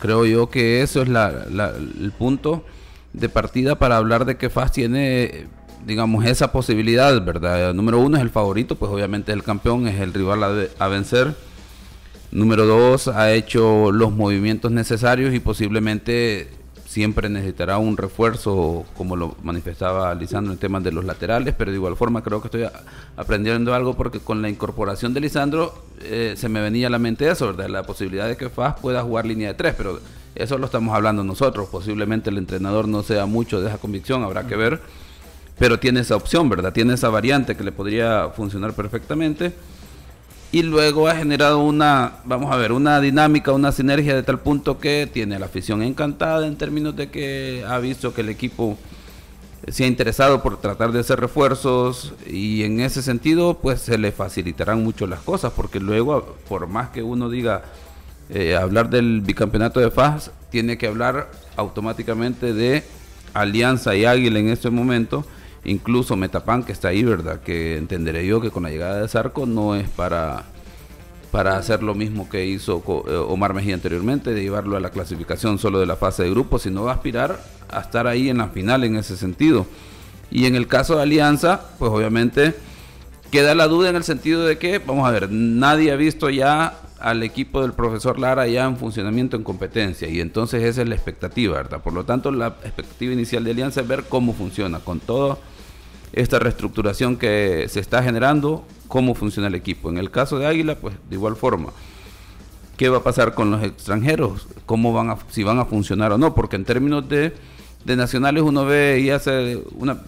Creo 0.00 0.24
yo 0.26 0.48
que 0.48 0.82
eso 0.82 1.02
es 1.02 1.08
el 1.08 2.12
punto 2.16 2.64
de 3.12 3.28
partida 3.28 3.78
para 3.78 3.96
hablar 3.96 4.24
de 4.24 4.36
que 4.36 4.48
FAS 4.48 4.72
tiene, 4.72 5.46
digamos, 5.84 6.24
esa 6.24 6.52
posibilidad, 6.52 7.22
¿verdad? 7.24 7.74
Número 7.74 7.98
uno 7.98 8.16
es 8.16 8.22
el 8.22 8.30
favorito, 8.30 8.76
pues 8.76 8.90
obviamente 8.92 9.32
el 9.32 9.42
campeón, 9.42 9.88
es 9.88 10.00
el 10.00 10.14
rival 10.14 10.70
a 10.78 10.88
vencer. 10.88 11.34
Número 12.30 12.66
dos, 12.66 13.08
ha 13.08 13.32
hecho 13.32 13.90
los 13.90 14.12
movimientos 14.12 14.70
necesarios 14.70 15.34
y 15.34 15.40
posiblemente 15.40 16.48
siempre 16.88 17.28
necesitará 17.28 17.76
un 17.76 17.98
refuerzo, 17.98 18.86
como 18.96 19.14
lo 19.14 19.36
manifestaba 19.42 20.14
Lisandro 20.14 20.54
en 20.54 20.58
temas 20.58 20.82
de 20.82 20.90
los 20.90 21.04
laterales, 21.04 21.54
pero 21.56 21.70
de 21.70 21.76
igual 21.76 21.96
forma 21.96 22.22
creo 22.22 22.40
que 22.40 22.46
estoy 22.46 22.66
aprendiendo 23.14 23.74
algo 23.74 23.94
porque 23.94 24.20
con 24.20 24.40
la 24.40 24.48
incorporación 24.48 25.12
de 25.12 25.20
Lisandro 25.20 25.84
eh, 26.00 26.32
se 26.38 26.48
me 26.48 26.62
venía 26.62 26.86
a 26.86 26.90
la 26.90 26.98
mente 26.98 27.28
eso, 27.30 27.48
¿verdad? 27.48 27.68
La 27.68 27.82
posibilidad 27.82 28.26
de 28.26 28.38
que 28.38 28.48
Faz 28.48 28.80
pueda 28.80 29.02
jugar 29.02 29.26
línea 29.26 29.48
de 29.48 29.54
tres, 29.54 29.74
pero 29.76 30.00
eso 30.34 30.56
lo 30.56 30.64
estamos 30.64 30.94
hablando 30.94 31.22
nosotros, 31.22 31.68
posiblemente 31.68 32.30
el 32.30 32.38
entrenador 32.38 32.88
no 32.88 33.02
sea 33.02 33.26
mucho 33.26 33.60
de 33.60 33.68
esa 33.68 33.76
convicción, 33.76 34.24
habrá 34.24 34.46
que 34.46 34.56
ver, 34.56 34.80
pero 35.58 35.78
tiene 35.78 36.00
esa 36.00 36.16
opción, 36.16 36.48
¿verdad? 36.48 36.72
Tiene 36.72 36.94
esa 36.94 37.10
variante 37.10 37.54
que 37.54 37.64
le 37.64 37.72
podría 37.72 38.30
funcionar 38.30 38.72
perfectamente. 38.72 39.52
Y 40.50 40.62
luego 40.62 41.08
ha 41.08 41.14
generado 41.14 41.58
una, 41.58 42.14
vamos 42.24 42.52
a 42.52 42.56
ver, 42.56 42.72
una 42.72 43.00
dinámica, 43.00 43.52
una 43.52 43.72
sinergia 43.72 44.14
de 44.14 44.22
tal 44.22 44.40
punto 44.40 44.78
que 44.78 45.08
tiene 45.12 45.38
la 45.38 45.46
afición 45.46 45.82
encantada 45.82 46.46
en 46.46 46.56
términos 46.56 46.96
de 46.96 47.10
que 47.10 47.64
ha 47.68 47.78
visto 47.78 48.14
que 48.14 48.22
el 48.22 48.30
equipo 48.30 48.78
se 49.66 49.84
ha 49.84 49.86
interesado 49.86 50.42
por 50.42 50.58
tratar 50.58 50.92
de 50.92 51.00
hacer 51.00 51.20
refuerzos 51.20 52.14
y 52.26 52.62
en 52.62 52.80
ese 52.80 53.02
sentido 53.02 53.58
pues 53.60 53.80
se 53.80 53.98
le 53.98 54.12
facilitarán 54.12 54.82
mucho 54.82 55.06
las 55.06 55.20
cosas 55.20 55.52
porque 55.54 55.80
luego 55.80 56.36
por 56.48 56.66
más 56.66 56.88
que 56.90 57.02
uno 57.02 57.28
diga 57.28 57.62
eh, 58.30 58.56
hablar 58.56 58.88
del 58.88 59.20
bicampeonato 59.20 59.80
de 59.80 59.90
FAS 59.90 60.30
tiene 60.50 60.78
que 60.78 60.86
hablar 60.86 61.30
automáticamente 61.56 62.54
de 62.54 62.82
Alianza 63.34 63.94
y 63.94 64.06
Águila 64.06 64.38
en 64.38 64.48
este 64.48 64.70
momento 64.70 65.26
incluso 65.64 66.16
Metapan 66.16 66.62
que 66.62 66.72
está 66.72 66.88
ahí, 66.88 67.02
¿verdad? 67.04 67.40
Que 67.40 67.76
entenderé 67.76 68.26
yo 68.26 68.40
que 68.40 68.50
con 68.50 68.62
la 68.62 68.70
llegada 68.70 69.00
de 69.00 69.08
Zarco 69.08 69.46
no 69.46 69.74
es 69.74 69.88
para, 69.88 70.44
para 71.30 71.56
hacer 71.56 71.82
lo 71.82 71.94
mismo 71.94 72.28
que 72.28 72.46
hizo 72.46 72.82
eh, 73.08 73.16
Omar 73.16 73.54
Mejía 73.54 73.74
anteriormente, 73.74 74.32
de 74.32 74.42
llevarlo 74.42 74.76
a 74.76 74.80
la 74.80 74.90
clasificación 74.90 75.58
solo 75.58 75.80
de 75.80 75.86
la 75.86 75.96
fase 75.96 76.24
de 76.24 76.30
grupo, 76.30 76.58
sino 76.58 76.84
va 76.84 76.92
a 76.92 76.94
aspirar 76.94 77.40
a 77.70 77.80
estar 77.80 78.06
ahí 78.06 78.28
en 78.28 78.38
la 78.38 78.48
final 78.48 78.84
en 78.84 78.96
ese 78.96 79.16
sentido. 79.16 79.66
Y 80.30 80.46
en 80.46 80.54
el 80.54 80.66
caso 80.66 80.96
de 80.96 81.02
Alianza, 81.02 81.60
pues 81.78 81.90
obviamente 81.90 82.54
queda 83.30 83.54
la 83.54 83.66
duda 83.66 83.90
en 83.90 83.96
el 83.96 84.04
sentido 84.04 84.44
de 84.44 84.58
que, 84.58 84.78
vamos 84.78 85.08
a 85.08 85.10
ver, 85.10 85.30
nadie 85.30 85.92
ha 85.92 85.96
visto 85.96 86.30
ya 86.30 86.78
al 87.00 87.22
equipo 87.22 87.62
del 87.62 87.72
profesor 87.72 88.18
Lara 88.18 88.46
ya 88.46 88.64
en 88.64 88.76
funcionamiento 88.76 89.36
en 89.36 89.44
competencia 89.44 90.08
y 90.08 90.20
entonces 90.20 90.62
esa 90.62 90.82
es 90.82 90.88
la 90.88 90.94
expectativa, 90.94 91.56
¿verdad? 91.56 91.80
Por 91.80 91.92
lo 91.92 92.04
tanto, 92.04 92.30
la 92.30 92.48
expectativa 92.64 93.12
inicial 93.12 93.44
de 93.44 93.52
Alianza 93.52 93.80
es 93.82 93.88
ver 93.88 94.04
cómo 94.08 94.34
funciona 94.34 94.80
con 94.80 95.00
toda 95.00 95.38
esta 96.12 96.38
reestructuración 96.38 97.16
que 97.16 97.66
se 97.68 97.80
está 97.80 98.02
generando, 98.02 98.64
cómo 98.88 99.14
funciona 99.14 99.48
el 99.48 99.54
equipo. 99.54 99.90
En 99.90 99.98
el 99.98 100.10
caso 100.10 100.38
de 100.38 100.46
Águila, 100.46 100.76
pues 100.76 100.94
de 101.08 101.14
igual 101.14 101.36
forma. 101.36 101.70
¿Qué 102.76 102.88
va 102.88 102.98
a 102.98 103.02
pasar 103.02 103.34
con 103.34 103.50
los 103.50 103.62
extranjeros? 103.62 104.46
¿Cómo 104.64 104.92
van 104.92 105.10
a, 105.10 105.18
si 105.30 105.42
van 105.42 105.58
a 105.58 105.64
funcionar 105.64 106.12
o 106.12 106.18
no? 106.18 106.34
Porque 106.34 106.56
en 106.56 106.64
términos 106.64 107.08
de, 107.08 107.34
de 107.84 107.96
nacionales 107.96 108.42
uno 108.42 108.64
ve 108.64 109.00
y 109.00 109.10
hace 109.10 109.60
una 109.76 109.98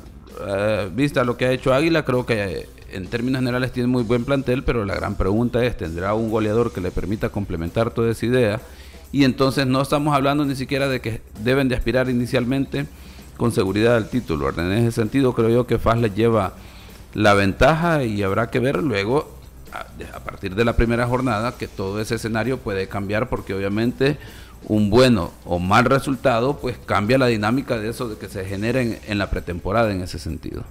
eh, 0.46 0.88
vista 0.94 1.22
a 1.22 1.24
lo 1.24 1.36
que 1.36 1.46
ha 1.46 1.52
hecho 1.52 1.74
Águila, 1.74 2.04
creo 2.04 2.24
que 2.24 2.68
en 2.92 3.06
términos 3.06 3.40
generales 3.40 3.72
tiene 3.72 3.88
muy 3.88 4.02
buen 4.02 4.24
plantel, 4.24 4.64
pero 4.64 4.84
la 4.84 4.94
gran 4.94 5.16
pregunta 5.16 5.64
es, 5.64 5.76
¿tendrá 5.76 6.14
un 6.14 6.30
goleador 6.30 6.72
que 6.72 6.80
le 6.80 6.90
permita 6.90 7.28
complementar 7.28 7.90
toda 7.90 8.10
esa 8.10 8.26
idea? 8.26 8.60
Y 9.12 9.24
entonces 9.24 9.66
no 9.66 9.82
estamos 9.82 10.14
hablando 10.14 10.44
ni 10.44 10.54
siquiera 10.54 10.88
de 10.88 11.00
que 11.00 11.20
deben 11.42 11.68
de 11.68 11.74
aspirar 11.74 12.08
inicialmente 12.08 12.86
con 13.36 13.52
seguridad 13.52 13.96
al 13.96 14.08
título. 14.08 14.48
En 14.50 14.72
ese 14.72 14.92
sentido 14.92 15.34
creo 15.34 15.48
yo 15.48 15.66
que 15.66 15.78
FAS 15.78 15.98
le 15.98 16.10
lleva 16.10 16.54
la 17.14 17.34
ventaja 17.34 18.04
y 18.04 18.22
habrá 18.22 18.50
que 18.50 18.60
ver 18.60 18.82
luego 18.82 19.34
a, 19.72 20.20
partir 20.20 20.54
de 20.54 20.64
la 20.64 20.76
primera 20.76 21.06
jornada 21.06 21.56
que 21.56 21.68
todo 21.68 22.00
ese 22.00 22.16
escenario 22.16 22.58
puede 22.58 22.88
cambiar 22.88 23.28
porque 23.28 23.54
obviamente 23.54 24.18
un 24.64 24.90
bueno 24.90 25.32
o 25.44 25.58
mal 25.58 25.86
resultado 25.86 26.58
pues 26.58 26.76
cambia 26.84 27.18
la 27.18 27.26
dinámica 27.26 27.78
de 27.78 27.88
eso 27.88 28.08
de 28.08 28.18
que 28.18 28.28
se 28.28 28.44
genere 28.44 29.00
en 29.06 29.18
la 29.18 29.30
pretemporada 29.30 29.90
en 29.90 30.02
ese 30.02 30.18
sentido. 30.18 30.62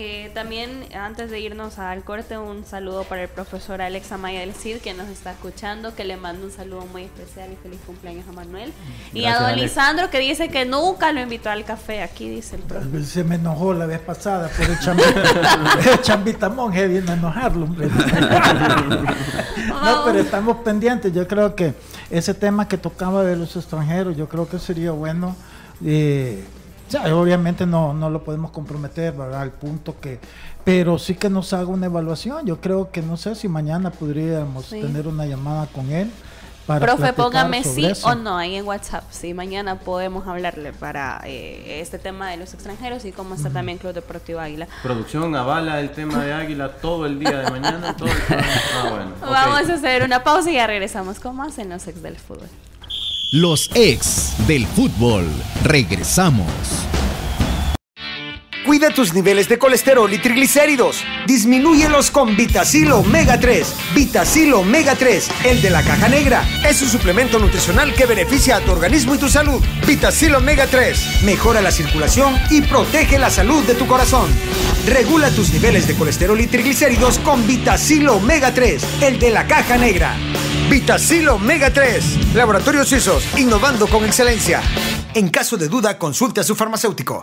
Eh, 0.00 0.30
también, 0.32 0.84
antes 0.94 1.28
de 1.28 1.40
irnos 1.40 1.80
al 1.80 2.04
corte, 2.04 2.38
un 2.38 2.64
saludo 2.64 3.02
para 3.02 3.22
el 3.22 3.28
profesor 3.28 3.82
Alex 3.82 4.12
Amaya 4.12 4.38
del 4.38 4.54
CID, 4.54 4.76
que 4.76 4.94
nos 4.94 5.08
está 5.08 5.32
escuchando, 5.32 5.92
que 5.96 6.04
le 6.04 6.16
mando 6.16 6.46
un 6.46 6.52
saludo 6.52 6.86
muy 6.92 7.02
especial 7.02 7.50
y 7.52 7.56
feliz 7.56 7.80
cumpleaños 7.84 8.24
a 8.28 8.32
Manuel. 8.32 8.72
y 9.12 9.24
a 9.24 9.40
don 9.40 9.56
Lisandro, 9.56 10.08
que 10.08 10.20
dice 10.20 10.50
que 10.50 10.64
nunca 10.66 11.10
lo 11.10 11.20
invitó 11.20 11.50
al 11.50 11.64
café, 11.64 12.00
aquí 12.04 12.28
dice 12.28 12.54
el 12.54 12.62
profesor. 12.62 13.04
Se 13.04 13.24
me 13.24 13.34
enojó 13.34 13.74
la 13.74 13.86
vez 13.86 13.98
pasada 13.98 14.48
por 14.50 14.70
el 14.70 14.78
chambita, 14.78 15.80
el 15.92 16.00
chambita 16.00 16.48
monje, 16.48 16.86
viene 16.86 17.10
a 17.10 17.14
enojarlo, 17.14 17.66
no, 19.66 20.04
pero 20.04 20.20
estamos 20.20 20.58
pendientes. 20.58 21.12
Yo 21.12 21.26
creo 21.26 21.56
que 21.56 21.74
ese 22.08 22.34
tema 22.34 22.68
que 22.68 22.78
tocaba 22.78 23.24
de 23.24 23.34
los 23.34 23.56
extranjeros, 23.56 24.16
yo 24.16 24.28
creo 24.28 24.48
que 24.48 24.60
sería 24.60 24.92
bueno. 24.92 25.34
Eh, 25.84 26.44
obviamente 27.12 27.66
no, 27.66 27.94
no 27.94 28.10
lo 28.10 28.22
podemos 28.22 28.50
comprometer, 28.50 29.12
¿verdad? 29.12 29.42
Al 29.42 29.52
punto 29.52 29.98
que, 30.00 30.18
pero 30.64 30.98
sí 30.98 31.14
que 31.14 31.28
nos 31.28 31.52
haga 31.52 31.66
una 31.66 31.86
evaluación. 31.86 32.46
Yo 32.46 32.60
creo 32.60 32.90
que 32.90 33.02
no 33.02 33.16
sé 33.16 33.34
si 33.34 33.48
mañana 33.48 33.90
podríamos 33.90 34.68
tener 34.68 35.06
una 35.06 35.26
llamada 35.26 35.66
con 35.66 35.90
él. 35.90 36.10
Para 36.68 36.84
Profe, 36.84 37.14
póngame 37.14 37.64
sí 37.64 37.90
o 38.02 38.14
no 38.14 38.36
ahí 38.36 38.56
en 38.56 38.66
WhatsApp. 38.66 39.04
Si 39.10 39.32
mañana 39.32 39.76
podemos 39.76 40.28
hablarle 40.28 40.74
para 40.74 41.22
eh, 41.24 41.80
este 41.80 41.98
tema 41.98 42.30
de 42.30 42.36
los 42.36 42.52
extranjeros 42.52 43.06
y 43.06 43.12
cómo 43.12 43.36
está 43.36 43.48
también 43.48 43.78
Club 43.78 43.94
Deportivo 43.94 44.38
Águila. 44.38 44.68
Producción 44.82 45.34
avala 45.34 45.80
el 45.80 45.92
tema 45.92 46.22
de 46.22 46.34
Águila 46.34 46.72
todo 46.72 47.06
el 47.06 47.18
día 47.18 47.38
de 47.38 47.50
mañana. 47.50 47.96
todo 47.96 48.08
el 48.08 48.14
ah, 48.28 48.86
bueno, 48.90 49.12
Vamos 49.22 49.70
a 49.70 49.74
hacer 49.74 50.02
una 50.02 50.22
pausa 50.22 50.50
y 50.50 50.54
ya 50.56 50.66
regresamos 50.66 51.18
con 51.20 51.36
más 51.36 51.56
en 51.56 51.70
los 51.70 51.88
ex 51.88 52.02
del 52.02 52.18
fútbol. 52.18 52.48
Los 53.32 53.70
ex 53.74 54.34
del 54.48 54.66
fútbol. 54.66 55.26
Regresamos. 55.62 56.46
Cuida 58.64 58.90
tus 58.90 59.12
niveles 59.12 59.48
de 59.48 59.58
colesterol 59.58 60.12
y 60.12 60.18
triglicéridos. 60.18 61.04
Disminúyelos 61.26 62.10
con 62.10 62.34
Vitacil 62.34 62.90
Omega 62.92 63.38
3. 63.38 63.74
Vitacil 63.94 64.54
Omega 64.54 64.94
3, 64.94 65.28
el 65.44 65.60
de 65.60 65.70
la 65.70 65.82
caja 65.82 66.08
negra. 66.08 66.44
Es 66.66 66.80
un 66.80 66.88
suplemento 66.88 67.38
nutricional 67.38 67.94
que 67.94 68.06
beneficia 68.06 68.56
a 68.56 68.60
tu 68.60 68.72
organismo 68.72 69.14
y 69.14 69.18
tu 69.18 69.28
salud. 69.28 69.62
Vitacil 69.86 70.34
Omega 70.34 70.66
3 70.66 71.24
mejora 71.24 71.60
la 71.60 71.70
circulación 71.70 72.34
y 72.50 72.62
protege 72.62 73.18
la 73.18 73.30
salud 73.30 73.62
de 73.64 73.74
tu 73.74 73.86
corazón. 73.86 74.30
Regula 74.86 75.30
tus 75.30 75.52
niveles 75.52 75.86
de 75.86 75.94
colesterol 75.94 76.40
y 76.40 76.46
triglicéridos 76.46 77.18
con 77.18 77.46
Vitacil 77.46 78.08
Omega 78.08 78.52
3, 78.54 79.02
el 79.02 79.18
de 79.18 79.30
la 79.30 79.46
caja 79.46 79.76
negra. 79.76 80.16
Vitacil 80.70 81.26
Omega 81.30 81.72
3. 81.72 82.34
Laboratorios 82.34 82.88
Suizos, 82.88 83.24
innovando 83.38 83.86
con 83.86 84.04
excelencia. 84.04 84.60
En 85.14 85.30
caso 85.30 85.56
de 85.56 85.66
duda, 85.66 85.98
consulte 85.98 86.40
a 86.40 86.44
su 86.44 86.54
farmacéutico. 86.54 87.22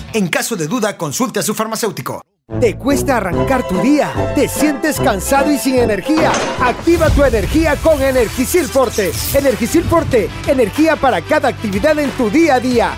En 0.13 0.27
caso 0.27 0.57
de 0.57 0.67
duda, 0.67 0.97
consulte 0.97 1.39
a 1.39 1.43
su 1.43 1.53
farmacéutico. 1.53 2.21
¿Te 2.59 2.77
cuesta 2.77 3.15
arrancar 3.15 3.65
tu 3.65 3.79
día? 3.79 4.11
¿Te 4.35 4.49
sientes 4.49 4.99
cansado 4.99 5.49
y 5.49 5.57
sin 5.57 5.75
energía? 5.75 6.33
Activa 6.59 7.09
tu 7.09 7.23
energía 7.23 7.77
con 7.77 8.01
Energisil 8.01 8.65
Forte. 8.65 9.13
Energisil 9.33 9.85
Forte, 9.85 10.29
energía 10.47 10.97
para 10.97 11.21
cada 11.21 11.47
actividad 11.47 11.97
en 11.97 12.11
tu 12.11 12.29
día 12.29 12.55
a 12.55 12.59
día. 12.59 12.97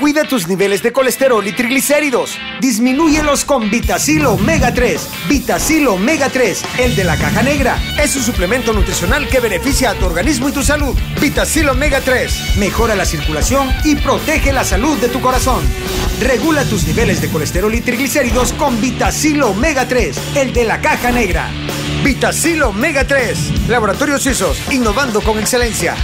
Cuida 0.00 0.24
tus 0.24 0.48
niveles 0.48 0.82
de 0.82 0.92
colesterol 0.92 1.46
y 1.46 1.52
triglicéridos. 1.52 2.38
Disminúyelos 2.58 3.44
con 3.44 3.70
Vitacil 3.70 4.24
Omega 4.24 4.72
3. 4.72 5.08
Vitacil 5.28 5.86
Omega 5.88 6.30
3, 6.30 6.62
el 6.78 6.96
de 6.96 7.04
la 7.04 7.18
caja 7.18 7.42
negra. 7.42 7.76
Es 8.02 8.16
un 8.16 8.22
suplemento 8.22 8.72
nutricional 8.72 9.28
que 9.28 9.40
beneficia 9.40 9.90
a 9.90 9.94
tu 9.94 10.06
organismo 10.06 10.48
y 10.48 10.52
tu 10.52 10.62
salud. 10.62 10.96
Vitacil 11.20 11.68
Omega 11.68 12.00
3 12.00 12.56
mejora 12.56 12.94
la 12.94 13.04
circulación 13.04 13.68
y 13.84 13.96
protege 13.96 14.54
la 14.54 14.64
salud 14.64 14.96
de 14.96 15.08
tu 15.08 15.20
corazón. 15.20 15.62
Regula 16.22 16.64
tus 16.64 16.86
niveles 16.86 17.20
de 17.20 17.28
colesterol 17.28 17.74
y 17.74 17.82
triglicéridos 17.82 18.54
con 18.54 18.80
Vitacil 18.80 19.42
Omega 19.42 19.86
3, 19.86 20.36
el 20.36 20.54
de 20.54 20.64
la 20.64 20.80
caja 20.80 21.12
negra. 21.12 21.50
Vitacil 22.10 22.60
Omega 22.64 23.06
3. 23.06 23.68
Laboratorios 23.68 24.22
Suizos, 24.22 24.58
innovando 24.72 25.20
con 25.20 25.38
excelencia. 25.38 25.94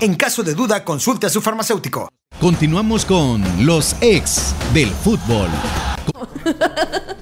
En 0.00 0.16
caso 0.16 0.42
de 0.42 0.54
duda, 0.56 0.82
consulte 0.82 1.28
a 1.28 1.30
su 1.30 1.40
farmacéutico. 1.40 2.08
Continuamos 2.40 3.04
con 3.04 3.44
los 3.64 3.94
ex 4.00 4.56
del 4.74 4.90
fútbol. 4.90 5.48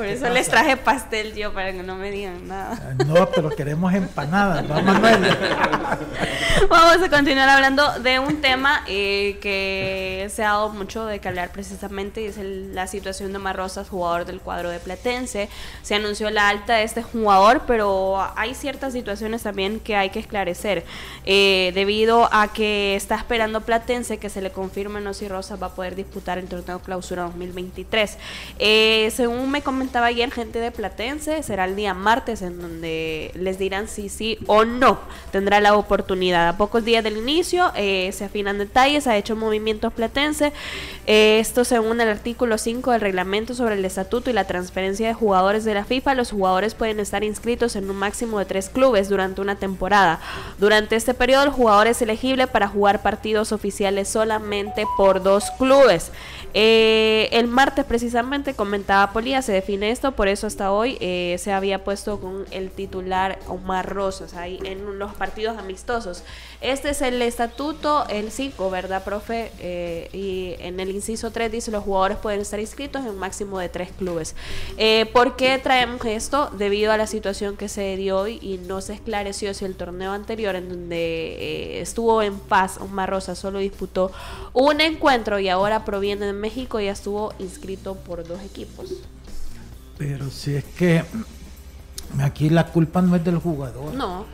Por 0.00 0.08
eso 0.08 0.30
les 0.30 0.48
traje 0.48 0.78
pastel 0.78 1.34
yo, 1.34 1.52
para 1.52 1.72
que 1.72 1.82
no 1.82 1.94
me 1.96 2.10
digan 2.10 2.48
nada. 2.48 2.94
No, 3.06 3.28
pero 3.28 3.50
queremos 3.50 3.92
empanadas, 3.92 4.64
¿no, 4.66 4.80
Manuel? 4.80 5.20
Vamos 6.70 7.02
a 7.02 7.08
continuar 7.10 7.48
hablando 7.48 7.98
de 8.00 8.18
un 8.18 8.40
tema 8.40 8.82
eh, 8.86 9.38
que 9.42 10.28
se 10.34 10.42
ha 10.42 10.48
dado 10.52 10.70
mucho 10.70 11.04
de 11.04 11.18
que 11.18 11.28
hablar 11.28 11.50
precisamente, 11.52 12.22
y 12.22 12.26
es 12.26 12.38
el- 12.38 12.74
la 12.74 12.86
situación 12.86 13.32
de 13.32 13.38
Omar 13.38 13.56
Rosas, 13.56 13.88
jugador 13.88 14.24
del 14.24 14.40
cuadro 14.40 14.70
de 14.70 14.78
Platense. 14.78 15.48
Se 15.82 15.94
anunció 15.94 16.30
la 16.30 16.48
alta 16.48 16.76
de 16.76 16.84
este 16.84 17.02
jugador, 17.02 17.62
pero 17.66 18.26
hay 18.36 18.54
ciertas 18.54 18.92
situaciones 18.94 19.42
también 19.42 19.80
que 19.80 19.96
hay 19.96 20.10
que 20.10 20.18
esclarecer. 20.18 20.84
Eh, 21.26 21.72
debido 21.74 22.28
a 22.32 22.52
que 22.52 22.94
está 22.96 23.16
esperando 23.16 23.60
Platense 23.62 24.18
que 24.18 24.30
se 24.30 24.40
le 24.40 24.50
confirme 24.50 25.00
no 25.00 25.12
si 25.12 25.28
Rosas 25.28 25.60
va 25.62 25.66
a 25.68 25.74
poder 25.74 25.94
disputar 25.94 26.38
el 26.38 26.46
torneo 26.46 26.78
clausura 26.80 27.24
2023. 27.24 28.16
Eh, 28.58 29.12
según 29.14 29.50
me 29.50 29.60
comentaba 29.90 30.06
ayer 30.06 30.30
gente 30.30 30.60
de 30.60 30.70
Platense, 30.70 31.42
será 31.42 31.64
el 31.64 31.74
día 31.74 31.94
martes 31.94 32.42
en 32.42 32.60
donde 32.60 33.32
les 33.34 33.58
dirán 33.58 33.88
si 33.88 34.08
sí 34.08 34.38
o 34.46 34.64
no 34.64 35.00
tendrá 35.32 35.58
la 35.58 35.74
oportunidad. 35.74 36.46
A 36.46 36.56
pocos 36.56 36.84
días 36.84 37.02
del 37.02 37.16
inicio 37.16 37.72
eh, 37.74 38.08
se 38.12 38.24
afinan 38.24 38.58
detalles, 38.58 39.08
ha 39.08 39.16
hecho 39.16 39.34
movimientos 39.34 39.92
Platense. 39.92 40.52
Eh, 41.08 41.40
esto 41.40 41.64
según 41.64 42.00
el 42.00 42.08
artículo 42.08 42.56
5 42.56 42.92
del 42.92 43.00
reglamento 43.00 43.52
sobre 43.52 43.74
el 43.74 43.84
estatuto 43.84 44.30
y 44.30 44.32
la 44.32 44.44
transferencia 44.44 45.08
de 45.08 45.14
jugadores 45.14 45.64
de 45.64 45.74
la 45.74 45.84
FIFA, 45.84 46.14
los 46.14 46.30
jugadores 46.30 46.76
pueden 46.76 47.00
estar 47.00 47.24
inscritos 47.24 47.74
en 47.74 47.90
un 47.90 47.96
máximo 47.96 48.38
de 48.38 48.44
tres 48.44 48.68
clubes 48.68 49.08
durante 49.08 49.40
una 49.40 49.56
temporada. 49.56 50.20
Durante 50.60 50.94
este 50.94 51.14
periodo 51.14 51.42
el 51.42 51.50
jugador 51.50 51.88
es 51.88 52.00
elegible 52.00 52.46
para 52.46 52.68
jugar 52.68 53.02
partidos 53.02 53.50
oficiales 53.50 54.06
solamente 54.06 54.86
por 54.96 55.20
dos 55.20 55.50
clubes. 55.58 56.12
Eh, 56.52 57.28
el 57.32 57.46
martes 57.46 57.84
precisamente 57.84 58.54
comentaba 58.54 59.12
Polía, 59.12 59.40
se 59.40 59.52
define 59.52 59.69
por 60.16 60.28
eso 60.28 60.46
hasta 60.46 60.72
hoy 60.72 60.96
eh, 61.00 61.36
se 61.38 61.52
había 61.52 61.84
puesto 61.84 62.20
con 62.20 62.44
el 62.50 62.70
titular 62.70 63.38
Omar 63.46 63.88
Rosas 63.88 64.34
ahí 64.34 64.58
en 64.64 64.98
los 64.98 65.14
partidos 65.14 65.58
amistosos. 65.58 66.22
Este 66.60 66.90
es 66.90 67.02
el 67.02 67.22
estatuto, 67.22 68.06
el 68.08 68.30
5, 68.30 68.70
¿verdad, 68.70 69.04
profe? 69.04 69.52
Eh, 69.58 70.08
y 70.12 70.54
en 70.58 70.80
el 70.80 70.90
inciso 70.90 71.30
3 71.30 71.52
dice 71.52 71.70
los 71.70 71.84
jugadores 71.84 72.18
pueden 72.18 72.40
estar 72.40 72.58
inscritos 72.58 73.02
en 73.02 73.10
un 73.10 73.18
máximo 73.18 73.58
de 73.58 73.68
tres 73.68 73.90
clubes. 73.96 74.34
Eh, 74.76 75.06
¿Por 75.12 75.36
qué 75.36 75.58
traemos 75.58 76.04
esto? 76.04 76.50
Debido 76.56 76.92
a 76.92 76.96
la 76.96 77.06
situación 77.06 77.56
que 77.56 77.68
se 77.68 77.96
dio 77.96 78.18
hoy 78.18 78.38
y 78.42 78.58
no 78.58 78.80
se 78.80 78.94
esclareció 78.94 79.54
si 79.54 79.64
el 79.64 79.76
torneo 79.76 80.12
anterior 80.12 80.56
en 80.56 80.68
donde 80.68 81.80
estuvo 81.80 82.22
en 82.22 82.38
paz 82.38 82.78
Omar 82.78 83.10
Rosas 83.10 83.38
solo 83.38 83.58
disputó 83.58 84.12
un 84.52 84.80
encuentro 84.80 85.38
y 85.38 85.48
ahora 85.48 85.84
proviene 85.84 86.26
de 86.26 86.32
México 86.32 86.80
y 86.80 86.86
ya 86.86 86.92
estuvo 86.92 87.32
inscrito 87.38 87.94
por 87.94 88.26
dos 88.26 88.40
equipos. 88.42 88.94
Pero 90.00 90.30
si 90.30 90.54
es 90.54 90.64
que 90.64 91.04
aquí 92.22 92.48
la 92.48 92.68
culpa 92.68 93.02
no 93.02 93.16
es 93.16 93.22
del 93.22 93.36
jugador. 93.36 93.92
No, 93.92 94.24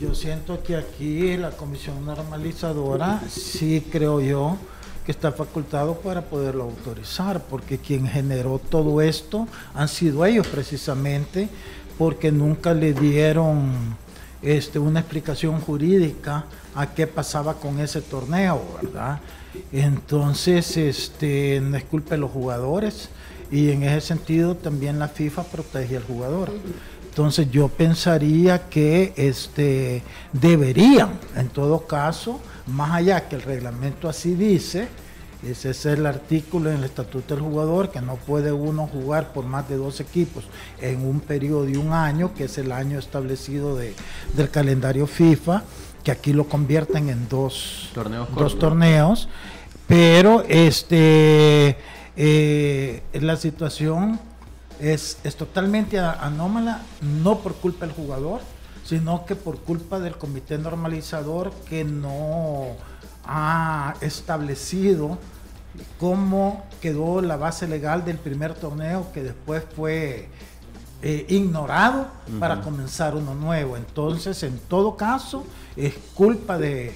Yo 0.00 0.14
siento 0.14 0.62
que 0.62 0.76
aquí 0.76 1.36
la 1.36 1.50
comisión 1.50 2.06
normalizadora 2.06 3.20
sí 3.28 3.84
creo 3.90 4.20
yo 4.20 4.56
que 5.04 5.10
está 5.10 5.32
facultado 5.32 5.96
para 5.96 6.22
poderlo 6.22 6.62
autorizar, 6.62 7.42
porque 7.42 7.78
quien 7.78 8.06
generó 8.06 8.60
todo 8.60 9.02
esto 9.02 9.48
han 9.74 9.88
sido 9.88 10.24
ellos 10.24 10.46
precisamente, 10.46 11.48
porque 11.98 12.30
nunca 12.30 12.72
le 12.72 12.92
dieron 12.92 13.96
este, 14.42 14.78
una 14.78 15.00
explicación 15.00 15.60
jurídica 15.60 16.44
a 16.76 16.86
qué 16.94 17.08
pasaba 17.08 17.54
con 17.54 17.80
ese 17.80 18.00
torneo, 18.00 18.62
¿verdad? 18.80 19.18
Entonces, 19.72 20.76
este, 20.76 21.60
no 21.60 21.76
es 21.76 21.82
culpa 21.82 22.10
de 22.10 22.18
los 22.18 22.30
jugadores 22.30 23.10
y 23.50 23.70
en 23.70 23.82
ese 23.82 24.06
sentido 24.08 24.54
también 24.56 24.98
la 24.98 25.08
FIFA 25.08 25.44
protege 25.44 25.96
al 25.96 26.04
jugador. 26.04 26.50
Entonces 27.08 27.50
yo 27.50 27.68
pensaría 27.68 28.68
que 28.68 29.12
este 29.16 30.02
deberían, 30.32 31.18
en 31.36 31.48
todo 31.48 31.86
caso, 31.86 32.40
más 32.66 32.92
allá 32.92 33.28
que 33.28 33.34
el 33.36 33.42
reglamento 33.42 34.08
así 34.08 34.34
dice, 34.34 34.86
ese 35.44 35.70
es 35.70 35.86
el 35.86 36.06
artículo 36.06 36.70
en 36.70 36.76
el 36.76 36.84
estatuto 36.84 37.34
del 37.34 37.42
jugador, 37.42 37.90
que 37.90 38.00
no 38.00 38.14
puede 38.16 38.52
uno 38.52 38.86
jugar 38.86 39.32
por 39.32 39.44
más 39.44 39.68
de 39.68 39.76
dos 39.76 39.98
equipos 39.98 40.44
en 40.80 41.04
un 41.04 41.18
periodo 41.20 41.64
de 41.64 41.78
un 41.78 41.92
año, 41.92 42.32
que 42.34 42.44
es 42.44 42.58
el 42.58 42.70
año 42.70 42.98
establecido 42.98 43.74
de- 43.76 43.94
del 44.36 44.50
calendario 44.50 45.06
FIFA, 45.06 45.64
que 46.04 46.12
aquí 46.12 46.32
lo 46.32 46.44
convierten 46.48 47.08
en 47.08 47.28
dos 47.28 47.90
Torneos 47.94 48.28
dos 48.28 48.36
cortos. 48.38 48.58
torneos, 48.58 49.28
pero 49.88 50.44
este 50.48 51.76
eh, 52.22 53.02
la 53.14 53.36
situación 53.36 54.20
es, 54.78 55.16
es 55.24 55.36
totalmente 55.36 55.98
anómala, 55.98 56.82
no 57.00 57.38
por 57.38 57.54
culpa 57.54 57.86
del 57.86 57.94
jugador, 57.94 58.42
sino 58.84 59.24
que 59.24 59.36
por 59.36 59.60
culpa 59.60 60.00
del 60.00 60.18
comité 60.18 60.58
normalizador 60.58 61.50
que 61.66 61.82
no 61.82 62.76
ha 63.24 63.94
establecido 64.02 65.16
cómo 65.98 66.66
quedó 66.82 67.22
la 67.22 67.38
base 67.38 67.66
legal 67.66 68.04
del 68.04 68.18
primer 68.18 68.52
torneo 68.52 69.10
que 69.14 69.22
después 69.22 69.64
fue 69.74 70.28
eh, 71.00 71.24
ignorado 71.30 72.06
para 72.38 72.60
comenzar 72.60 73.16
uno 73.16 73.34
nuevo. 73.34 73.78
Entonces, 73.78 74.42
en 74.42 74.58
todo 74.58 74.94
caso, 74.94 75.46
es 75.74 75.94
culpa 76.14 76.58
de, 76.58 76.94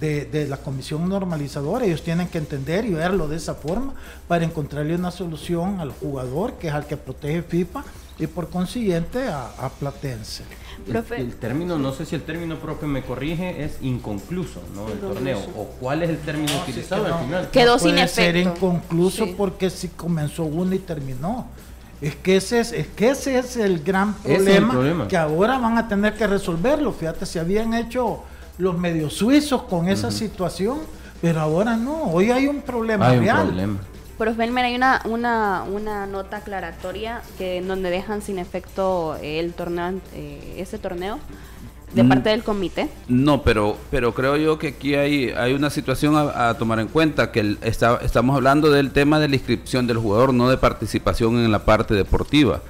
de- 0.00 0.24
de 0.26 0.46
la 0.48 0.56
comisión 0.58 1.08
normalizadora. 1.08 1.84
Ellos 1.84 2.02
tienen 2.02 2.28
que 2.28 2.38
entender 2.38 2.84
y 2.84 2.92
verlo 2.94 3.28
de 3.28 3.36
esa 3.36 3.54
forma 3.54 3.94
para 4.28 4.44
encontrarle 4.44 4.94
una 4.94 5.10
solución 5.10 5.80
al 5.80 5.90
jugador, 5.92 6.54
que 6.54 6.68
es 6.68 6.74
al 6.74 6.86
que 6.86 6.96
protege 6.96 7.42
FIFA, 7.42 7.84
y 8.18 8.26
por 8.26 8.48
consiguiente 8.48 9.28
a, 9.28 9.46
a 9.58 9.68
Platense. 9.68 10.42
El, 10.86 10.92
Profe. 10.92 11.16
el 11.20 11.34
término, 11.36 11.78
no 11.78 11.92
sé 11.92 12.06
si 12.06 12.14
el 12.14 12.22
término 12.22 12.56
propio 12.58 12.86
me 12.88 13.02
corrige, 13.02 13.62
es 13.64 13.78
inconcluso, 13.82 14.62
¿no? 14.74 14.88
El 14.88 14.98
torneo. 15.00 15.38
¿O 15.56 15.64
cuál 15.80 16.02
es 16.02 16.10
el 16.10 16.18
término 16.18 16.52
No, 16.52 16.52
si 16.52 16.56
es 16.56 16.68
utilizado 16.76 17.04
al 17.06 17.10
no- 17.10 17.18
final? 17.20 17.50
Quedó 17.50 17.72
no 17.74 17.78
sin 17.78 17.94
puede 17.94 18.08
ser 18.08 18.36
efecto. 18.36 18.56
inconcluso 18.66 19.24
Sí. 19.26 19.34
porque 19.36 19.68
si 19.70 19.88
comenzó 19.88 20.44
uno 20.44 20.74
y 20.74 20.78
terminó. 20.78 21.46
Es 22.00 22.14
que 22.14 22.36
ese 22.36 22.60
es, 22.60 22.72
es 22.72 22.86
que 22.88 23.08
ese 23.10 23.38
es 23.38 23.56
el 23.56 23.82
gran 23.82 24.14
Ese 24.22 24.34
es 24.34 24.38
el 24.40 24.44
problema, 24.44 24.72
problema. 24.72 25.08
que 25.08 25.16
ahora 25.16 25.58
van 25.58 25.78
a 25.78 25.88
tener 25.88 26.14
que 26.14 26.26
resolverlo. 26.26 26.92
Fíjate, 26.92 27.24
si 27.26 27.38
habían 27.38 27.72
hecho 27.72 28.22
los 28.58 28.78
medios 28.78 29.12
suizos 29.14 29.62
con 29.64 29.88
esa 29.88 30.10
situación, 30.10 30.78
pero 31.20 31.40
ahora 31.40 31.76
no. 31.76 32.04
Hoy 32.04 32.30
hay 32.30 32.46
un 32.46 32.62
problema 32.62 33.08
Hay 33.08 33.18
un 33.18 33.24
real. 33.24 33.46
problema. 33.48 33.78
Profe 34.18 34.44
Elmer, 34.44 34.64
hay 34.64 34.74
una, 34.76 35.02
una, 35.04 35.62
una 35.70 36.06
nota 36.06 36.38
aclaratoria 36.38 37.20
que 37.36 37.58
en 37.58 37.68
donde 37.68 37.90
dejan 37.90 38.22
sin 38.22 38.38
efecto 38.38 39.16
eh, 39.20 39.40
el 39.40 39.52
torneo, 39.52 40.00
eh, 40.14 40.54
ese 40.56 40.78
torneo 40.78 41.18
de 41.92 42.02
Mm. 42.02 42.08
parte 42.08 42.30
del 42.30 42.42
comité. 42.42 42.88
No, 43.08 43.42
pero, 43.42 43.76
pero 43.90 44.14
creo 44.14 44.36
yo 44.36 44.58
que 44.58 44.68
aquí 44.68 44.94
hay, 44.94 45.30
hay 45.30 45.52
una 45.52 45.68
situación 45.70 46.16
a, 46.16 46.48
a 46.48 46.54
tomar 46.54 46.80
en 46.80 46.88
cuenta, 46.88 47.30
que 47.30 47.40
el- 47.40 47.58
está- 47.62 47.98
estamos 48.02 48.34
hablando 48.36 48.70
del 48.70 48.90
tema 48.90 49.18
de 49.20 49.28
la 49.28 49.36
inscripción 49.36 49.86
del 49.86 49.98
jugador, 49.98 50.32
no 50.32 50.48
de 50.48 50.56
participación 50.56 51.36
en 51.38 51.52
la 51.52 51.64
parte 51.66 51.92
deportiva. 51.94 52.62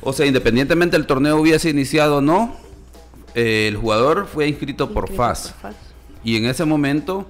O 0.00 0.12
sea, 0.14 0.24
independientemente 0.26 0.96
del 0.96 1.06
torneo 1.06 1.36
hubiese 1.38 1.68
iniciado 1.70 2.16
o 2.16 2.20
no, 2.20 2.56
eh, 3.36 3.68
el 3.68 3.76
jugador 3.76 4.26
fue 4.26 4.48
inscrito 4.48 4.90
por 4.90 5.04
Inscrito 5.04 5.22
FAS. 5.22 5.52
por 5.52 5.72
FAS. 5.72 5.76
Y 6.24 6.36
en 6.36 6.46
ese 6.46 6.64
momento 6.64 7.26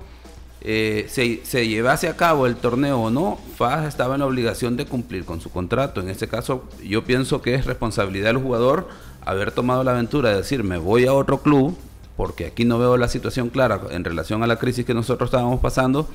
eh, 0.62 1.06
se, 1.08 1.44
se 1.44 1.68
llevase 1.68 2.08
a 2.08 2.16
cabo 2.16 2.46
el 2.46 2.56
torneo 2.56 3.00
o 3.02 3.10
no, 3.10 3.38
FAS 3.56 3.86
estaba 3.86 4.14
en 4.14 4.20
la 4.20 4.26
obligación 4.26 4.76
de 4.76 4.86
cumplir 4.86 5.24
con 5.24 5.40
su 5.40 5.50
contrato. 5.50 6.00
En 6.00 6.08
este 6.08 6.28
caso, 6.28 6.64
yo 6.82 7.04
pienso 7.04 7.42
que 7.42 7.54
es 7.54 7.66
responsabilidad 7.66 8.28
del 8.28 8.38
jugador 8.38 8.88
haber 9.24 9.50
tomado 9.52 9.84
la 9.84 9.90
aventura 9.90 10.30
de 10.30 10.36
decir, 10.36 10.64
me 10.64 10.78
voy 10.78 11.06
a 11.06 11.12
otro 11.12 11.42
club, 11.42 11.76
porque 12.16 12.46
aquí 12.46 12.64
no 12.64 12.78
veo 12.78 12.96
la 12.96 13.08
situación 13.08 13.50
clara 13.50 13.80
en 13.90 14.04
relación 14.04 14.42
a 14.42 14.46
la 14.46 14.56
crisis 14.56 14.86
que 14.86 14.94
nosotros 14.94 15.28
estábamos 15.28 15.60
pasando. 15.60 16.08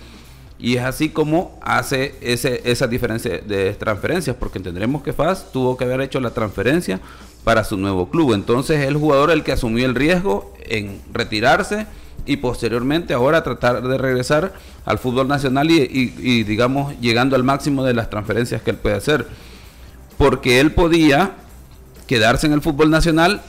Y 0.58 0.78
es 0.78 0.84
así 0.84 1.10
como 1.10 1.60
hace 1.62 2.16
ese, 2.22 2.62
esa 2.66 2.88
diferencia 2.88 3.40
de 3.40 3.74
transferencias, 3.74 4.36
porque 4.36 4.60
entendremos 4.60 5.02
que 5.02 5.12
FAS 5.12 5.52
tuvo 5.52 5.76
que 5.76 5.84
haber 5.84 6.02
hecho 6.02 6.20
la 6.20 6.32
transferencia 6.32 7.00
para 7.44 7.64
su 7.64 7.78
nuevo 7.78 8.10
club. 8.10 8.34
Entonces 8.34 8.82
es 8.82 8.88
el 8.88 8.98
jugador 8.98 9.32
el 9.32 9.44
que 9.44 9.52
asumió 9.52 9.86
el 9.86 9.96
riesgo 9.96 10.54
en 10.66 11.02
retirarse 11.12 11.88
y 12.26 12.38
posteriormente 12.38 13.14
ahora 13.14 13.44
tratar 13.44 13.82
de 13.82 13.98
regresar 13.98 14.54
al 14.86 15.00
fútbol 15.00 15.28
nacional 15.28 15.70
y, 15.72 16.44
digamos 16.44 17.00
llegando 17.00 17.36
al 17.36 17.44
máximo 17.44 17.84
de 17.84 17.94
las 17.94 18.10
transferencias 18.10 18.62
que 18.62 18.72
él 18.72 18.78
puede 18.78 18.96
hacer. 18.96 19.28
Porque 20.18 20.60
él 20.60 20.72
podía 20.72 21.32
quedarse 22.08 22.46
en 22.48 22.54
el 22.54 22.62
fútbol 22.62 22.90
nacional 22.90 23.42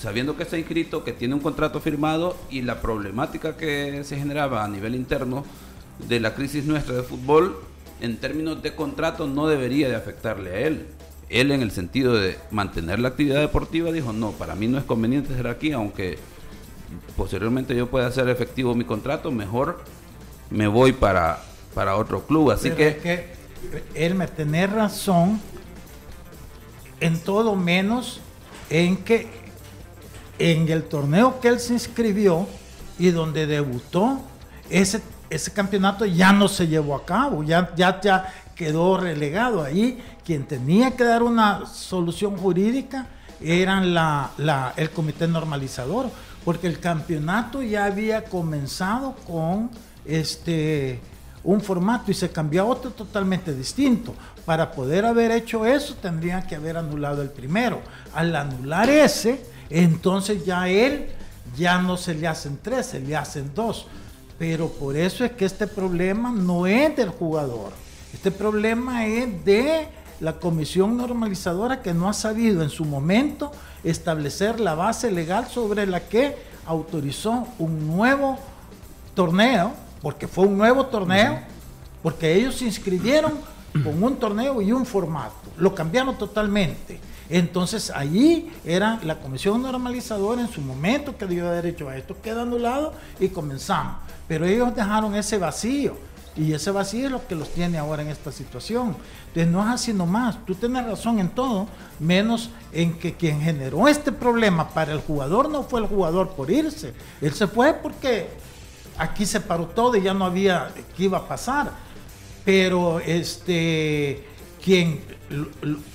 sabiendo 0.00 0.36
que 0.36 0.42
está 0.42 0.58
inscrito, 0.58 1.04
que 1.04 1.12
tiene 1.12 1.34
un 1.34 1.40
contrato 1.40 1.80
firmado 1.80 2.36
y 2.50 2.62
la 2.62 2.80
problemática 2.82 3.56
que 3.56 4.04
se 4.04 4.16
generaba 4.18 4.62
a 4.62 4.68
nivel 4.68 4.94
interno 4.94 5.44
de 6.06 6.20
la 6.20 6.34
crisis 6.34 6.64
nuestra 6.64 6.94
de 6.94 7.02
fútbol 7.02 7.58
en 8.00 8.18
términos 8.18 8.62
de 8.62 8.74
contrato 8.74 9.26
no 9.26 9.48
debería 9.48 9.88
de 9.88 9.96
afectarle 9.96 10.50
a 10.50 10.58
él. 10.60 10.86
Él 11.28 11.50
en 11.50 11.62
el 11.62 11.72
sentido 11.72 12.14
de 12.14 12.38
mantener 12.50 13.00
la 13.00 13.08
actividad 13.08 13.40
deportiva 13.40 13.90
dijo, 13.90 14.12
no, 14.12 14.32
para 14.32 14.54
mí 14.54 14.68
no 14.68 14.78
es 14.78 14.84
conveniente 14.84 15.34
ser 15.34 15.48
aquí, 15.48 15.72
aunque 15.72 16.18
posteriormente 17.16 17.74
yo 17.74 17.88
pueda 17.88 18.06
hacer 18.06 18.28
efectivo 18.28 18.74
mi 18.74 18.84
contrato, 18.84 19.32
mejor 19.32 19.80
me 20.50 20.68
voy 20.68 20.92
para, 20.92 21.42
para 21.74 21.96
otro 21.96 22.26
club. 22.26 22.52
Así 22.52 22.70
que... 22.70 22.96
que... 22.96 23.36
Él 23.94 24.14
me 24.14 24.28
tiene 24.28 24.66
razón 24.66 25.40
en 27.00 27.18
todo 27.18 27.56
menos 27.56 28.20
en 28.70 28.98
que 28.98 29.28
en 30.38 30.68
el 30.68 30.84
torneo 30.84 31.40
que 31.40 31.48
él 31.48 31.58
se 31.58 31.72
inscribió 31.72 32.46
y 32.98 33.10
donde 33.10 33.46
debutó, 33.46 34.20
ese, 34.70 35.00
ese 35.30 35.52
campeonato 35.52 36.04
ya 36.06 36.32
no 36.32 36.48
se 36.48 36.68
llevó 36.68 36.94
a 36.94 37.04
cabo, 37.04 37.42
ya, 37.42 37.74
ya, 37.74 38.00
ya 38.00 38.32
quedó 38.56 38.96
relegado 38.96 39.62
ahí. 39.62 40.02
Quien 40.24 40.44
tenía 40.46 40.96
que 40.96 41.04
dar 41.04 41.22
una 41.22 41.66
solución 41.66 42.36
jurídica 42.36 43.06
era 43.40 43.80
la, 43.80 44.72
el 44.76 44.90
comité 44.90 45.28
normalizador, 45.28 46.10
porque 46.44 46.66
el 46.66 46.80
campeonato 46.80 47.62
ya 47.62 47.84
había 47.84 48.24
comenzado 48.24 49.14
con 49.26 49.70
este 50.04 51.00
un 51.44 51.60
formato 51.60 52.10
y 52.10 52.14
se 52.14 52.30
cambió 52.30 52.62
a 52.62 52.64
otro 52.64 52.90
totalmente 52.90 53.54
distinto. 53.54 54.14
Para 54.44 54.72
poder 54.72 55.04
haber 55.04 55.30
hecho 55.30 55.64
eso 55.64 55.94
tendrían 55.94 56.44
que 56.44 56.56
haber 56.56 56.76
anulado 56.76 57.22
el 57.22 57.30
primero. 57.30 57.80
Al 58.12 58.34
anular 58.34 58.90
ese, 58.90 59.44
entonces 59.70 60.44
ya 60.44 60.68
él 60.68 61.06
ya 61.56 61.80
no 61.80 61.96
se 61.96 62.14
le 62.14 62.26
hacen 62.26 62.58
tres, 62.60 62.86
se 62.86 63.00
le 63.00 63.14
hacen 63.14 63.52
dos. 63.54 63.86
Pero 64.38 64.68
por 64.68 64.96
eso 64.96 65.24
es 65.24 65.32
que 65.32 65.44
este 65.44 65.68
problema 65.68 66.32
no 66.32 66.66
es 66.66 66.96
del 66.96 67.10
jugador. 67.10 67.72
Este 68.16 68.30
problema 68.30 69.06
es 69.06 69.44
de 69.44 69.88
la 70.20 70.32
comisión 70.38 70.96
normalizadora 70.96 71.82
que 71.82 71.92
no 71.92 72.08
ha 72.08 72.14
sabido 72.14 72.62
en 72.62 72.70
su 72.70 72.86
momento 72.86 73.52
establecer 73.84 74.58
la 74.58 74.74
base 74.74 75.10
legal 75.10 75.48
sobre 75.48 75.86
la 75.86 76.00
que 76.00 76.34
autorizó 76.64 77.46
un 77.58 77.86
nuevo 77.86 78.38
torneo, 79.14 79.74
porque 80.00 80.26
fue 80.26 80.46
un 80.46 80.56
nuevo 80.56 80.86
torneo, 80.86 81.40
porque 82.02 82.34
ellos 82.34 82.54
se 82.54 82.64
inscribieron 82.64 83.34
con 83.84 84.02
un 84.02 84.16
torneo 84.16 84.62
y 84.62 84.72
un 84.72 84.86
formato. 84.86 85.34
Lo 85.58 85.74
cambiaron 85.74 86.16
totalmente. 86.16 86.98
Entonces 87.28 87.90
allí 87.90 88.50
era 88.64 88.98
la 89.04 89.16
comisión 89.16 89.60
normalizadora 89.60 90.40
en 90.40 90.48
su 90.48 90.62
momento 90.62 91.18
que 91.18 91.26
dio 91.26 91.50
derecho 91.50 91.90
a 91.90 91.98
esto, 91.98 92.16
queda 92.22 92.42
anulado 92.42 92.94
y 93.20 93.28
comenzamos. 93.28 93.96
Pero 94.26 94.46
ellos 94.46 94.74
dejaron 94.74 95.14
ese 95.14 95.36
vacío 95.36 96.15
y 96.36 96.52
ese 96.52 96.70
vacío 96.70 97.06
es 97.06 97.12
lo 97.12 97.26
que 97.26 97.34
los 97.34 97.48
tiene 97.50 97.78
ahora 97.78 98.02
en 98.02 98.08
esta 98.08 98.30
situación. 98.30 98.96
Entonces 99.28 99.52
no 99.52 99.62
es 99.62 99.68
así 99.68 99.92
nomás, 99.92 100.44
tú 100.44 100.54
tienes 100.54 100.84
razón 100.84 101.18
en 101.18 101.30
todo, 101.30 101.66
menos 101.98 102.50
en 102.72 102.98
que 102.98 103.14
quien 103.14 103.40
generó 103.40 103.88
este 103.88 104.12
problema 104.12 104.68
para 104.68 104.92
el 104.92 105.00
jugador 105.00 105.48
no 105.48 105.62
fue 105.62 105.80
el 105.80 105.86
jugador 105.86 106.30
por 106.30 106.50
irse, 106.50 106.92
él 107.20 107.32
se 107.32 107.46
fue 107.46 107.74
porque 107.74 108.28
aquí 108.98 109.26
se 109.26 109.40
paró 109.40 109.66
todo 109.66 109.96
y 109.96 110.02
ya 110.02 110.14
no 110.14 110.24
había 110.24 110.70
qué 110.96 111.04
iba 111.04 111.18
a 111.18 111.28
pasar. 111.28 111.70
Pero 112.44 113.00
este 113.00 114.24
quien 114.62 115.00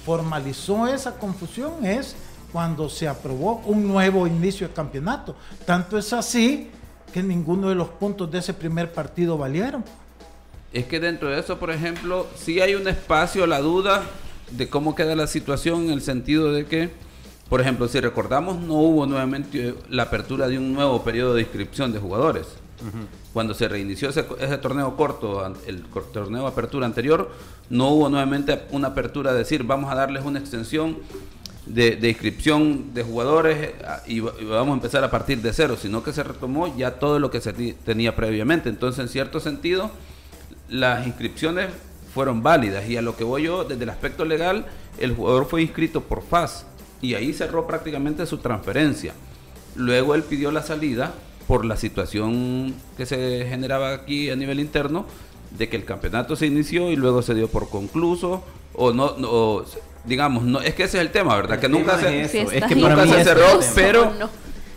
formalizó 0.06 0.88
esa 0.88 1.18
confusión 1.18 1.86
es 1.86 2.16
cuando 2.52 2.89
se 2.89 3.08
aprobó 3.08 3.62
un 3.66 3.88
nuevo 3.88 4.28
inicio 4.28 4.68
de 4.68 4.74
campeonato. 4.74 5.36
Tanto 5.66 5.98
es 5.98 6.12
así 6.14 6.70
que 7.14 7.24
ninguno 7.24 7.70
de 7.70 7.76
los 7.76 7.89
puntos 7.89 8.30
de 8.32 8.39
ese 8.39 8.54
primer 8.54 8.92
partido 8.92 9.38
valieron. 9.38 9.84
Es 10.74 10.86
que 10.86 10.99
dentro 10.99 11.30
de 11.30 11.39
eso, 11.39 11.59
por 11.59 11.69
ejemplo, 11.72 12.28
sí 12.36 12.61
hay 12.61 12.76
un 12.76 12.88
espacio 12.88 13.43
a 13.43 13.47
la 13.47 13.59
duda 13.59 14.03
de 14.51 14.69
cómo 14.69 14.95
queda 14.95 15.15
la 15.15 15.28
situación 15.28 15.86
en 15.86 15.91
el 15.91 16.01
sentido 16.01 16.53
de 16.53 16.65
que, 16.65 16.89
por 17.49 17.59
ejemplo, 17.59 17.88
si 17.88 17.99
recordamos, 17.99 18.59
no 18.59 18.76
hubo 18.76 19.05
nuevamente 19.05 19.76
la 19.89 20.03
apertura 20.03 20.47
de 20.47 20.57
un 20.57 20.74
nuevo 20.74 21.03
periodo 21.03 21.34
de 21.34 21.41
inscripción 21.41 21.91
de 21.91 21.99
jugadores. 21.99 22.47
Cuando 23.32 23.53
se 23.53 23.67
reinició 23.67 24.09
ese, 24.09 24.24
torneo 24.24 24.95
corto, 24.95 25.45
el 25.67 25.84
torneo 26.13 26.41
de 26.41 26.47
apertura 26.47 26.86
anterior, 26.86 27.30
no 27.69 27.89
hubo 27.89 28.09
nuevamente 28.09 28.63
una 28.72 28.89
apertura 28.89 29.34
de 29.34 29.39
decir 29.39 29.63
vamos 29.63 29.91
a 29.91 29.95
darles 29.95 30.26
una 30.26 30.39
extensión 30.39 30.97
de, 31.65 32.09
inscripción 32.09 32.93
de 32.93 33.03
jugadores 33.03 33.57
eh, 33.57 33.74
y, 34.07 34.19
vamos 34.19 34.72
a 34.72 34.74
empezar 34.74 35.03
a 35.03 35.11
partir 35.11 35.41
de 35.41 35.53
cero, 35.53 35.78
sino 35.80 36.03
que 36.03 36.11
se 36.11 36.24
retomó 36.24 36.76
ya 36.76 36.95
todo 36.95 37.19
lo 37.19 37.30
que 37.30 37.39
se 37.39 37.53
tenía 37.53 38.15
previamente. 38.15 38.69
Entonces, 38.69 38.99
en 38.99 39.09
cierto 39.09 39.39
sentido, 39.39 39.91
las 40.72 41.05
inscripciones 41.05 41.67
fueron 42.13 42.41
válidas 42.41 42.89
y 42.89 42.97
a 42.97 43.01
lo 43.01 43.15
que 43.15 43.24
voy 43.24 43.43
yo, 43.43 43.63
desde 43.65 43.84
el 43.84 43.89
aspecto 43.89 44.26
legal, 44.26 44.65
el 44.97 45.13
jugador 45.13 45.45
fue 45.45 45.61
inscrito 45.61 46.01
por 46.01 46.24
FAS 46.24 46.65
y 47.01 47.13
ahí 47.13 47.34
cerró 47.34 47.67
prácticamente 47.67 48.26
su 48.26 48.38
transferencia. 48.38 49.13
Luego 49.76 50.15
él 50.15 50.24
pidió 50.24 50.51
la 50.51 50.63
salida 50.63 51.13
por 51.47 51.65
la 51.65 51.76
situación 51.76 52.74
que 52.97 53.05
se 53.05 53.45
generaba 53.47 53.93
aquí 53.93 54.30
a 54.30 54.36
nivel 54.36 54.59
interno, 54.59 55.05
de 55.51 55.67
que 55.67 55.76
el 55.76 55.84
campeonato 55.84 56.36
se 56.38 56.47
inició 56.47 56.89
y 56.91 56.95
luego 56.95 57.22
se 57.22 57.34
dio 57.34 57.49
por 57.49 57.69
concluso, 57.69 58.41
o 58.74 58.93
no, 58.93 59.65
digamos, 60.05 60.43
no, 60.43 60.61
es 60.61 60.74
que 60.74 60.84
ese 60.84 60.97
es 60.97 61.01
el 61.01 61.11
tema, 61.11 61.36
¿verdad? 61.36 61.59
que 61.59 61.67
nunca 61.67 61.99
se, 61.99 62.22
es, 62.22 62.32
que 62.32 62.76
nunca 62.76 63.05
se 63.05 63.24
cerró, 63.26 63.59
pero, 63.76 64.13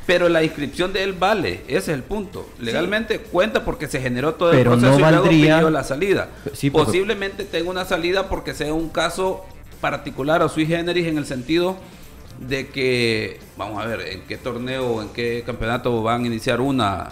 pero 0.06 0.28
la 0.28 0.42
inscripción 0.42 0.92
de 0.92 1.02
él 1.02 1.12
vale, 1.14 1.62
ese 1.66 1.78
es 1.78 1.88
el 1.88 2.02
punto. 2.02 2.48
Legalmente 2.58 3.20
cuenta 3.20 3.64
porque 3.64 3.88
se 3.88 4.00
generó 4.00 4.34
todo 4.34 4.52
el 4.52 4.62
proceso 4.62 4.98
y 4.98 5.02
luego 5.02 5.28
pidió 5.28 5.70
la 5.70 5.84
salida. 5.84 6.28
Posiblemente 6.72 7.44
tenga 7.44 7.70
una 7.70 7.84
salida 7.84 8.28
porque 8.28 8.54
sea 8.54 8.72
un 8.74 8.90
caso 8.90 9.44
particular 9.80 10.42
o 10.42 10.48
sui 10.48 10.66
generis 10.66 11.06
en 11.06 11.18
el 11.18 11.26
sentido 11.26 11.76
de 12.40 12.68
que, 12.68 13.38
vamos 13.56 13.82
a 13.82 13.86
ver, 13.86 14.00
en 14.08 14.22
qué 14.22 14.36
torneo, 14.36 15.02
en 15.02 15.08
qué 15.10 15.42
campeonato 15.46 16.02
van 16.02 16.24
a 16.24 16.26
iniciar 16.26 16.60
una, 16.60 17.10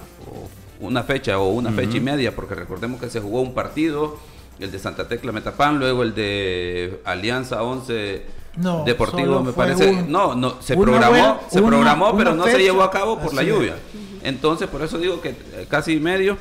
una 0.81 1.03
fecha 1.03 1.39
o 1.39 1.51
una 1.51 1.71
fecha 1.71 1.97
y 1.97 2.01
media, 2.01 2.35
porque 2.35 2.55
recordemos 2.55 3.01
que 3.01 3.09
se 3.09 3.21
jugó 3.21 3.41
un 3.41 3.55
partido, 3.55 4.19
el 4.59 4.71
de 4.71 4.79
Santa 4.79 5.09
Tecla 5.09 5.33
Metapan, 5.33 5.79
luego 5.79 6.03
el 6.03 6.15
de 6.15 7.01
Alianza 7.05 7.63
11 7.63 8.42
Deportivo, 8.85 9.43
me 9.43 9.53
parece. 9.53 10.05
no, 10.07 10.35
no, 10.35 10.61
se 10.61 10.77
programó, 10.77 11.41
se 11.49 11.63
programó, 11.63 12.17
pero 12.17 12.35
no 12.35 12.45
se 12.45 12.59
llevó 12.59 12.83
a 12.83 12.91
cabo 12.91 13.19
por 13.19 13.35
la 13.35 13.43
lluvia. 13.43 13.77
Entonces, 14.23 14.69
por 14.69 14.83
eso 14.83 14.99
digo 14.99 15.21
que 15.21 15.31
eh, 15.31 15.67
casi 15.69 15.99
medio. 15.99 16.37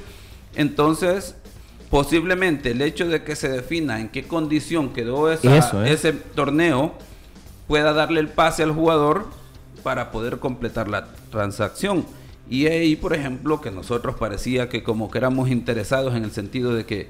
Entonces, 0.55 1.35
posiblemente 1.89 2.71
el 2.71 2.81
hecho 2.81 3.07
de 3.07 3.23
que 3.23 3.35
se 3.35 3.49
defina 3.49 3.99
en 3.99 4.09
qué 4.09 4.23
condición 4.23 4.93
quedó 4.93 5.31
ese 5.31 6.13
torneo 6.35 6.93
pueda 7.67 7.93
darle 7.93 8.19
el 8.19 8.27
pase 8.27 8.63
al 8.63 8.71
jugador 8.71 9.27
para 9.83 10.11
poder 10.11 10.39
completar 10.39 10.87
la 10.89 11.07
transacción. 11.31 12.05
Y 12.49 12.67
ahí, 12.67 12.97
por 12.97 13.13
ejemplo, 13.13 13.61
que 13.61 13.71
nosotros 13.71 14.15
parecía 14.17 14.67
que 14.67 14.83
como 14.83 15.09
que 15.09 15.17
éramos 15.17 15.49
interesados 15.49 16.15
en 16.15 16.25
el 16.25 16.31
sentido 16.31 16.75
de 16.75 16.85
que 16.85 17.09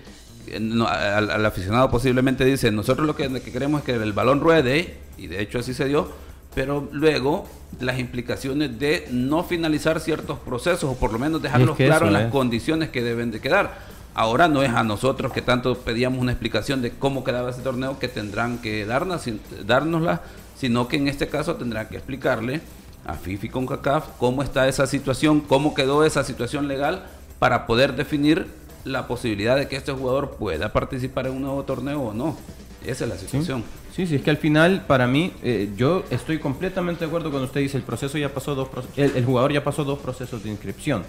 al, 0.88 1.46
aficionado 1.46 1.90
posiblemente 1.90 2.46
dice, 2.46 2.72
nosotros 2.72 3.08
lo 3.08 3.16
que, 3.16 3.30
queremos 3.42 3.80
es 3.82 3.86
que 3.86 3.94
el 3.94 4.14
balón 4.14 4.40
ruede, 4.40 4.98
y 5.18 5.28
de 5.28 5.42
hecho 5.42 5.60
así 5.60 5.74
se 5.74 5.86
dio, 5.86 6.10
pero 6.54 6.90
luego 6.92 7.48
las 7.80 8.00
implicaciones 8.00 8.78
de 8.80 9.08
no 9.12 9.44
finalizar 9.44 10.00
ciertos 10.00 10.40
procesos, 10.40 10.84
o 10.84 10.96
por 10.96 11.14
lo 11.14 11.20
menos 11.20 11.42
dejarlos 11.42 11.78
claros 11.78 12.08
en 12.08 12.14
las 12.14 12.32
condiciones 12.32 12.90
que 12.90 13.02
deben 13.02 13.32
de 13.32 13.40
quedar. 13.40 13.92
Ahora 14.14 14.50
no 14.50 14.62
es 14.62 14.72
a 14.72 14.84
nosotros 14.84 15.32
que 15.32 15.42
tanto 15.42 15.78
pedíamos 15.78 16.20
una 16.20 16.34
explicación 16.34 16.82
de 16.82 16.92
cómo 16.92 17.24
quedaba 17.24 17.52
ese 17.52 17.62
torneo 17.62 17.98
que 17.98 18.10
tendrán 18.10 18.58
que 18.58 18.86
darnos, 18.86 19.24
dárnosla 19.66 20.22
sino 20.62 20.88
que 20.88 20.98
en 20.98 21.08
este 21.08 21.28
caso 21.28 21.56
tendrá 21.56 21.88
que 21.90 21.96
explicarle 21.98 22.62
a 23.08 23.16
FIFI 23.16 23.50
con 23.50 23.66
CACAF 23.66 24.10
cómo 24.20 24.44
está 24.44 24.68
esa 24.68 24.86
situación, 24.86 25.42
cómo 25.42 25.74
quedó 25.74 26.06
esa 26.06 26.24
situación 26.24 26.68
legal 26.68 27.06
para 27.40 27.66
poder 27.66 27.96
definir 27.96 28.46
la 28.86 29.08
posibilidad 29.08 29.56
de 29.58 29.68
que 29.68 29.76
este 29.76 29.92
jugador 29.92 30.32
pueda 30.32 30.74
participar 30.74 31.28
en 31.28 31.34
un 31.34 31.42
nuevo 31.44 31.64
torneo 31.64 32.02
o 32.02 32.14
no. 32.14 32.38
Esa 32.86 33.04
es 33.04 33.10
la 33.10 33.18
situación. 33.18 33.64
Sí, 33.96 34.08
sí, 34.08 34.16
es 34.16 34.22
que 34.22 34.30
al 34.30 34.38
final, 34.38 34.86
para 34.88 35.06
mí, 35.06 35.34
eh, 35.44 35.70
yo 35.76 36.04
estoy 36.10 36.40
completamente 36.40 37.02
de 37.02 37.08
acuerdo 37.08 37.30
cuando 37.30 37.46
usted 37.46 37.62
dice 37.62 37.78
el 37.78 37.84
proceso 37.84 38.18
ya 38.18 38.34
pasó 38.34 38.56
dos 38.56 38.70
el, 38.96 39.16
el, 39.16 39.26
jugador 39.26 39.52
ya 39.52 39.64
pasó 39.64 39.84
dos 39.84 40.00
procesos 40.00 40.44
de 40.44 40.50
inscripción 40.50 41.04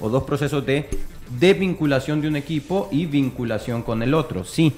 o 0.00 0.08
dos 0.08 0.22
procesos 0.22 0.64
de 0.64 0.88
desvinculación 1.38 2.20
de 2.20 2.28
un 2.28 2.36
equipo 2.36 2.88
y 2.90 3.06
vinculación 3.06 3.82
con 3.82 4.02
el 4.02 4.14
otro, 4.14 4.44
sí, 4.44 4.72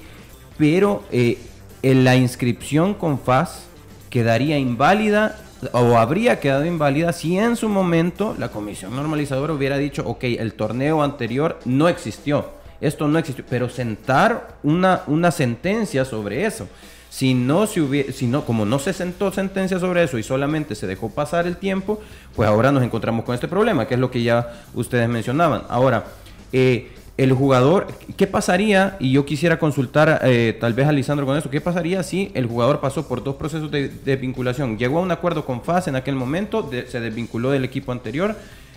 pero 0.57 1.03
eh, 1.11 1.37
en 1.81 2.03
la 2.03 2.15
inscripción 2.15 2.93
con 2.93 3.19
FAS 3.19 3.65
quedaría 4.09 4.57
inválida 4.57 5.39
o 5.71 5.97
habría 5.97 6.39
quedado 6.39 6.65
inválida 6.65 7.13
si 7.13 7.37
en 7.37 7.55
su 7.55 7.69
momento 7.69 8.35
la 8.37 8.49
comisión 8.49 8.95
normalizadora 8.95 9.53
hubiera 9.53 9.77
dicho, 9.77 10.03
ok, 10.05 10.23
el 10.23 10.53
torneo 10.53 11.03
anterior 11.03 11.59
no 11.65 11.87
existió, 11.87 12.49
esto 12.81 13.07
no 13.07 13.19
existió, 13.19 13.45
pero 13.49 13.69
sentar 13.69 14.57
una, 14.63 15.03
una 15.07 15.31
sentencia 15.31 16.05
sobre 16.05 16.45
eso. 16.45 16.67
Si 17.09 17.35
no, 17.35 17.67
se 17.67 17.79
hubiera, 17.79 18.11
si 18.11 18.25
no, 18.25 18.43
como 18.43 18.65
no 18.65 18.79
se 18.79 18.91
sentó 18.91 19.31
sentencia 19.31 19.77
sobre 19.77 20.03
eso 20.03 20.17
y 20.17 20.23
solamente 20.23 20.73
se 20.73 20.87
dejó 20.87 21.09
pasar 21.11 21.45
el 21.45 21.57
tiempo, 21.57 22.01
pues 22.35 22.49
ahora 22.49 22.71
nos 22.71 22.81
encontramos 22.81 23.23
con 23.23 23.35
este 23.35 23.47
problema, 23.47 23.87
que 23.87 23.93
es 23.93 23.99
lo 23.99 24.09
que 24.09 24.23
ya 24.23 24.63
ustedes 24.73 25.07
mencionaban. 25.07 25.61
Ahora, 25.69 26.05
eh, 26.51 26.91
el 27.15 27.31
jugador, 27.33 27.87
¿qué 28.17 28.25
pasaría? 28.25 28.97
Y 28.99 29.11
yo 29.11 29.25
quisiera 29.25 29.59
consultar 29.59 30.21
eh, 30.23 30.57
tal 30.59 30.73
vez 30.73 30.87
a 30.87 30.91
Lisandro 30.91 31.25
con 31.25 31.37
eso, 31.37 31.49
¿qué 31.49 31.61
pasaría 31.61 32.01
si 32.01 32.31
el 32.33 32.47
jugador 32.47 32.79
pasó 32.79 33.07
por 33.07 33.23
dos 33.23 33.35
procesos 33.35 33.69
de 33.69 33.89
desvinculación? 33.89 34.77
Llegó 34.77 34.99
a 34.99 35.01
un 35.01 35.11
acuerdo 35.11 35.45
con 35.45 35.61
FAS 35.61 35.87
en 35.87 35.95
aquel 35.95 36.15
momento, 36.15 36.69
se 36.87 36.99
desvinculó 36.99 37.51
del 37.51 37.65
equipo 37.65 37.91
anterior, 37.91 38.35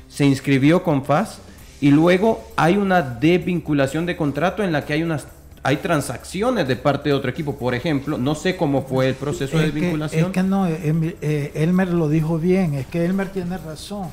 se 0.09 0.26
inscribió 0.26 0.82
con 0.82 1.05
FAS 1.05 1.41
y 1.80 1.91
luego 1.91 2.45
hay 2.57 2.76
una 2.76 3.01
desvinculación 3.01 4.05
de 4.05 4.16
contrato 4.16 4.62
en 4.62 4.72
la 4.72 4.84
que 4.84 4.93
hay 4.93 5.03
unas 5.03 5.28
hay 5.62 5.78
transacciones 5.78 6.68
de 6.68 6.76
parte 6.76 7.09
de 7.09 7.14
otro 7.16 7.28
equipo, 7.28 7.57
por 7.57 7.74
ejemplo, 7.74 8.18
no 8.18 8.37
sé 8.37 8.57
cómo 8.57 8.82
fue 8.82 9.09
el 9.09 9.14
proceso 9.16 9.59
de 9.59 9.64
desvinculación. 9.64 10.26
es 10.26 10.30
que 10.30 10.43
no, 10.45 10.68
eh, 10.68 11.53
Elmer 11.57 11.89
lo 11.89 12.09
dijo 12.09 12.39
bien, 12.39 12.74
es 12.74 12.87
que 12.87 13.05
Elmer 13.05 13.30
tiene 13.30 13.59
razón 13.59 14.11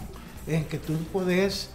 en 0.48 0.64
que 0.64 0.80
tú 0.80 0.94
puedes 1.12 1.70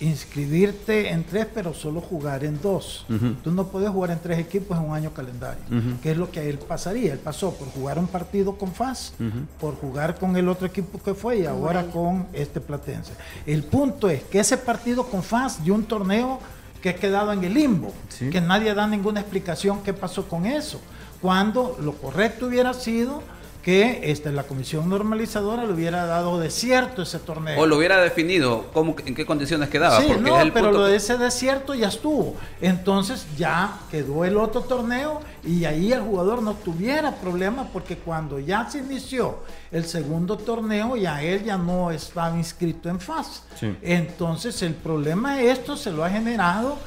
inscribirte 0.00 1.10
en 1.10 1.24
tres, 1.24 1.46
pero 1.52 1.74
solo 1.74 2.00
jugar 2.00 2.44
en 2.44 2.60
dos. 2.60 3.06
Tú 3.42 3.50
no 3.52 3.66
puedes 3.68 3.90
jugar 3.90 4.10
en 4.10 4.18
tres 4.20 4.38
equipos 4.38 4.78
en 4.78 4.84
un 4.84 4.94
año 4.94 5.12
calendario, 5.12 5.62
que 6.02 6.12
es 6.12 6.16
lo 6.16 6.30
que 6.30 6.40
a 6.40 6.42
él 6.42 6.58
pasaría. 6.58 7.12
Él 7.12 7.18
pasó 7.18 7.54
por 7.54 7.68
jugar 7.68 7.98
un 7.98 8.06
partido 8.06 8.56
con 8.56 8.72
FAS, 8.72 9.12
por 9.60 9.76
jugar 9.76 10.18
con 10.18 10.36
el 10.36 10.48
otro 10.48 10.66
equipo 10.66 11.00
que 11.02 11.14
fue 11.14 11.40
y 11.40 11.46
ahora 11.46 11.86
con 11.86 12.26
este 12.32 12.60
Platense. 12.60 13.12
El 13.46 13.64
punto 13.64 14.08
es 14.08 14.22
que 14.24 14.40
ese 14.40 14.56
partido 14.56 15.04
con 15.06 15.22
FAS 15.22 15.62
dio 15.64 15.74
un 15.74 15.84
torneo 15.84 16.38
que 16.82 16.90
ha 16.90 16.94
quedado 16.96 17.32
en 17.32 17.44
el 17.44 17.54
limbo, 17.54 17.92
que 18.30 18.40
nadie 18.40 18.72
da 18.74 18.86
ninguna 18.86 19.20
explicación 19.20 19.82
qué 19.82 19.92
pasó 19.92 20.26
con 20.28 20.46
eso, 20.46 20.80
cuando 21.20 21.76
lo 21.82 21.92
correcto 21.92 22.46
hubiera 22.46 22.72
sido 22.72 23.22
que 23.62 24.10
este, 24.10 24.32
la 24.32 24.44
comisión 24.44 24.88
normalizadora 24.88 25.64
le 25.64 25.72
hubiera 25.72 26.06
dado 26.06 26.38
desierto 26.38 27.02
ese 27.02 27.18
torneo. 27.18 27.60
O 27.60 27.66
lo 27.66 27.76
hubiera 27.76 28.00
definido 28.00 28.66
cómo, 28.72 28.96
en 29.04 29.14
qué 29.14 29.26
condiciones 29.26 29.68
quedaba. 29.68 30.00
Sí, 30.00 30.08
no, 30.20 30.38
pero 30.52 30.72
lo 30.72 30.84
de 30.84 30.96
ese 30.96 31.18
desierto 31.18 31.74
ya 31.74 31.88
estuvo. 31.88 32.36
Entonces 32.60 33.26
ya 33.36 33.78
quedó 33.90 34.24
el 34.24 34.36
otro 34.36 34.62
torneo 34.62 35.20
y 35.44 35.64
ahí 35.66 35.92
el 35.92 36.00
jugador 36.00 36.42
no 36.42 36.54
tuviera 36.54 37.14
problema 37.16 37.68
porque 37.72 37.96
cuando 37.96 38.38
ya 38.38 38.68
se 38.70 38.78
inició 38.78 39.38
el 39.70 39.84
segundo 39.84 40.36
torneo 40.36 40.96
ya 40.96 41.22
él 41.22 41.44
ya 41.44 41.56
no 41.56 41.90
estaba 41.90 42.36
inscrito 42.36 42.88
en 42.88 42.98
FAS. 42.98 43.44
Entonces 43.82 44.62
el 44.62 44.74
problema 44.74 45.36
de 45.36 45.50
esto 45.50 45.76
se 45.76 45.90
lo 45.90 46.04
ha 46.04 46.10
generado 46.10 46.78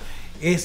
e, 0.42 0.58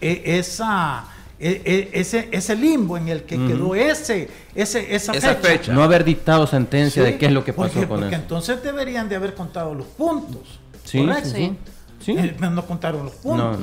esa 0.00 1.04
ese, 1.38 2.28
ese 2.32 2.56
limbo 2.56 2.96
en 2.96 3.08
el 3.08 3.22
que 3.22 3.36
quedó 3.36 3.74
ese, 3.74 4.28
ese, 4.54 4.94
esa, 4.94 5.12
fecha. 5.36 5.72
No 5.72 5.82
haber 5.82 6.04
dictado 6.04 6.46
sentencia 6.46 7.02
de 7.02 7.16
qué 7.16 7.26
es 7.26 7.32
lo 7.32 7.44
que 7.44 7.52
pasó 7.52 7.86
con 7.86 8.00
Porque 8.00 8.16
entonces 8.16 8.62
deberían 8.62 9.08
de 9.08 9.16
haber 9.16 9.34
contado 9.34 9.74
los 9.74 9.86
puntos. 9.86 10.58
Sí, 10.84 11.06
sí. 11.22 11.56
sí. 12.00 12.12
Eh, 12.16 12.36
no 12.40 12.66
contaron 12.66 13.04
los 13.04 13.14
puntos. 13.14 13.58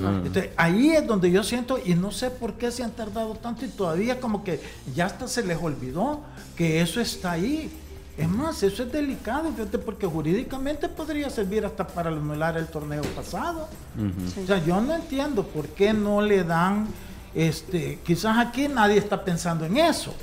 ahí 0.56 0.92
es 0.92 1.06
donde 1.06 1.32
yo 1.32 1.44
siento, 1.44 1.80
y 1.84 1.96
no 1.96 2.12
sé 2.12 2.30
por 2.30 2.54
qué 2.54 2.72
se 2.72 2.84
han 2.84 2.92
tardado 2.92 3.34
tanto 3.36 3.66
y 3.66 3.70
todavía 3.70 4.20
como 4.20 4.44
que 4.44 4.62
ya 4.96 5.08
hasta 5.08 5.28
se 5.28 5.44
les 5.44 5.62
olvidó 5.62 6.22
que 6.56 6.82
eso 6.82 7.02
está 7.02 7.32
ahí. 7.32 7.70
Es 8.18 8.30
más, 8.30 8.64
eso 8.64 8.84
es 8.84 8.92
delicado, 8.94 9.52
fíjate, 9.52 9.78
porque 9.78 10.08
jurídicamente 10.08 10.88
podría 10.88 11.30
servir 11.30 11.66
hasta 11.66 11.86
para 11.86 12.10
anular 12.10 12.56
el 12.56 12.68
torneo 12.68 13.02
pasado. 13.14 13.68
O 13.98 14.48
sea, 14.48 14.64
yo 14.64 14.80
no 14.80 14.96
entiendo 14.96 15.44
por 15.44 15.68
qué 15.68 15.92
no 15.92 16.22
le 16.22 16.46
dan 16.46 16.88
este, 17.36 18.00
quizás 18.04 18.38
aquí 18.38 18.68
nadie 18.68 18.98
está 18.98 19.24
pensando 19.24 19.66
en 19.66 19.78
eso, 19.78 20.14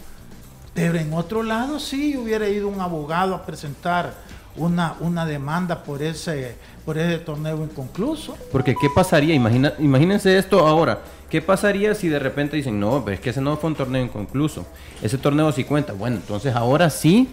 pero 0.74 0.98
en 0.98 1.12
otro 1.12 1.42
lado 1.42 1.78
sí 1.78 2.16
hubiera 2.16 2.48
ido 2.48 2.68
un 2.68 2.80
abogado 2.80 3.34
a 3.34 3.44
presentar 3.44 4.14
una, 4.56 4.96
una 5.00 5.26
demanda 5.26 5.82
por 5.82 6.02
ese, 6.02 6.56
por 6.84 6.98
ese 6.98 7.18
torneo 7.18 7.62
inconcluso. 7.62 8.36
Porque 8.50 8.74
¿qué 8.80 8.88
pasaría? 8.94 9.34
Imagina, 9.34 9.74
imagínense 9.78 10.36
esto 10.36 10.66
ahora. 10.66 11.00
¿Qué 11.28 11.40
pasaría 11.40 11.94
si 11.94 12.08
de 12.08 12.18
repente 12.18 12.56
dicen, 12.56 12.78
no, 12.78 13.02
pero 13.04 13.14
es 13.14 13.20
que 13.20 13.30
ese 13.30 13.40
no 13.40 13.56
fue 13.56 13.70
un 13.70 13.76
torneo 13.76 14.04
inconcluso? 14.04 14.66
Ese 15.00 15.16
torneo 15.16 15.50
sí 15.52 15.64
cuenta. 15.64 15.94
Bueno, 15.94 16.16
entonces 16.16 16.54
ahora 16.54 16.90
sí 16.90 17.28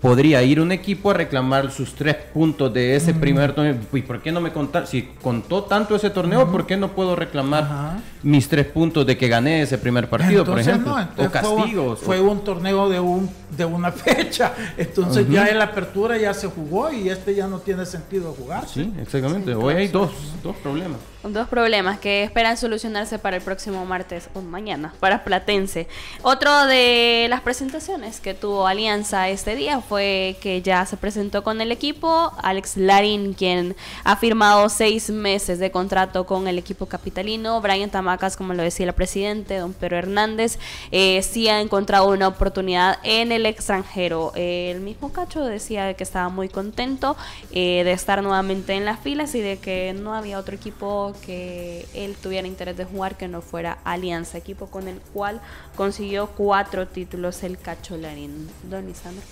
podría 0.00 0.42
ir 0.42 0.60
un 0.60 0.72
equipo 0.72 1.10
a 1.10 1.14
reclamar 1.14 1.70
sus 1.70 1.94
tres 1.94 2.16
puntos 2.32 2.72
de 2.72 2.96
ese 2.96 3.14
primer 3.14 3.54
torneo. 3.54 3.76
¿Y 3.92 4.02
por 4.02 4.20
qué 4.20 4.32
no 4.32 4.40
me 4.40 4.52
contar? 4.52 4.86
Si 4.86 5.08
contó 5.22 5.64
tanto 5.64 5.96
ese 5.96 6.10
torneo, 6.10 6.50
¿por 6.50 6.66
qué 6.66 6.76
no 6.76 6.88
puedo 6.88 7.16
reclamar 7.16 7.98
mis 8.22 8.48
tres 8.48 8.66
puntos 8.66 9.06
de 9.06 9.16
que 9.16 9.28
gané 9.28 9.62
ese 9.62 9.78
primer 9.78 10.08
partido, 10.08 10.44
por 10.44 10.58
ejemplo? 10.58 10.96
o 11.16 11.30
castigos. 11.30 12.00
Fue, 12.00 12.20
un 12.20 12.44
torneo 12.44 12.88
de 12.88 13.00
un 13.00 13.28
de 13.50 13.64
una 13.64 13.92
fecha. 13.92 14.54
Entonces 14.76 15.28
ya 15.28 15.46
en 15.48 15.58
la 15.58 15.64
apertura 15.64 16.16
ya 16.16 16.34
se 16.34 16.48
jugó 16.48 16.92
y 16.92 17.08
este 17.08 17.34
ya 17.34 17.46
no 17.46 17.58
tiene 17.60 17.86
sentido 17.86 18.34
jugar. 18.34 18.68
Sí, 18.68 18.92
exactamente. 19.00 19.54
Hoy 19.54 19.74
hay 19.74 19.88
dos, 19.88 20.10
dos 20.42 20.56
problemas. 20.56 20.98
Dos 21.24 21.48
problemas 21.48 21.98
que 21.98 22.22
esperan 22.22 22.56
solucionarse 22.56 23.18
para 23.18 23.36
el 23.36 23.42
próximo 23.42 23.84
martes 23.84 24.28
o 24.34 24.40
mañana, 24.40 24.94
para 25.00 25.24
Platense. 25.24 25.88
Otro 26.22 26.66
de 26.66 27.26
las 27.28 27.40
presentaciones 27.40 28.20
que 28.20 28.34
tuvo 28.34 28.68
Alianza 28.68 29.28
este 29.28 29.56
día 29.56 29.80
fue 29.80 30.36
que 30.40 30.62
ya 30.62 30.86
se 30.86 30.96
presentó 30.96 31.42
con 31.42 31.60
el 31.60 31.72
equipo. 31.72 32.32
Alex 32.40 32.76
Larin, 32.76 33.34
quien 33.34 33.74
ha 34.04 34.14
firmado 34.14 34.68
seis 34.68 35.10
meses 35.10 35.58
de 35.58 35.72
contrato 35.72 36.24
con 36.24 36.46
el 36.46 36.56
equipo 36.56 36.86
capitalino. 36.86 37.60
Brian 37.60 37.90
Tamacas, 37.90 38.36
como 38.36 38.54
lo 38.54 38.62
decía 38.62 38.86
el 38.86 38.92
presidente, 38.92 39.56
don 39.58 39.72
Pedro 39.72 39.98
Hernández, 39.98 40.60
eh, 40.92 41.20
sí 41.22 41.48
ha 41.48 41.60
encontrado 41.60 42.08
una 42.10 42.28
oportunidad 42.28 42.98
en 43.02 43.32
el 43.32 43.37
extranjero. 43.46 44.32
el 44.34 44.80
mismo 44.80 45.12
Cacho 45.12 45.44
decía 45.44 45.94
que 45.94 46.04
estaba 46.04 46.28
muy 46.28 46.48
contento 46.48 47.16
eh, 47.52 47.82
de 47.84 47.92
estar 47.92 48.22
nuevamente 48.22 48.74
en 48.74 48.84
las 48.84 49.00
filas 49.00 49.34
y 49.34 49.40
de 49.40 49.58
que 49.58 49.92
no 49.92 50.14
había 50.14 50.38
otro 50.38 50.54
equipo 50.54 51.14
que 51.24 51.86
él 51.94 52.16
tuviera 52.20 52.46
interés 52.46 52.76
de 52.76 52.84
jugar 52.84 53.16
que 53.16 53.28
no 53.28 53.40
fuera 53.40 53.78
Alianza, 53.84 54.38
equipo 54.38 54.66
con 54.66 54.88
el 54.88 55.00
cual 55.12 55.40
consiguió 55.76 56.28
cuatro 56.28 56.86
títulos 56.86 57.42
el 57.42 57.58
Cacho 57.58 57.96
Larín. 57.96 58.48
Don 58.68 58.86
Lisandro. 58.86 59.22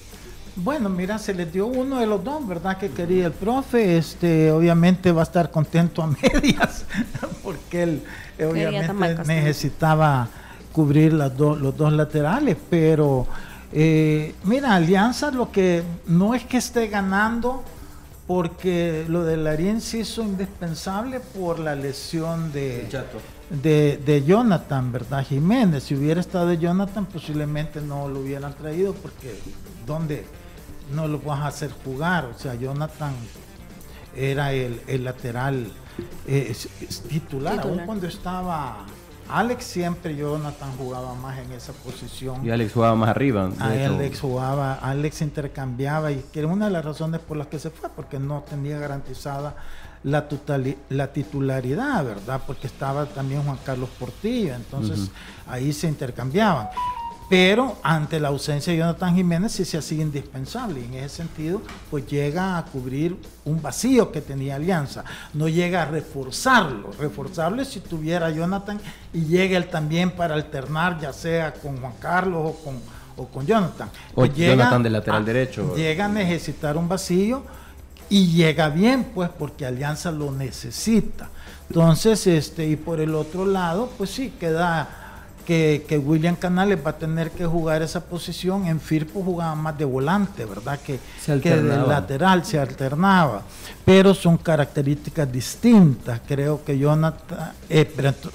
Bueno, 0.58 0.88
mira, 0.88 1.18
se 1.18 1.34
le 1.34 1.44
dio 1.44 1.66
uno 1.66 2.00
de 2.00 2.06
los 2.06 2.24
dos, 2.24 2.46
¿verdad? 2.48 2.78
Que 2.78 2.90
quería 2.90 3.26
el 3.26 3.32
profe. 3.32 3.98
Este, 3.98 4.50
obviamente 4.50 5.12
va 5.12 5.20
a 5.20 5.24
estar 5.24 5.50
contento 5.50 6.02
a 6.02 6.06
medias, 6.22 6.86
porque 7.42 7.82
él 7.82 8.02
obviamente 8.38 9.22
necesitaba 9.26 10.28
cubrir 10.72 11.12
las 11.12 11.38
los 11.38 11.76
dos 11.76 11.92
laterales, 11.92 12.56
pero 12.70 13.26
eh, 13.72 14.34
mira, 14.44 14.74
Alianza 14.74 15.30
lo 15.30 15.50
que 15.50 15.82
no 16.06 16.34
es 16.34 16.44
que 16.44 16.58
esté 16.58 16.88
ganando, 16.88 17.64
porque 18.26 19.04
lo 19.08 19.24
de 19.24 19.36
Larín 19.36 19.80
se 19.80 19.98
hizo 19.98 20.22
indispensable 20.22 21.20
por 21.20 21.58
la 21.58 21.74
lesión 21.74 22.52
de, 22.52 22.88
de, 23.50 24.24
Jonathan, 24.26 24.90
¿verdad? 24.90 25.24
Jiménez. 25.24 25.84
Si 25.84 25.94
hubiera 25.94 26.20
estado 26.20 26.48
de 26.48 26.58
Jonathan, 26.58 27.06
posiblemente 27.06 27.80
no 27.80 28.08
lo 28.08 28.20
hubieran 28.20 28.54
traído, 28.54 28.94
porque 28.94 29.38
¿dónde 29.86 30.26
no 30.92 31.06
lo 31.06 31.20
vas 31.20 31.40
a 31.40 31.46
hacer 31.48 31.70
jugar? 31.84 32.24
O 32.26 32.38
sea, 32.38 32.54
Jonathan 32.54 33.14
era 34.16 34.52
el, 34.52 35.04
lateral 35.04 35.70
eh, 36.26 36.54
titular, 37.08 37.60
aún 37.60 37.80
cuando 37.86 38.06
estaba 38.06 38.86
Alex 39.28 39.64
siempre 39.64 40.16
Jonathan 40.16 40.76
jugaba 40.76 41.14
más 41.14 41.38
en 41.38 41.52
esa 41.52 41.72
posición. 41.72 42.44
Y 42.46 42.50
Alex 42.50 42.72
jugaba 42.72 42.94
más 42.94 43.08
arriba. 43.08 43.50
Alex 43.58 44.20
jugaba, 44.20 44.74
Alex 44.74 45.22
intercambiaba 45.22 46.12
y 46.12 46.24
que 46.32 46.40
era 46.40 46.48
una 46.48 46.66
de 46.66 46.72
las 46.72 46.84
razones 46.84 47.20
por 47.20 47.36
las 47.36 47.46
que 47.48 47.58
se 47.58 47.70
fue, 47.70 47.88
porque 47.90 48.18
no 48.18 48.44
tenía 48.48 48.78
garantizada 48.78 49.56
la, 50.02 50.26
la 50.90 51.12
titularidad, 51.12 52.04
¿verdad? 52.04 52.40
Porque 52.46 52.66
estaba 52.66 53.06
también 53.06 53.42
Juan 53.42 53.58
Carlos 53.64 53.90
Portillo, 53.98 54.54
entonces 54.54 55.10
ahí 55.48 55.72
se 55.72 55.88
intercambiaban. 55.88 56.68
Pero 57.28 57.76
ante 57.82 58.20
la 58.20 58.28
ausencia 58.28 58.72
de 58.72 58.78
Jonathan 58.78 59.16
Jiménez 59.16 59.52
sí 59.52 59.64
se 59.64 59.78
hacía 59.78 60.02
indispensable 60.02 60.80
y 60.80 60.84
en 60.84 60.94
ese 60.94 61.16
sentido 61.16 61.60
pues 61.90 62.06
llega 62.06 62.56
a 62.56 62.64
cubrir 62.64 63.16
un 63.44 63.60
vacío 63.60 64.12
que 64.12 64.20
tenía 64.20 64.54
Alianza, 64.54 65.04
no 65.34 65.48
llega 65.48 65.82
a 65.82 65.84
reforzarlo, 65.86 66.92
reforzarlo 66.98 67.64
si 67.64 67.80
tuviera 67.80 68.30
Jonathan 68.30 68.78
y 69.12 69.24
llega 69.24 69.56
él 69.56 69.68
también 69.68 70.12
para 70.12 70.34
alternar 70.34 71.00
ya 71.00 71.12
sea 71.12 71.52
con 71.52 71.78
Juan 71.78 71.94
Carlos 72.00 72.42
o 72.44 72.64
con, 72.64 72.80
o 73.16 73.26
con 73.26 73.44
Jonathan. 73.44 73.88
O 74.12 74.16
pues 74.16 74.34
Jonathan 74.34 74.82
de 74.84 74.90
lateral 74.90 75.24
derecho. 75.24 75.74
Llega 75.74 76.04
a 76.04 76.08
necesitar 76.08 76.76
un 76.76 76.88
vacío 76.88 77.42
y 78.08 78.28
llega 78.28 78.68
bien 78.68 79.04
pues 79.12 79.30
porque 79.36 79.66
Alianza 79.66 80.12
lo 80.12 80.30
necesita. 80.30 81.30
Entonces, 81.68 82.24
este, 82.28 82.68
y 82.68 82.76
por 82.76 83.00
el 83.00 83.16
otro 83.16 83.44
lado, 83.44 83.90
pues 83.98 84.10
sí, 84.10 84.34
queda 84.38 85.05
que, 85.46 85.86
que, 85.88 85.96
William 85.96 86.36
Canales 86.36 86.78
va 86.84 86.90
a 86.90 86.98
tener 86.98 87.30
que 87.30 87.46
jugar 87.46 87.80
esa 87.80 88.00
posición. 88.04 88.66
En 88.66 88.80
Firpo 88.80 89.22
jugaba 89.22 89.54
más 89.54 89.78
de 89.78 89.84
volante, 89.84 90.44
¿verdad? 90.44 90.78
Que, 90.80 90.98
que 91.40 91.56
de 91.56 91.86
lateral 91.86 92.44
se 92.44 92.58
alternaba. 92.58 93.42
Pero 93.84 94.12
son 94.12 94.36
características 94.36 95.30
distintas. 95.30 96.20
Creo 96.26 96.62
que 96.64 96.76
Jonathan, 96.76 97.52
eh, 97.68 97.84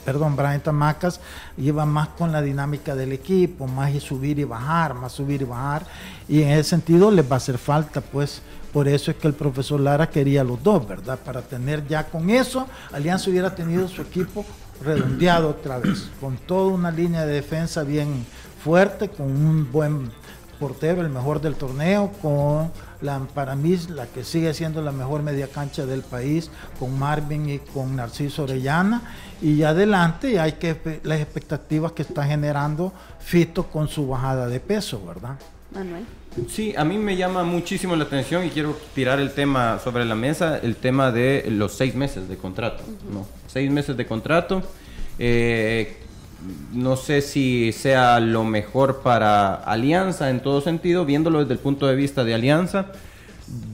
perdón, 0.04 0.36
Brian 0.36 0.62
Tamacas 0.62 1.20
lleva 1.58 1.86
más 1.86 2.08
con 2.10 2.32
la 2.32 2.42
dinámica 2.42 2.96
del 2.96 3.12
equipo, 3.12 3.68
más 3.68 3.92
subir 4.02 4.40
y 4.40 4.46
bajar, 4.46 4.94
más 4.94 5.12
subir 5.12 5.42
y 5.42 5.46
bajar. 5.46 5.86
Y 6.28 6.42
en 6.42 6.50
ese 6.52 6.70
sentido 6.70 7.12
les 7.12 7.30
va 7.30 7.36
a 7.36 7.38
hacer 7.38 7.58
falta, 7.58 8.02
pues. 8.02 8.42
Por 8.72 8.88
eso 8.88 9.12
es 9.12 9.18
que 9.18 9.28
el 9.28 9.34
profesor 9.34 9.82
Lara 9.82 10.10
quería 10.10 10.46
los 10.46 10.64
dos, 10.64 10.88
¿verdad? 10.88 11.20
Para 11.20 11.42
tener 11.42 11.86
ya 11.90 12.06
con 12.06 12.30
eso, 12.30 12.68
Alianza 12.94 13.30
hubiera 13.30 13.54
tenido 13.54 13.86
su 13.90 14.02
equipo 14.02 14.46
redondeado 14.84 15.50
otra 15.50 15.80
vez, 15.80 16.10
con 16.20 16.38
toda 16.38 16.74
una 16.74 16.92
línea 16.92 17.26
de 17.26 17.34
defensa 17.34 17.84
bien 17.84 18.26
fuerte, 18.64 19.10
con 19.10 19.28
un 19.28 19.72
buen 19.72 20.12
portero, 20.60 21.02
el 21.02 21.10
mejor 21.10 21.42
del 21.42 21.56
torneo, 21.56 22.12
con 22.22 22.72
la, 23.02 23.20
para 23.34 23.56
mí 23.56 23.78
la 23.90 24.06
que 24.06 24.24
sigue 24.24 24.54
siendo 24.54 24.82
la 24.82 24.92
mejor 24.92 25.24
media 25.24 25.48
cancha 25.48 25.86
del 25.86 26.04
país, 26.04 26.52
con 26.80 26.98
Marvin 26.98 27.50
y 27.50 27.60
con 27.60 27.96
Narciso 27.96 28.44
Orellana, 28.44 29.02
y 29.42 29.64
adelante 29.64 30.40
hay 30.40 30.54
que 30.54 31.02
las 31.04 31.20
expectativas 31.20 31.94
que 31.94 32.04
está 32.04 32.24
generando 32.26 32.94
Fito 33.20 33.64
con 33.68 33.88
su 33.88 34.08
bajada 34.08 34.48
de 34.48 34.60
peso, 34.60 35.04
¿verdad? 35.06 35.38
Manuel. 35.74 36.06
Sí, 36.50 36.74
a 36.78 36.86
mí 36.86 36.98
me 36.98 37.18
llama 37.18 37.44
muchísimo 37.44 37.96
la 37.96 38.06
atención 38.06 38.46
y 38.46 38.50
quiero 38.50 38.78
tirar 38.96 39.20
el 39.20 39.32
tema 39.32 39.80
sobre 39.84 40.06
la 40.06 40.16
mesa, 40.16 40.60
el 40.60 40.78
tema 40.78 41.12
de 41.12 41.46
los 41.50 41.74
seis 41.74 41.94
meses 41.94 42.30
de 42.30 42.38
contrato. 42.38 42.84
¿no? 43.12 43.28
Seis 43.48 43.70
meses 43.70 43.98
de 43.98 44.06
contrato. 44.06 44.64
Eh, 45.20 45.98
no 46.72 46.96
sé 46.96 47.22
si 47.22 47.74
sea 47.74 48.22
lo 48.22 48.46
mejor 48.46 49.02
para 49.02 49.56
Alianza 49.56 50.30
en 50.30 50.40
todo 50.40 50.62
sentido, 50.62 51.06
viéndolo 51.06 51.40
desde 51.40 51.54
el 51.54 51.60
punto 51.60 51.86
de 51.86 51.96
vista 51.96 52.24
de 52.24 52.34
Alianza. 52.34 52.88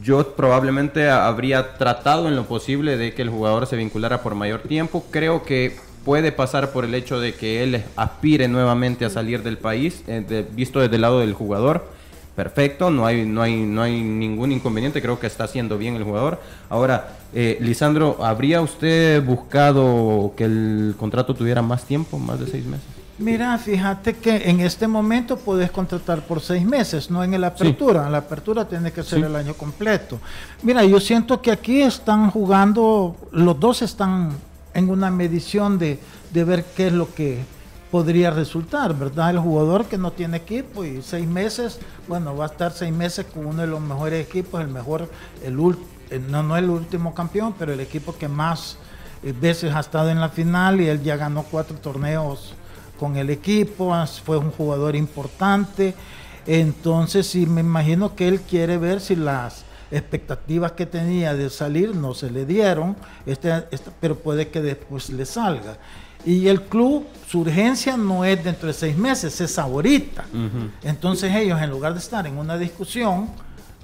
Yo 0.02 0.36
probablemente 0.36 1.10
habría 1.10 1.78
tratado 1.78 2.28
en 2.28 2.36
lo 2.36 2.46
posible 2.46 2.98
de 2.98 3.14
que 3.14 3.22
el 3.22 3.30
jugador 3.30 3.68
se 3.68 3.76
vinculara 3.76 4.24
por 4.24 4.34
mayor 4.34 4.62
tiempo. 4.62 5.06
Creo 5.12 5.44
que 5.44 5.78
puede 6.04 6.32
pasar 6.32 6.72
por 6.72 6.86
el 6.86 6.96
hecho 6.96 7.20
de 7.20 7.36
que 7.36 7.64
él 7.64 7.84
aspire 7.96 8.48
nuevamente 8.48 9.06
a 9.06 9.12
salir 9.12 9.44
del 9.44 9.60
país, 9.60 10.04
eh, 10.08 10.44
visto 10.54 10.80
desde 10.80 10.96
el 10.96 11.02
lado 11.02 11.20
del 11.20 11.34
jugador 11.34 11.97
perfecto, 12.38 12.92
no 12.92 13.04
hay, 13.08 13.26
no, 13.26 13.42
hay, 13.42 13.64
no 13.64 13.82
hay 13.82 14.00
ningún 14.00 14.52
inconveniente, 14.52 15.02
creo 15.02 15.20
que 15.20 15.26
está 15.26 15.46
haciendo 15.46 15.76
bien 15.80 15.96
el 15.96 16.04
jugador. 16.04 16.40
Ahora, 16.70 17.18
eh, 17.34 17.58
Lisandro, 17.60 18.24
¿habría 18.24 18.62
usted 18.62 19.26
buscado 19.26 20.34
que 20.38 20.44
el 20.44 20.94
contrato 21.00 21.34
tuviera 21.34 21.64
más 21.64 21.86
tiempo, 21.86 22.20
más 22.20 22.40
de 22.40 22.46
seis 22.46 22.64
meses? 22.64 22.86
Mira, 23.18 23.58
fíjate 23.58 24.18
que 24.18 24.52
en 24.52 24.60
este 24.60 24.88
momento 24.88 25.36
puedes 25.38 25.72
contratar 25.72 26.28
por 26.28 26.40
seis 26.40 26.64
meses, 26.64 27.10
no 27.10 27.24
en 27.24 27.42
la 27.42 27.48
apertura. 27.48 28.06
En 28.06 28.12
la 28.12 28.20
apertura 28.20 28.68
tiene 28.68 28.92
que 28.92 29.02
ser 29.02 29.24
el 29.24 29.36
año 29.36 29.56
completo. 29.56 30.20
Mira, 30.62 30.86
yo 30.86 31.00
siento 31.00 31.42
que 31.42 31.50
aquí 31.50 31.82
están 31.82 32.30
jugando, 32.30 33.16
los 33.32 33.60
dos 33.60 33.82
están 33.82 34.30
en 34.76 34.92
una 34.92 35.10
medición 35.10 35.80
de, 35.80 36.00
de 36.32 36.44
ver 36.44 36.64
qué 36.76 36.86
es 36.88 36.94
lo 36.94 37.12
que 37.16 37.57
podría 37.92 38.32
resultar, 38.32 38.94
¿verdad? 38.98 39.32
El 39.32 39.40
jugador 39.40 39.86
que 39.86 39.98
no 39.98 40.12
tiene 40.12 40.38
equipo 40.38 40.84
y 40.84 41.02
seis 41.02 41.28
meses, 41.28 41.80
bueno, 42.08 42.36
va 42.36 42.46
a 42.46 42.48
estar 42.48 42.72
seis 42.72 42.94
meses 42.94 43.26
con 43.26 43.46
uno 43.46 43.62
de 43.62 43.68
los 43.68 43.82
mejores 43.82 44.26
equipos, 44.26 44.62
el 44.62 44.68
mejor, 44.68 45.10
el, 45.44 45.56
no, 45.56 46.44
no 46.44 46.58
el 46.58 46.70
último 46.70 47.14
campeón, 47.14 47.56
pero 47.58 47.74
el 47.74 47.80
equipo 47.80 48.16
que 48.18 48.28
más 48.28 48.78
eh, 49.24 49.34
veces 49.40 49.74
ha 49.74 49.80
estado 49.80 50.10
en 50.10 50.20
la 50.20 50.30
final 50.30 50.82
y 50.82 50.88
él 50.88 51.02
ya 51.02 51.16
ganó 51.16 51.44
cuatro 51.44 51.78
torneos 51.78 52.54
con 53.00 53.16
el 53.16 53.30
equipo, 53.30 53.94
fue 54.26 54.38
un 54.38 54.52
jugador 54.52 54.96
importante, 54.96 55.94
entonces 56.46 57.28
sí 57.28 57.46
me 57.46 57.62
imagino 57.62 58.16
que 58.16 58.28
él 58.28 58.42
quiere 58.42 58.78
ver 58.78 59.02
si 59.02 59.16
las 59.16 59.66
expectativas 59.92 60.74
que 60.74 60.86
tenía 60.86 61.34
de 61.34 61.50
salir 61.50 61.96
no 61.96 62.14
se 62.14 62.30
le 62.32 62.46
dieron, 62.46 62.98
este, 63.26 63.66
este 63.72 63.92
pero 64.00 64.18
puede 64.18 64.50
que 64.50 64.62
después 64.62 65.10
le 65.10 65.26
salga. 65.26 65.78
Y 66.28 66.50
el 66.50 66.64
club, 66.64 67.06
su 67.26 67.40
urgencia 67.40 67.96
no 67.96 68.26
es 68.26 68.44
dentro 68.44 68.68
de 68.68 68.74
seis 68.74 68.98
meses, 68.98 69.40
es 69.40 69.58
ahorita. 69.58 70.26
Entonces 70.84 71.34
ellos, 71.34 71.62
en 71.62 71.70
lugar 71.70 71.94
de 71.94 72.00
estar 72.00 72.28
en 72.28 72.38
una 72.38 72.58
discusión 72.58 73.30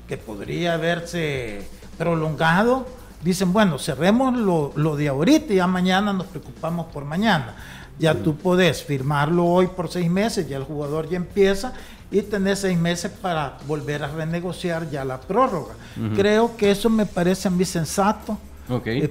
que 0.10 0.18
podría 0.18 0.74
haberse 0.74 1.66
prolongado, 1.98 2.86
dicen, 3.24 3.54
bueno, 3.54 3.80
cerremos 3.80 4.38
lo, 4.38 4.74
lo 4.76 4.98
de 4.98 5.08
ahorita 5.08 5.54
y 5.54 5.56
ya 5.56 5.68
mañana 5.68 6.12
nos 6.12 6.28
preocupamos 6.28 6.88
por 6.88 7.06
mañana. 7.06 7.56
Ya 7.98 8.14
tú 8.14 8.36
podés 8.36 8.84
firmarlo 8.84 9.46
hoy 9.46 9.68
por 9.68 9.89
seis 9.89 10.12
meses, 10.12 10.50
ya 10.50 10.58
el 10.58 10.66
jugador 10.66 11.08
ya 11.08 11.16
empieza 11.16 11.72
y 12.12 12.24
tener 12.24 12.58
seis 12.58 12.78
meses 12.78 13.10
para 13.10 13.58
volver 13.68 14.04
a 14.04 14.10
renegociar 14.10 14.89
ya 14.89 15.06
la 15.06 15.22
prórroga. 15.22 15.76
Creo 16.14 16.58
que 16.58 16.72
eso 16.72 16.89
me 16.89 17.06
parece 17.06 17.48
a 17.48 17.52
mí 17.52 17.64
sensato 17.64 18.38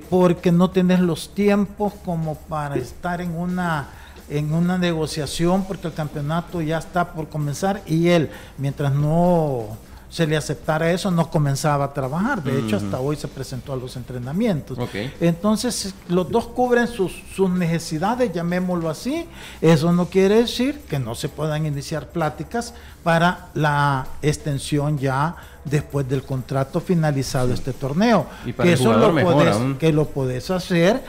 Porque 0.08 0.52
no 0.52 0.70
tienes 0.70 1.00
los 1.00 1.34
tiempos 1.34 1.92
como 2.04 2.36
para 2.36 2.76
estar 2.76 3.20
en 3.20 3.36
una 3.36 3.88
en 4.28 4.54
una 4.54 4.78
negociación 4.78 5.64
porque 5.64 5.88
el 5.88 5.94
campeonato 5.94 6.62
ya 6.62 6.78
está 6.78 7.12
por 7.12 7.28
comenzar 7.28 7.82
y 7.86 8.08
él 8.08 8.30
mientras 8.56 8.92
no 8.92 9.76
se 10.12 10.26
le 10.26 10.36
aceptara 10.36 10.92
eso, 10.92 11.10
no 11.10 11.30
comenzaba 11.30 11.86
a 11.86 11.94
trabajar. 11.94 12.42
De 12.42 12.58
hecho, 12.58 12.76
hasta 12.76 13.00
hoy 13.00 13.16
se 13.16 13.28
presentó 13.28 13.72
a 13.72 13.76
los 13.76 13.96
entrenamientos. 13.96 14.76
Entonces, 15.18 15.94
los 16.06 16.30
dos 16.30 16.48
cubren 16.48 16.86
sus, 16.86 17.12
sus, 17.34 17.48
necesidades, 17.48 18.30
llamémoslo 18.30 18.90
así. 18.90 19.26
Eso 19.62 19.90
no 19.90 20.04
quiere 20.10 20.34
decir 20.34 20.82
que 20.86 20.98
no 20.98 21.14
se 21.14 21.30
puedan 21.30 21.64
iniciar 21.64 22.08
pláticas 22.08 22.74
para 23.02 23.48
la 23.54 24.06
extensión 24.20 24.98
ya 24.98 25.34
después 25.64 26.06
del 26.06 26.24
contrato 26.24 26.82
finalizado 26.82 27.54
este 27.54 27.72
torneo. 27.72 28.26
Y 28.44 28.52
para 28.52 28.68
que 28.68 28.74
eso 28.74 28.92
lo 28.92 29.78
que 29.78 29.92
lo 29.94 30.08
podés 30.08 30.50
hacer 30.50 31.02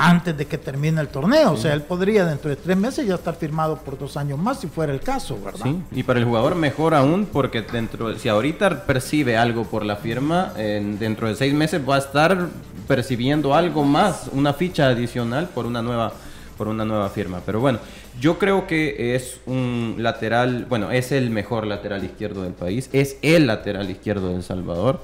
antes 0.00 0.38
de 0.38 0.46
que 0.46 0.58
termine 0.58 1.00
el 1.00 1.08
torneo. 1.08 1.52
O 1.52 1.56
sea, 1.56 1.74
él 1.74 1.82
podría 1.82 2.24
dentro 2.24 2.48
de 2.48 2.54
tres 2.54 2.76
meses 2.76 3.04
ya 3.04 3.16
estar 3.16 3.34
firmado 3.34 3.78
por 3.78 3.98
dos 3.98 4.16
años 4.16 4.38
más 4.38 4.60
si 4.60 4.68
fuera 4.68 4.92
el 4.92 5.00
caso, 5.00 5.36
¿verdad? 5.44 5.64
Sí, 5.64 5.82
y 5.90 6.04
para 6.04 6.20
el 6.20 6.24
jugador 6.24 6.54
mejor 6.54 6.94
aún 6.94 7.26
porque 7.26 7.62
dentro, 7.62 8.16
si 8.16 8.28
ahorita 8.28 8.86
percibe 8.86 9.36
algo 9.36 9.64
por 9.64 9.84
la 9.84 9.96
firma, 9.96 10.52
dentro 10.54 11.26
de 11.26 11.34
seis 11.34 11.52
meses 11.52 11.82
va 11.86 11.96
a 11.96 11.98
estar 11.98 12.46
percibiendo 12.86 13.54
algo 13.54 13.82
más, 13.82 14.30
una 14.32 14.54
ficha 14.54 14.86
adicional 14.86 15.48
por 15.48 15.66
una 15.66 15.82
nueva 15.82 16.12
por 16.56 16.68
una 16.68 16.84
nueva 16.84 17.08
firma. 17.08 17.40
Pero 17.46 17.60
bueno, 17.60 17.78
yo 18.20 18.38
creo 18.38 18.66
que 18.66 19.14
es 19.14 19.40
un 19.46 19.94
lateral, 19.98 20.66
bueno, 20.68 20.90
es 20.90 21.12
el 21.12 21.30
mejor 21.30 21.66
lateral 21.66 22.04
izquierdo 22.04 22.42
del 22.42 22.52
país, 22.52 22.90
es 22.92 23.16
el 23.22 23.46
lateral 23.46 23.88
izquierdo 23.90 24.28
de 24.28 24.36
El 24.36 24.42
Salvador. 24.42 25.00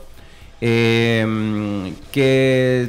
Eh, 0.60 1.92
que 2.12 2.88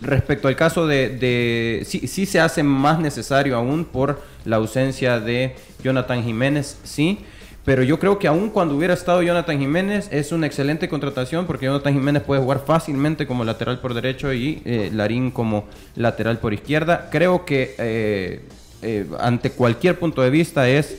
respecto 0.00 0.48
al 0.48 0.56
caso 0.56 0.86
de, 0.86 1.10
de 1.10 1.82
sí, 1.84 2.06
sí, 2.06 2.26
se 2.26 2.40
hace 2.40 2.62
más 2.62 2.98
necesario 2.98 3.56
aún 3.56 3.84
por 3.84 4.22
la 4.44 4.56
ausencia 4.56 5.18
de 5.18 5.56
Jonathan 5.82 6.22
Jiménez, 6.22 6.78
sí, 6.84 7.18
pero 7.66 7.82
yo 7.82 7.98
creo 7.98 8.20
que 8.20 8.28
aún 8.28 8.50
cuando 8.50 8.76
hubiera 8.76 8.94
estado 8.94 9.22
Jonathan 9.22 9.58
Jiménez 9.58 10.08
es 10.12 10.30
una 10.30 10.46
excelente 10.46 10.88
contratación 10.88 11.46
porque 11.46 11.66
Jonathan 11.66 11.94
Jiménez 11.94 12.22
puede 12.22 12.40
jugar 12.40 12.62
fácilmente 12.64 13.26
como 13.26 13.44
lateral 13.44 13.80
por 13.80 13.92
derecho 13.92 14.32
y 14.32 14.62
eh, 14.64 14.88
Larín 14.94 15.32
como 15.32 15.64
lateral 15.96 16.38
por 16.38 16.54
izquierda. 16.54 17.08
Creo 17.10 17.44
que 17.44 17.74
eh, 17.78 18.40
eh, 18.82 19.06
ante 19.18 19.50
cualquier 19.50 19.98
punto 19.98 20.22
de 20.22 20.30
vista 20.30 20.68
es 20.68 20.96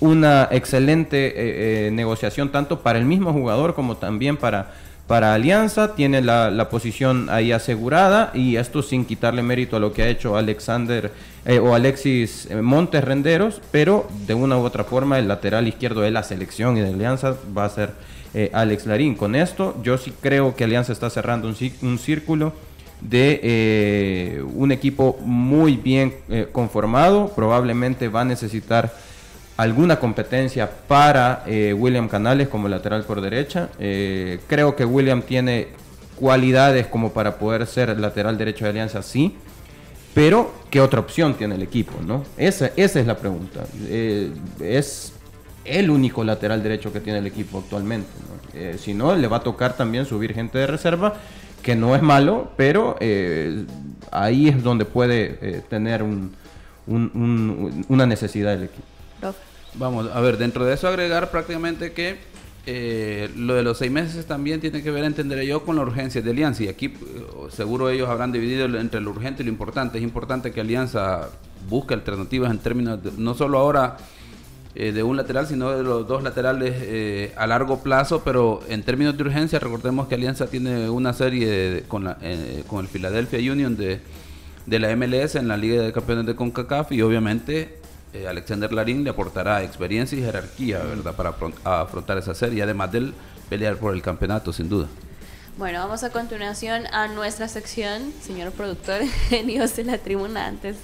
una 0.00 0.48
excelente 0.50 1.90
negociación 1.92 2.50
tanto 2.50 2.80
para 2.80 2.98
el 2.98 3.04
mismo 3.04 3.32
jugador 3.32 3.74
como 3.74 3.96
también 3.96 4.36
para 4.36 4.74
para 5.08 5.32
Alianza, 5.32 5.94
tiene 5.94 6.20
la, 6.20 6.68
posición 6.70 7.28
ahí 7.30 7.50
asegurada 7.50 8.30
y 8.34 8.56
esto 8.56 8.82
sin 8.82 9.06
quitarle 9.06 9.42
mérito 9.42 9.76
a 9.76 9.80
lo 9.80 9.94
que 9.94 10.02
ha 10.02 10.08
hecho 10.08 10.36
Alexander 10.36 11.10
eh, 11.46 11.58
o 11.58 11.74
Alexis 11.74 12.46
eh, 12.50 12.56
Montes 12.60 13.02
Renderos, 13.02 13.62
pero 13.70 14.06
de 14.26 14.34
una 14.34 14.58
u 14.58 14.60
otra 14.60 14.84
forma 14.84 15.18
el 15.18 15.26
lateral 15.26 15.66
izquierdo 15.66 16.02
de 16.02 16.10
la 16.10 16.22
selección 16.22 16.76
y 16.76 16.80
de 16.80 16.90
Alianza 16.90 17.34
va 17.56 17.64
a 17.64 17.70
ser 17.70 17.92
eh, 18.34 18.50
Alex 18.52 18.84
Larín. 18.84 19.14
Con 19.14 19.34
esto 19.34 19.80
yo 19.82 19.96
sí 19.96 20.12
creo 20.20 20.54
que 20.54 20.64
Alianza 20.64 20.92
está 20.92 21.08
cerrando 21.08 21.48
un, 21.48 21.56
un 21.80 21.98
círculo 21.98 22.52
de 23.00 24.44
un 24.54 24.72
equipo 24.72 25.18
muy 25.20 25.76
bien 25.76 26.14
conformado, 26.50 27.32
probablemente 27.34 28.08
va 28.08 28.22
a 28.22 28.24
necesitar 28.24 28.92
alguna 29.58 29.98
competencia 29.98 30.70
para 30.86 31.42
eh, 31.44 31.74
William 31.76 32.08
Canales 32.08 32.46
como 32.46 32.68
lateral 32.68 33.02
por 33.02 33.20
derecha. 33.20 33.68
Eh, 33.80 34.38
creo 34.46 34.76
que 34.76 34.84
William 34.84 35.20
tiene 35.20 35.68
cualidades 36.14 36.86
como 36.86 37.12
para 37.12 37.38
poder 37.38 37.66
ser 37.66 37.98
lateral 37.98 38.38
derecho 38.38 38.64
de 38.64 38.70
Alianza, 38.70 39.02
sí. 39.02 39.34
Pero, 40.14 40.54
¿qué 40.70 40.80
otra 40.80 41.00
opción 41.00 41.34
tiene 41.34 41.56
el 41.56 41.62
equipo? 41.62 42.00
¿no? 42.06 42.24
Esa, 42.36 42.70
esa 42.76 43.00
es 43.00 43.06
la 43.06 43.16
pregunta. 43.18 43.64
Eh, 43.88 44.30
es 44.60 45.12
el 45.64 45.90
único 45.90 46.22
lateral 46.22 46.62
derecho 46.62 46.92
que 46.92 47.00
tiene 47.00 47.18
el 47.18 47.26
equipo 47.26 47.58
actualmente. 47.58 48.08
si 48.78 48.94
no, 48.94 49.14
le 49.16 49.26
va 49.26 49.38
a 49.38 49.42
tocar 49.42 49.76
también 49.76 50.06
subir 50.06 50.34
gente 50.34 50.56
de 50.56 50.68
reserva, 50.68 51.14
que 51.62 51.74
no 51.74 51.96
es 51.96 52.02
malo, 52.02 52.52
pero 52.56 52.96
ahí 54.10 54.48
es 54.48 54.62
donde 54.62 54.84
puede 54.84 55.62
tener 55.68 56.02
un, 56.02 56.32
una 57.88 58.06
necesidad 58.06 58.52
del 58.52 58.64
equipo. 58.64 58.97
Vamos, 59.74 60.10
a 60.12 60.20
ver, 60.20 60.38
dentro 60.38 60.64
de 60.64 60.74
eso 60.74 60.88
agregar 60.88 61.30
prácticamente 61.30 61.92
que 61.92 62.18
eh, 62.70 63.30
lo 63.34 63.54
de 63.54 63.62
los 63.62 63.78
seis 63.78 63.90
meses 63.90 64.26
también 64.26 64.60
tiene 64.60 64.82
que 64.82 64.90
ver, 64.90 65.04
entenderé 65.04 65.46
yo, 65.46 65.64
con 65.64 65.76
la 65.76 65.82
urgencia 65.82 66.20
de 66.20 66.30
Alianza. 66.30 66.64
Y 66.64 66.68
aquí 66.68 66.86
eh, 66.86 66.92
seguro 67.50 67.88
ellos 67.88 68.08
habrán 68.10 68.30
dividido 68.30 68.66
entre 68.78 69.00
lo 69.00 69.10
urgente 69.10 69.42
y 69.42 69.46
lo 69.46 69.50
importante. 69.50 69.96
Es 69.96 70.04
importante 70.04 70.52
que 70.52 70.60
Alianza 70.60 71.30
busque 71.68 71.94
alternativas 71.94 72.50
en 72.50 72.58
términos, 72.58 72.98
no 73.16 73.34
solo 73.34 73.58
ahora 73.58 73.96
eh, 74.74 74.92
de 74.92 75.02
un 75.02 75.16
lateral, 75.16 75.46
sino 75.46 75.70
de 75.70 75.82
los 75.82 76.06
dos 76.06 76.22
laterales 76.22 77.32
a 77.36 77.46
largo 77.46 77.82
plazo. 77.82 78.22
Pero 78.22 78.60
en 78.68 78.82
términos 78.82 79.16
de 79.16 79.22
urgencia, 79.22 79.58
recordemos 79.58 80.08
que 80.08 80.16
Alianza 80.16 80.46
tiene 80.48 80.90
una 80.90 81.14
serie 81.14 81.84
con, 81.88 82.04
la, 82.04 82.18
con 82.66 82.80
el 82.80 82.88
Philadelphia 82.88 83.50
Union 83.50 83.76
de, 83.78 84.00
de 84.66 84.78
la 84.78 84.94
MLS 84.94 85.36
en 85.36 85.48
la 85.48 85.56
Liga 85.56 85.82
de 85.82 85.92
Campeones 85.92 86.26
de 86.26 86.36
CONCACAF 86.36 86.92
y 86.92 87.00
obviamente 87.00 87.77
eh, 88.12 88.26
Alexander 88.26 88.72
Larín 88.72 89.04
le 89.04 89.10
aportará 89.10 89.62
experiencia 89.62 90.18
y 90.18 90.22
jerarquía, 90.22 90.78
¿verdad? 90.78 91.14
Para 91.14 91.34
afrontar 91.82 92.18
esa 92.18 92.34
serie, 92.34 92.62
además 92.62 92.90
de 92.92 93.12
pelear 93.48 93.76
por 93.76 93.94
el 93.94 94.02
campeonato, 94.02 94.52
sin 94.52 94.68
duda. 94.68 94.86
Bueno, 95.58 95.80
vamos 95.80 96.04
a 96.04 96.10
continuación 96.10 96.86
a 96.92 97.08
nuestra 97.08 97.48
sección, 97.48 98.12
señor 98.22 98.52
productor, 98.52 99.00
genios 99.28 99.74
de 99.76 99.84
la 99.84 99.98
tribuna, 99.98 100.46
antes 100.46 100.76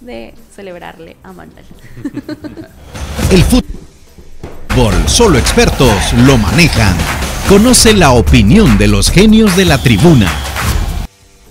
de 0.00 0.34
celebrarle 0.54 1.16
a 1.22 1.32
Manuel. 1.32 1.64
el 3.30 3.42
fútbol, 3.44 5.08
solo 5.08 5.38
expertos 5.38 6.12
lo 6.26 6.36
manejan. 6.36 6.96
Conoce 7.48 7.94
la 7.94 8.10
opinión 8.10 8.76
de 8.76 8.88
los 8.88 9.10
genios 9.10 9.56
de 9.56 9.64
la 9.64 9.78
tribuna. 9.78 10.30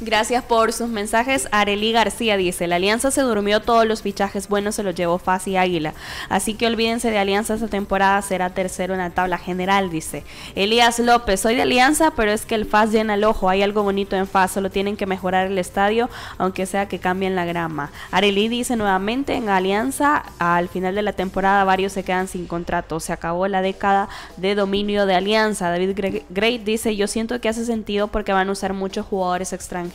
Gracias 0.06 0.43
por 0.43 0.72
sus 0.72 0.88
mensajes. 0.88 1.47
Areli 1.51 1.91
García 1.91 2.38
dice, 2.38 2.68
la 2.68 2.76
Alianza 2.76 3.10
se 3.10 3.22
durmió, 3.22 3.60
todos 3.60 3.88
los 3.88 4.03
fichajes 4.03 4.47
buenos 4.47 4.76
se 4.76 4.84
los 4.84 4.93
llevó 4.93 5.18
Faz 5.18 5.47
y 5.47 5.58
Águila. 5.58 5.95
Así 6.30 6.53
que 6.53 6.68
olvídense 6.68 7.10
de 7.10 7.18
Alianza 7.18 7.56
esta 7.56 7.70
temporada, 7.70 8.22
será 8.22 8.51
tercero 8.51 8.93
en 8.93 8.99
la 8.99 9.10
tabla 9.10 9.39
general, 9.39 9.89
dice. 9.89 10.24
Elías 10.53 10.99
López, 10.99 11.39
soy 11.39 11.56
de 11.56 11.64
Alianza, 11.64 12.12
pero 12.12 12.32
es 12.32 12.45
que 12.45 12.53
el 12.53 12.66
Faz 12.66 12.91
llena 12.91 13.16
el 13.16 13.24
ojo, 13.24 13.49
hay 13.49 13.64
algo 13.64 13.82
bonito 13.82 14.16
en 14.16 14.28
Faz, 14.28 14.51
solo 14.51 14.70
tienen 14.70 14.95
que 14.95 15.08
mejorar 15.08 15.47
el 15.47 15.58
estadio, 15.58 16.08
aunque 16.38 16.68
sea 16.68 16.88
que 16.88 16.99
cambien 16.99 17.36
la 17.36 17.45
grama. 17.45 17.91
Areli 18.12 18.47
dice 18.47 18.76
nuevamente, 18.76 19.34
en 19.34 19.49
Alianza, 19.49 20.24
al 20.38 20.70
final 20.70 20.93
de 20.93 21.01
la 21.01 21.14
temporada 21.14 21.64
varios 21.64 21.93
se 21.93 22.03
quedan 22.03 22.28
sin 22.28 22.45
contrato, 22.45 22.99
se 22.99 23.12
acabó 23.12 23.47
la 23.47 23.64
década 23.64 24.08
de 24.38 24.53
dominio 24.53 25.08
de 25.08 25.16
Alianza. 25.16 25.72
David 25.72 25.97
Great 26.30 26.62
dice, 26.62 26.95
yo 26.95 27.08
siento 27.08 27.41
que 27.41 27.49
hace 27.49 27.66
sentido 27.66 28.10
porque 28.10 28.34
van 28.34 28.49
a 28.49 28.51
usar 28.51 28.74
muchos 28.74 29.08
jugadores 29.08 29.51
extranjeros 29.51 29.95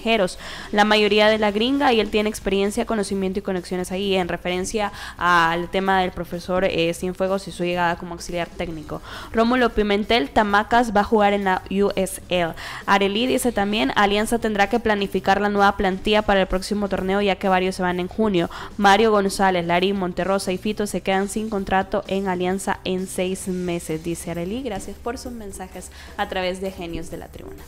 la 0.72 0.84
mayoría 0.84 1.28
de 1.28 1.38
la 1.38 1.50
gringa, 1.50 1.92
y 1.92 2.00
él 2.00 2.10
tiene 2.10 2.28
experiencia, 2.28 2.86
conocimiento 2.86 3.38
y 3.38 3.42
conexiones 3.42 3.92
ahí, 3.92 4.14
en 4.16 4.28
referencia 4.28 4.92
al 5.16 5.68
tema 5.68 6.00
del 6.00 6.10
profesor 6.10 6.64
eh, 6.64 6.92
Cienfuegos 6.94 7.48
y 7.48 7.52
su 7.52 7.64
llegada 7.64 7.96
como 7.96 8.14
auxiliar 8.14 8.48
técnico. 8.48 9.02
Rómulo 9.32 9.70
Pimentel, 9.70 10.30
Tamacas 10.30 10.94
va 10.94 11.00
a 11.00 11.04
jugar 11.04 11.32
en 11.32 11.44
la 11.44 11.62
USL. 11.70 12.54
Areli 12.86 13.26
dice 13.26 13.52
también, 13.52 13.92
Alianza 13.96 14.38
tendrá 14.38 14.68
que 14.68 14.80
planificar 14.80 15.40
la 15.40 15.48
nueva 15.48 15.76
plantilla 15.76 16.22
para 16.22 16.40
el 16.40 16.46
próximo 16.46 16.88
torneo, 16.88 17.20
ya 17.20 17.36
que 17.36 17.48
varios 17.48 17.76
se 17.76 17.82
van 17.82 18.00
en 18.00 18.08
junio. 18.08 18.50
Mario 18.76 19.10
González, 19.10 19.64
Larín, 19.66 19.98
Monterrosa 19.98 20.52
y 20.52 20.58
Fito 20.58 20.86
se 20.86 21.00
quedan 21.00 21.28
sin 21.28 21.50
contrato 21.50 22.04
en 22.06 22.28
Alianza 22.28 22.80
en 22.84 23.06
seis 23.06 23.48
meses, 23.48 24.02
dice 24.02 24.30
Areli. 24.30 24.62
Gracias 24.62 24.96
por 24.96 25.18
sus 25.18 25.32
mensajes 25.32 25.90
a 26.16 26.28
través 26.28 26.60
de 26.60 26.70
Genios 26.70 27.10
de 27.10 27.18
la 27.18 27.28
Tribuna. 27.28 27.62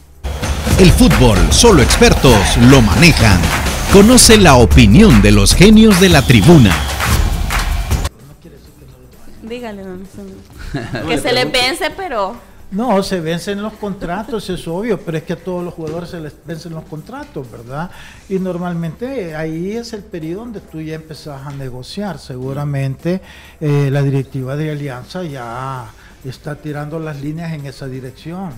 El 0.82 0.90
fútbol, 0.90 1.38
solo 1.52 1.80
expertos 1.80 2.56
lo 2.68 2.82
manejan. 2.82 3.40
Conoce 3.92 4.36
la 4.36 4.56
opinión 4.56 5.22
de 5.22 5.30
los 5.30 5.54
genios 5.54 6.00
de 6.00 6.08
la 6.08 6.22
tribuna. 6.22 6.74
Dígale, 9.42 9.84
que 11.08 11.18
se 11.18 11.32
le 11.32 11.44
vence, 11.44 11.92
pero... 11.96 12.34
No, 12.72 13.00
se 13.04 13.20
vencen 13.20 13.62
los 13.62 13.74
contratos, 13.74 14.50
es 14.50 14.66
obvio, 14.66 14.98
pero 14.98 15.18
es 15.18 15.22
que 15.22 15.34
a 15.34 15.36
todos 15.36 15.62
los 15.62 15.72
jugadores 15.72 16.10
se 16.10 16.20
les 16.20 16.34
vencen 16.44 16.72
los 16.72 16.82
contratos, 16.82 17.48
¿verdad? 17.48 17.88
Y 18.28 18.40
normalmente 18.40 19.36
ahí 19.36 19.76
es 19.76 19.92
el 19.92 20.02
periodo 20.02 20.40
donde 20.40 20.60
tú 20.62 20.80
ya 20.80 20.96
empezás 20.96 21.46
a 21.46 21.52
negociar. 21.52 22.18
Seguramente 22.18 23.20
eh, 23.60 23.88
la 23.92 24.02
directiva 24.02 24.56
de 24.56 24.72
Alianza 24.72 25.22
ya 25.22 25.92
está 26.24 26.56
tirando 26.56 26.98
las 26.98 27.20
líneas 27.20 27.52
en 27.52 27.66
esa 27.66 27.86
dirección. 27.86 28.50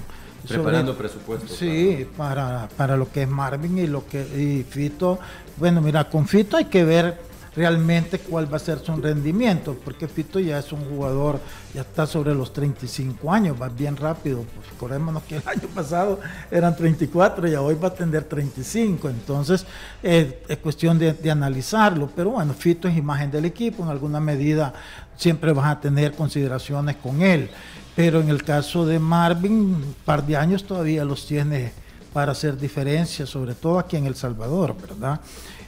Preparando 0.48 0.96
presupuesto. 0.96 1.48
Sí, 1.48 2.06
para, 2.16 2.68
para, 2.76 2.96
lo 2.96 3.10
que 3.10 3.22
es 3.22 3.28
Marvin 3.28 3.78
y 3.78 3.86
lo 3.86 4.06
que 4.06 4.20
y 4.20 4.62
Fito. 4.62 5.18
Bueno, 5.56 5.80
mira, 5.80 6.08
con 6.08 6.26
Fito 6.26 6.56
hay 6.56 6.66
que 6.66 6.84
ver 6.84 7.18
realmente 7.56 8.18
cuál 8.18 8.52
va 8.52 8.56
a 8.56 8.60
ser 8.60 8.80
su 8.80 8.96
rendimiento, 8.96 9.76
porque 9.84 10.08
Fito 10.08 10.40
ya 10.40 10.58
es 10.58 10.72
un 10.72 10.84
jugador, 10.84 11.40
ya 11.72 11.82
está 11.82 12.06
sobre 12.06 12.34
los 12.34 12.52
35 12.52 13.32
años, 13.32 13.56
va 13.60 13.68
bien 13.68 13.96
rápido. 13.96 14.44
Pues 14.54 14.68
acordémonos 14.74 15.22
que 15.22 15.36
el 15.36 15.42
año 15.46 15.68
pasado 15.74 16.20
eran 16.50 16.76
34 16.76 17.48
y 17.48 17.54
hoy 17.54 17.76
va 17.76 17.88
a 17.88 17.94
tener 17.94 18.24
35, 18.24 19.08
entonces 19.08 19.66
es 20.02 20.58
cuestión 20.62 20.98
de, 20.98 21.12
de, 21.12 21.30
analizarlo. 21.30 22.10
Pero 22.14 22.30
bueno, 22.30 22.52
Fito 22.54 22.88
es 22.88 22.96
imagen 22.96 23.30
del 23.30 23.44
equipo, 23.44 23.82
en 23.82 23.90
alguna 23.90 24.20
medida 24.20 24.74
siempre 25.16 25.52
vas 25.52 25.66
a 25.66 25.80
tener 25.80 26.12
consideraciones 26.12 26.96
con 26.96 27.22
él 27.22 27.48
pero 27.96 28.20
en 28.20 28.28
el 28.28 28.42
caso 28.42 28.86
de 28.86 28.98
Marvin, 28.98 29.52
un 29.52 29.94
par 30.04 30.26
de 30.26 30.36
años 30.36 30.64
todavía 30.64 31.04
los 31.04 31.26
tiene 31.26 31.72
para 32.12 32.32
hacer 32.32 32.58
diferencia, 32.58 33.26
sobre 33.26 33.54
todo 33.54 33.78
aquí 33.78 33.96
en 33.96 34.06
El 34.06 34.14
Salvador, 34.14 34.76
¿verdad? 34.80 35.20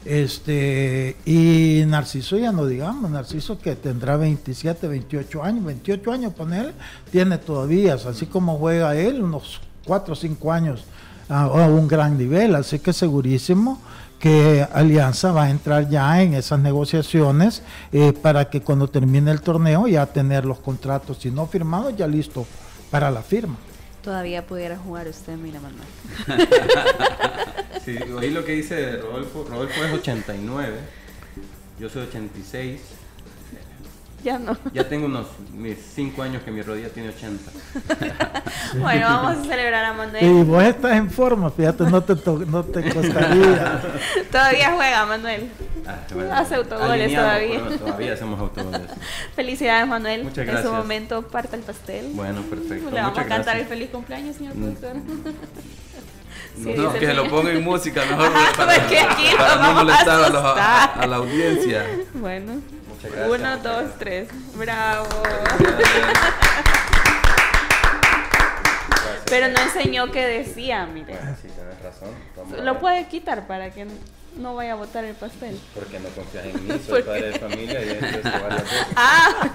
Este, 0.04 1.16
y 1.24 1.82
Narciso 1.86 2.38
ya 2.38 2.52
no 2.52 2.66
digamos, 2.66 3.10
Narciso 3.10 3.58
que 3.58 3.74
tendrá 3.74 4.16
27, 4.16 4.86
28 4.86 5.42
años, 5.42 5.64
28 5.64 6.12
años 6.12 6.32
él, 6.52 6.72
tiene 7.10 7.38
todavía, 7.38 7.94
así 7.94 8.26
como 8.26 8.56
juega 8.58 8.94
él, 8.94 9.20
unos 9.20 9.60
4 9.84 10.12
o 10.12 10.16
5 10.16 10.52
años 10.52 10.84
a 11.28 11.48
un 11.48 11.88
gran 11.88 12.16
nivel, 12.16 12.54
así 12.54 12.78
que 12.78 12.92
segurísimo 12.92 13.80
que 14.18 14.66
Alianza 14.72 15.32
va 15.32 15.44
a 15.44 15.50
entrar 15.50 15.88
ya 15.88 16.22
en 16.22 16.34
esas 16.34 16.58
negociaciones 16.60 17.62
eh, 17.92 18.12
para 18.12 18.48
que 18.48 18.62
cuando 18.62 18.88
termine 18.88 19.30
el 19.30 19.40
torneo 19.40 19.86
ya 19.86 20.06
tener 20.06 20.44
los 20.44 20.58
contratos, 20.58 21.18
si 21.18 21.30
no 21.30 21.46
firmados, 21.46 21.96
ya 21.96 22.06
listo 22.06 22.46
para 22.90 23.10
la 23.10 23.22
firma. 23.22 23.56
Todavía 24.02 24.46
pudiera 24.46 24.76
jugar 24.78 25.08
usted, 25.08 25.36
mira 25.36 25.60
Manuel. 25.60 26.48
sí, 27.84 27.96
oí 28.16 28.30
lo 28.30 28.44
que 28.44 28.52
dice 28.52 28.98
Rodolfo. 28.98 29.44
Rodolfo 29.50 29.84
es 29.84 29.92
89, 29.92 30.76
yo 31.80 31.88
soy 31.88 32.02
86. 32.06 32.80
Ya 34.26 34.40
no. 34.40 34.56
Ya 34.74 34.88
tengo 34.88 35.06
unos 35.06 35.28
mis 35.52 35.78
5 35.94 36.20
años 36.20 36.42
que 36.42 36.50
mi 36.50 36.60
rodilla 36.60 36.88
tiene 36.88 37.10
80. 37.10 37.48
bueno, 38.80 39.06
vamos 39.06 39.36
a 39.36 39.44
celebrar 39.44 39.84
a 39.84 39.92
Manuel. 39.92 40.24
Y 40.24 40.42
vos 40.42 40.64
estás 40.64 40.96
en 40.96 41.08
forma, 41.12 41.48
fíjate, 41.48 41.84
no 41.84 42.02
te, 42.02 42.16
no 42.44 42.64
te 42.64 42.92
costaría. 42.92 43.82
todavía 44.32 44.72
juega, 44.72 45.06
Manuel. 45.06 45.48
Ah, 45.86 46.40
Hace 46.40 46.56
autogoles 46.56 47.14
todavía. 47.14 47.60
todavía 47.78 48.14
hacemos 48.14 48.40
autogoles. 48.40 48.90
Felicidades, 49.36 49.86
Manuel. 49.86 50.24
Muchas 50.24 50.44
gracias. 50.44 50.64
En 50.64 50.70
su 50.72 50.76
momento 50.76 51.22
parta 51.22 51.54
el 51.54 51.62
pastel. 51.62 52.10
Bueno, 52.14 52.42
perfecto. 52.42 52.90
Le 52.90 53.00
vamos 53.00 53.18
a 53.20 53.26
cantar 53.26 53.56
el 53.58 53.66
feliz 53.66 53.90
cumpleaños, 53.90 54.34
señor 54.34 54.56
mm. 54.56 54.60
productor. 54.60 54.96
Sí, 56.56 56.74
no, 56.76 56.92
que 56.94 57.06
se 57.06 57.14
lo 57.14 57.28
ponga 57.28 57.52
en 57.52 57.62
música 57.62 58.04
mejor 58.06 58.32
para, 58.56 58.74
para 59.36 59.56
no 59.62 59.74
molestar 59.74 60.34
a, 60.34 60.84
a, 60.84 61.06
la 61.06 61.16
audiencia. 61.16 61.86
Bueno. 62.14 62.54
Uno, 63.28 63.56
dos, 63.58 63.90
tres. 63.98 64.28
Bravo. 64.54 65.08
Pero 69.28 69.48
no 69.48 69.60
enseñó 69.60 70.10
qué 70.12 70.24
decía, 70.24 70.86
mire. 70.86 71.14
Sí, 71.42 71.48
tienes 71.48 71.82
razón. 71.82 72.64
Lo 72.64 72.78
puede 72.78 73.06
quitar 73.08 73.46
para 73.46 73.70
que 73.70 73.86
no 74.36 74.54
vaya 74.54 74.72
a 74.72 74.76
botar 74.76 75.04
el 75.04 75.14
pastel. 75.14 75.58
Porque 75.74 75.98
no 75.98 76.08
confías 76.10 76.46
en 76.46 76.66
mí, 76.66 76.80
soy 76.86 77.02
padre 77.04 77.32
de 77.32 77.38
familia 77.38 77.82
y 77.84 77.88
he 77.88 77.98
hecho 77.98 78.22
varias 78.22 78.62
veces. 78.62 78.86
Ah, 78.94 79.48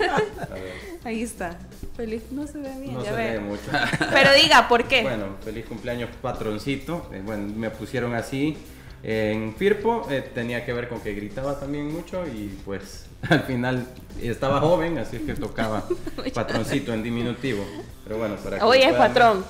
ahí 1.06 1.24
está. 1.24 1.58
Feliz, 1.96 2.24
no 2.32 2.48
se 2.48 2.58
ve 2.58 2.70
bien, 2.80 2.96
no 2.96 3.04
ya 3.04 3.12
se 3.12 3.16
ve 3.16 3.40
mucho. 3.40 3.64
Pero 4.12 4.34
diga, 4.34 4.68
¿por 4.68 4.86
qué? 4.86 5.04
Bueno, 5.04 5.38
feliz 5.44 5.66
cumpleaños 5.66 6.10
patroncito. 6.22 7.10
Eh, 7.14 7.22
bueno, 7.24 7.54
me 7.56 7.70
pusieron 7.70 8.14
así. 8.16 8.58
En 9.04 9.56
Firpo 9.56 10.08
eh, 10.12 10.30
tenía 10.34 10.64
que 10.64 10.74
ver 10.74 10.88
con 10.88 11.02
que 11.02 11.14
gritaba 11.14 11.60
también 11.60 11.92
mucho 11.92 12.24
y 12.28 12.56
pues 12.64 13.06
al 13.30 13.42
final 13.44 13.88
estaba 14.22 14.60
joven, 14.60 14.98
así 14.98 15.18
que 15.20 15.34
tocaba 15.34 15.88
patroncito 16.34 16.94
en 16.94 17.04
diminutivo. 17.04 17.66
Pero 18.04 18.18
bueno, 18.18 18.36
para 18.36 18.60
que 18.60 18.64
Hoy 18.64 18.80
es 18.80 18.94
patrón. 18.94 19.44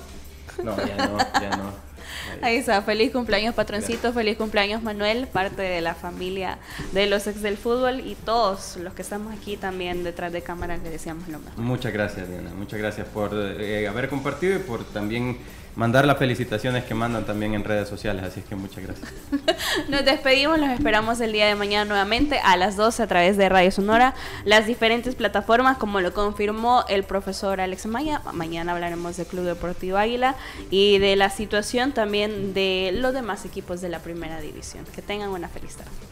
No, 0.62 0.76
ya 0.76 1.06
no, 1.06 1.18
ya 1.18 1.56
no. 1.56 1.92
Ahí. 2.42 2.56
está, 2.56 2.80
feliz 2.82 3.12
cumpleaños 3.12 3.54
patroncito, 3.54 4.12
feliz 4.12 4.36
cumpleaños 4.36 4.82
Manuel, 4.82 5.26
parte 5.26 5.62
de 5.62 5.80
la 5.80 5.94
familia 5.94 6.58
de 6.92 7.06
los 7.06 7.26
ex 7.26 7.42
del 7.42 7.56
fútbol 7.56 8.00
y 8.00 8.14
todos 8.14 8.76
los 8.76 8.94
que 8.94 9.02
estamos 9.02 9.34
aquí 9.34 9.56
también 9.56 10.04
detrás 10.04 10.32
de 10.32 10.42
cámaras 10.42 10.82
le 10.82 10.90
deseamos 10.90 11.28
lo 11.28 11.38
mejor. 11.38 11.58
Muchas 11.58 11.92
gracias 11.92 12.28
Diana, 12.28 12.50
muchas 12.56 12.78
gracias 12.78 13.06
por 13.08 13.30
eh, 13.34 13.86
haber 13.88 14.08
compartido 14.08 14.56
y 14.56 14.60
por 14.60 14.84
también 14.84 15.38
mandar 15.76 16.04
las 16.04 16.18
felicitaciones 16.18 16.84
que 16.84 16.94
mandan 16.94 17.24
también 17.24 17.54
en 17.54 17.64
redes 17.64 17.88
sociales, 17.88 18.22
así 18.24 18.40
es 18.40 18.46
que 18.46 18.54
muchas 18.54 18.84
gracias. 18.84 19.12
Nos 19.88 20.04
despedimos, 20.04 20.58
los 20.58 20.70
esperamos 20.70 21.20
el 21.20 21.32
día 21.32 21.46
de 21.46 21.54
mañana 21.54 21.84
nuevamente 21.84 22.38
a 22.38 22.56
las 22.56 22.76
12 22.76 23.02
a 23.02 23.06
través 23.06 23.36
de 23.36 23.48
Radio 23.48 23.70
Sonora, 23.70 24.14
las 24.44 24.66
diferentes 24.66 25.14
plataformas, 25.14 25.78
como 25.78 26.00
lo 26.00 26.12
confirmó 26.12 26.84
el 26.88 27.04
profesor 27.04 27.60
Alex 27.60 27.86
Maya. 27.86 28.20
Mañana 28.32 28.72
hablaremos 28.72 29.16
del 29.16 29.26
Club 29.26 29.44
Deportivo 29.44 29.96
Águila 29.96 30.36
y 30.70 30.98
de 30.98 31.16
la 31.16 31.30
situación 31.30 31.92
también 31.92 32.54
de 32.54 32.90
los 32.94 33.14
demás 33.14 33.44
equipos 33.44 33.80
de 33.80 33.88
la 33.88 34.00
primera 34.00 34.40
división. 34.40 34.84
Que 34.94 35.02
tengan 35.02 35.30
una 35.30 35.48
feliz 35.48 35.76
tarde. 35.76 36.11